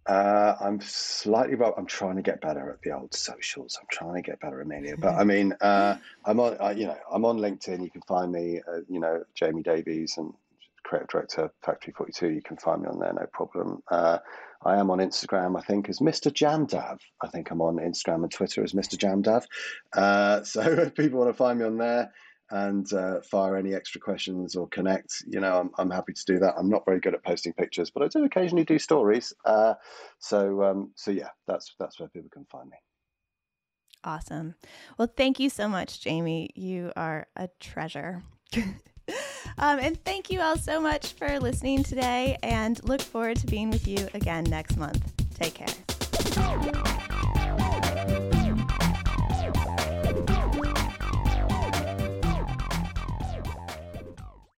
Uh, 0.05 0.55
I'm 0.61 0.79
slightly 0.81 1.55
well. 1.55 1.73
I'm 1.75 1.85
trying 1.85 2.15
to 2.15 2.21
get 2.21 2.39
better 2.39 2.71
at 2.71 2.81
the 2.83 2.91
old 2.91 3.13
socials. 3.13 3.77
I'm 3.79 3.87
trying 3.91 4.15
to 4.15 4.21
get 4.21 4.39
better, 4.39 4.61
Amelia. 4.61 4.95
But 4.97 5.15
I 5.15 5.23
mean, 5.23 5.55
uh, 5.59 5.97
I'm 6.25 6.39
on. 6.39 6.55
Uh, 6.59 6.69
you 6.69 6.85
know, 6.85 6.97
I'm 7.11 7.25
on 7.25 7.39
LinkedIn. 7.39 7.83
You 7.83 7.89
can 7.89 8.01
find 8.03 8.31
me. 8.31 8.61
Uh, 8.67 8.81
you 8.87 8.99
know, 8.99 9.23
Jamie 9.35 9.63
Davies 9.63 10.17
and 10.17 10.33
creative 10.89 11.07
director 11.07 11.51
Factory 11.63 11.93
42. 11.95 12.29
You 12.31 12.41
can 12.41 12.57
find 12.57 12.81
me 12.81 12.87
on 12.87 12.99
there, 12.99 13.13
no 13.13 13.27
problem. 13.31 13.83
Uh, 13.89 14.17
I 14.65 14.77
am 14.77 14.89
on 14.89 14.97
Instagram, 14.97 15.57
I 15.57 15.61
think, 15.61 15.87
as 15.87 15.99
Mr. 15.99 16.31
Jamdav. 16.31 16.97
I 17.21 17.27
think 17.27 17.51
I'm 17.51 17.61
on 17.61 17.75
Instagram 17.75 18.23
and 18.23 18.31
Twitter 18.31 18.63
as 18.63 18.73
Mr. 18.73 18.97
Jamdav. 18.97 19.45
Uh, 19.93 20.43
so 20.43 20.61
if 20.61 20.95
people 20.95 21.19
want 21.19 21.29
to 21.29 21.37
find 21.37 21.59
me 21.59 21.65
on 21.65 21.77
there 21.77 22.11
and 22.49 22.91
uh, 22.91 23.21
fire 23.21 23.55
any 23.55 23.75
extra 23.75 24.01
questions 24.01 24.55
or 24.55 24.67
connect, 24.67 25.23
you 25.27 25.39
know, 25.39 25.59
I'm, 25.59 25.69
I'm 25.77 25.91
happy 25.91 26.13
to 26.13 26.25
do 26.25 26.39
that. 26.39 26.55
I'm 26.57 26.69
not 26.69 26.85
very 26.85 26.99
good 26.99 27.13
at 27.13 27.23
posting 27.23 27.53
pictures, 27.53 27.91
but 27.91 28.01
I 28.01 28.07
do 28.07 28.23
occasionally 28.25 28.65
do 28.65 28.79
stories. 28.79 29.31
Uh, 29.45 29.75
so, 30.17 30.63
um, 30.63 30.91
so 30.95 31.11
yeah, 31.11 31.29
that's 31.47 31.75
that's 31.79 31.99
where 31.99 32.09
people 32.09 32.29
can 32.33 32.45
find 32.45 32.67
me. 32.69 32.77
Awesome. 34.03 34.55
Well, 34.97 35.11
thank 35.15 35.39
you 35.39 35.49
so 35.49 35.67
much, 35.67 36.01
Jamie. 36.01 36.49
You 36.55 36.91
are 36.95 37.27
a 37.35 37.49
treasure. 37.59 38.23
Um, 39.59 39.79
and 39.79 40.01
thank 40.05 40.29
you 40.29 40.41
all 40.41 40.57
so 40.57 40.79
much 40.79 41.13
for 41.13 41.39
listening 41.39 41.83
today 41.83 42.37
and 42.43 42.81
look 42.87 43.01
forward 43.01 43.37
to 43.37 43.47
being 43.47 43.69
with 43.69 43.87
you 43.87 44.07
again 44.13 44.45
next 44.45 44.77
month. 44.77 45.03
Take 45.35 45.53
care. 45.53 46.78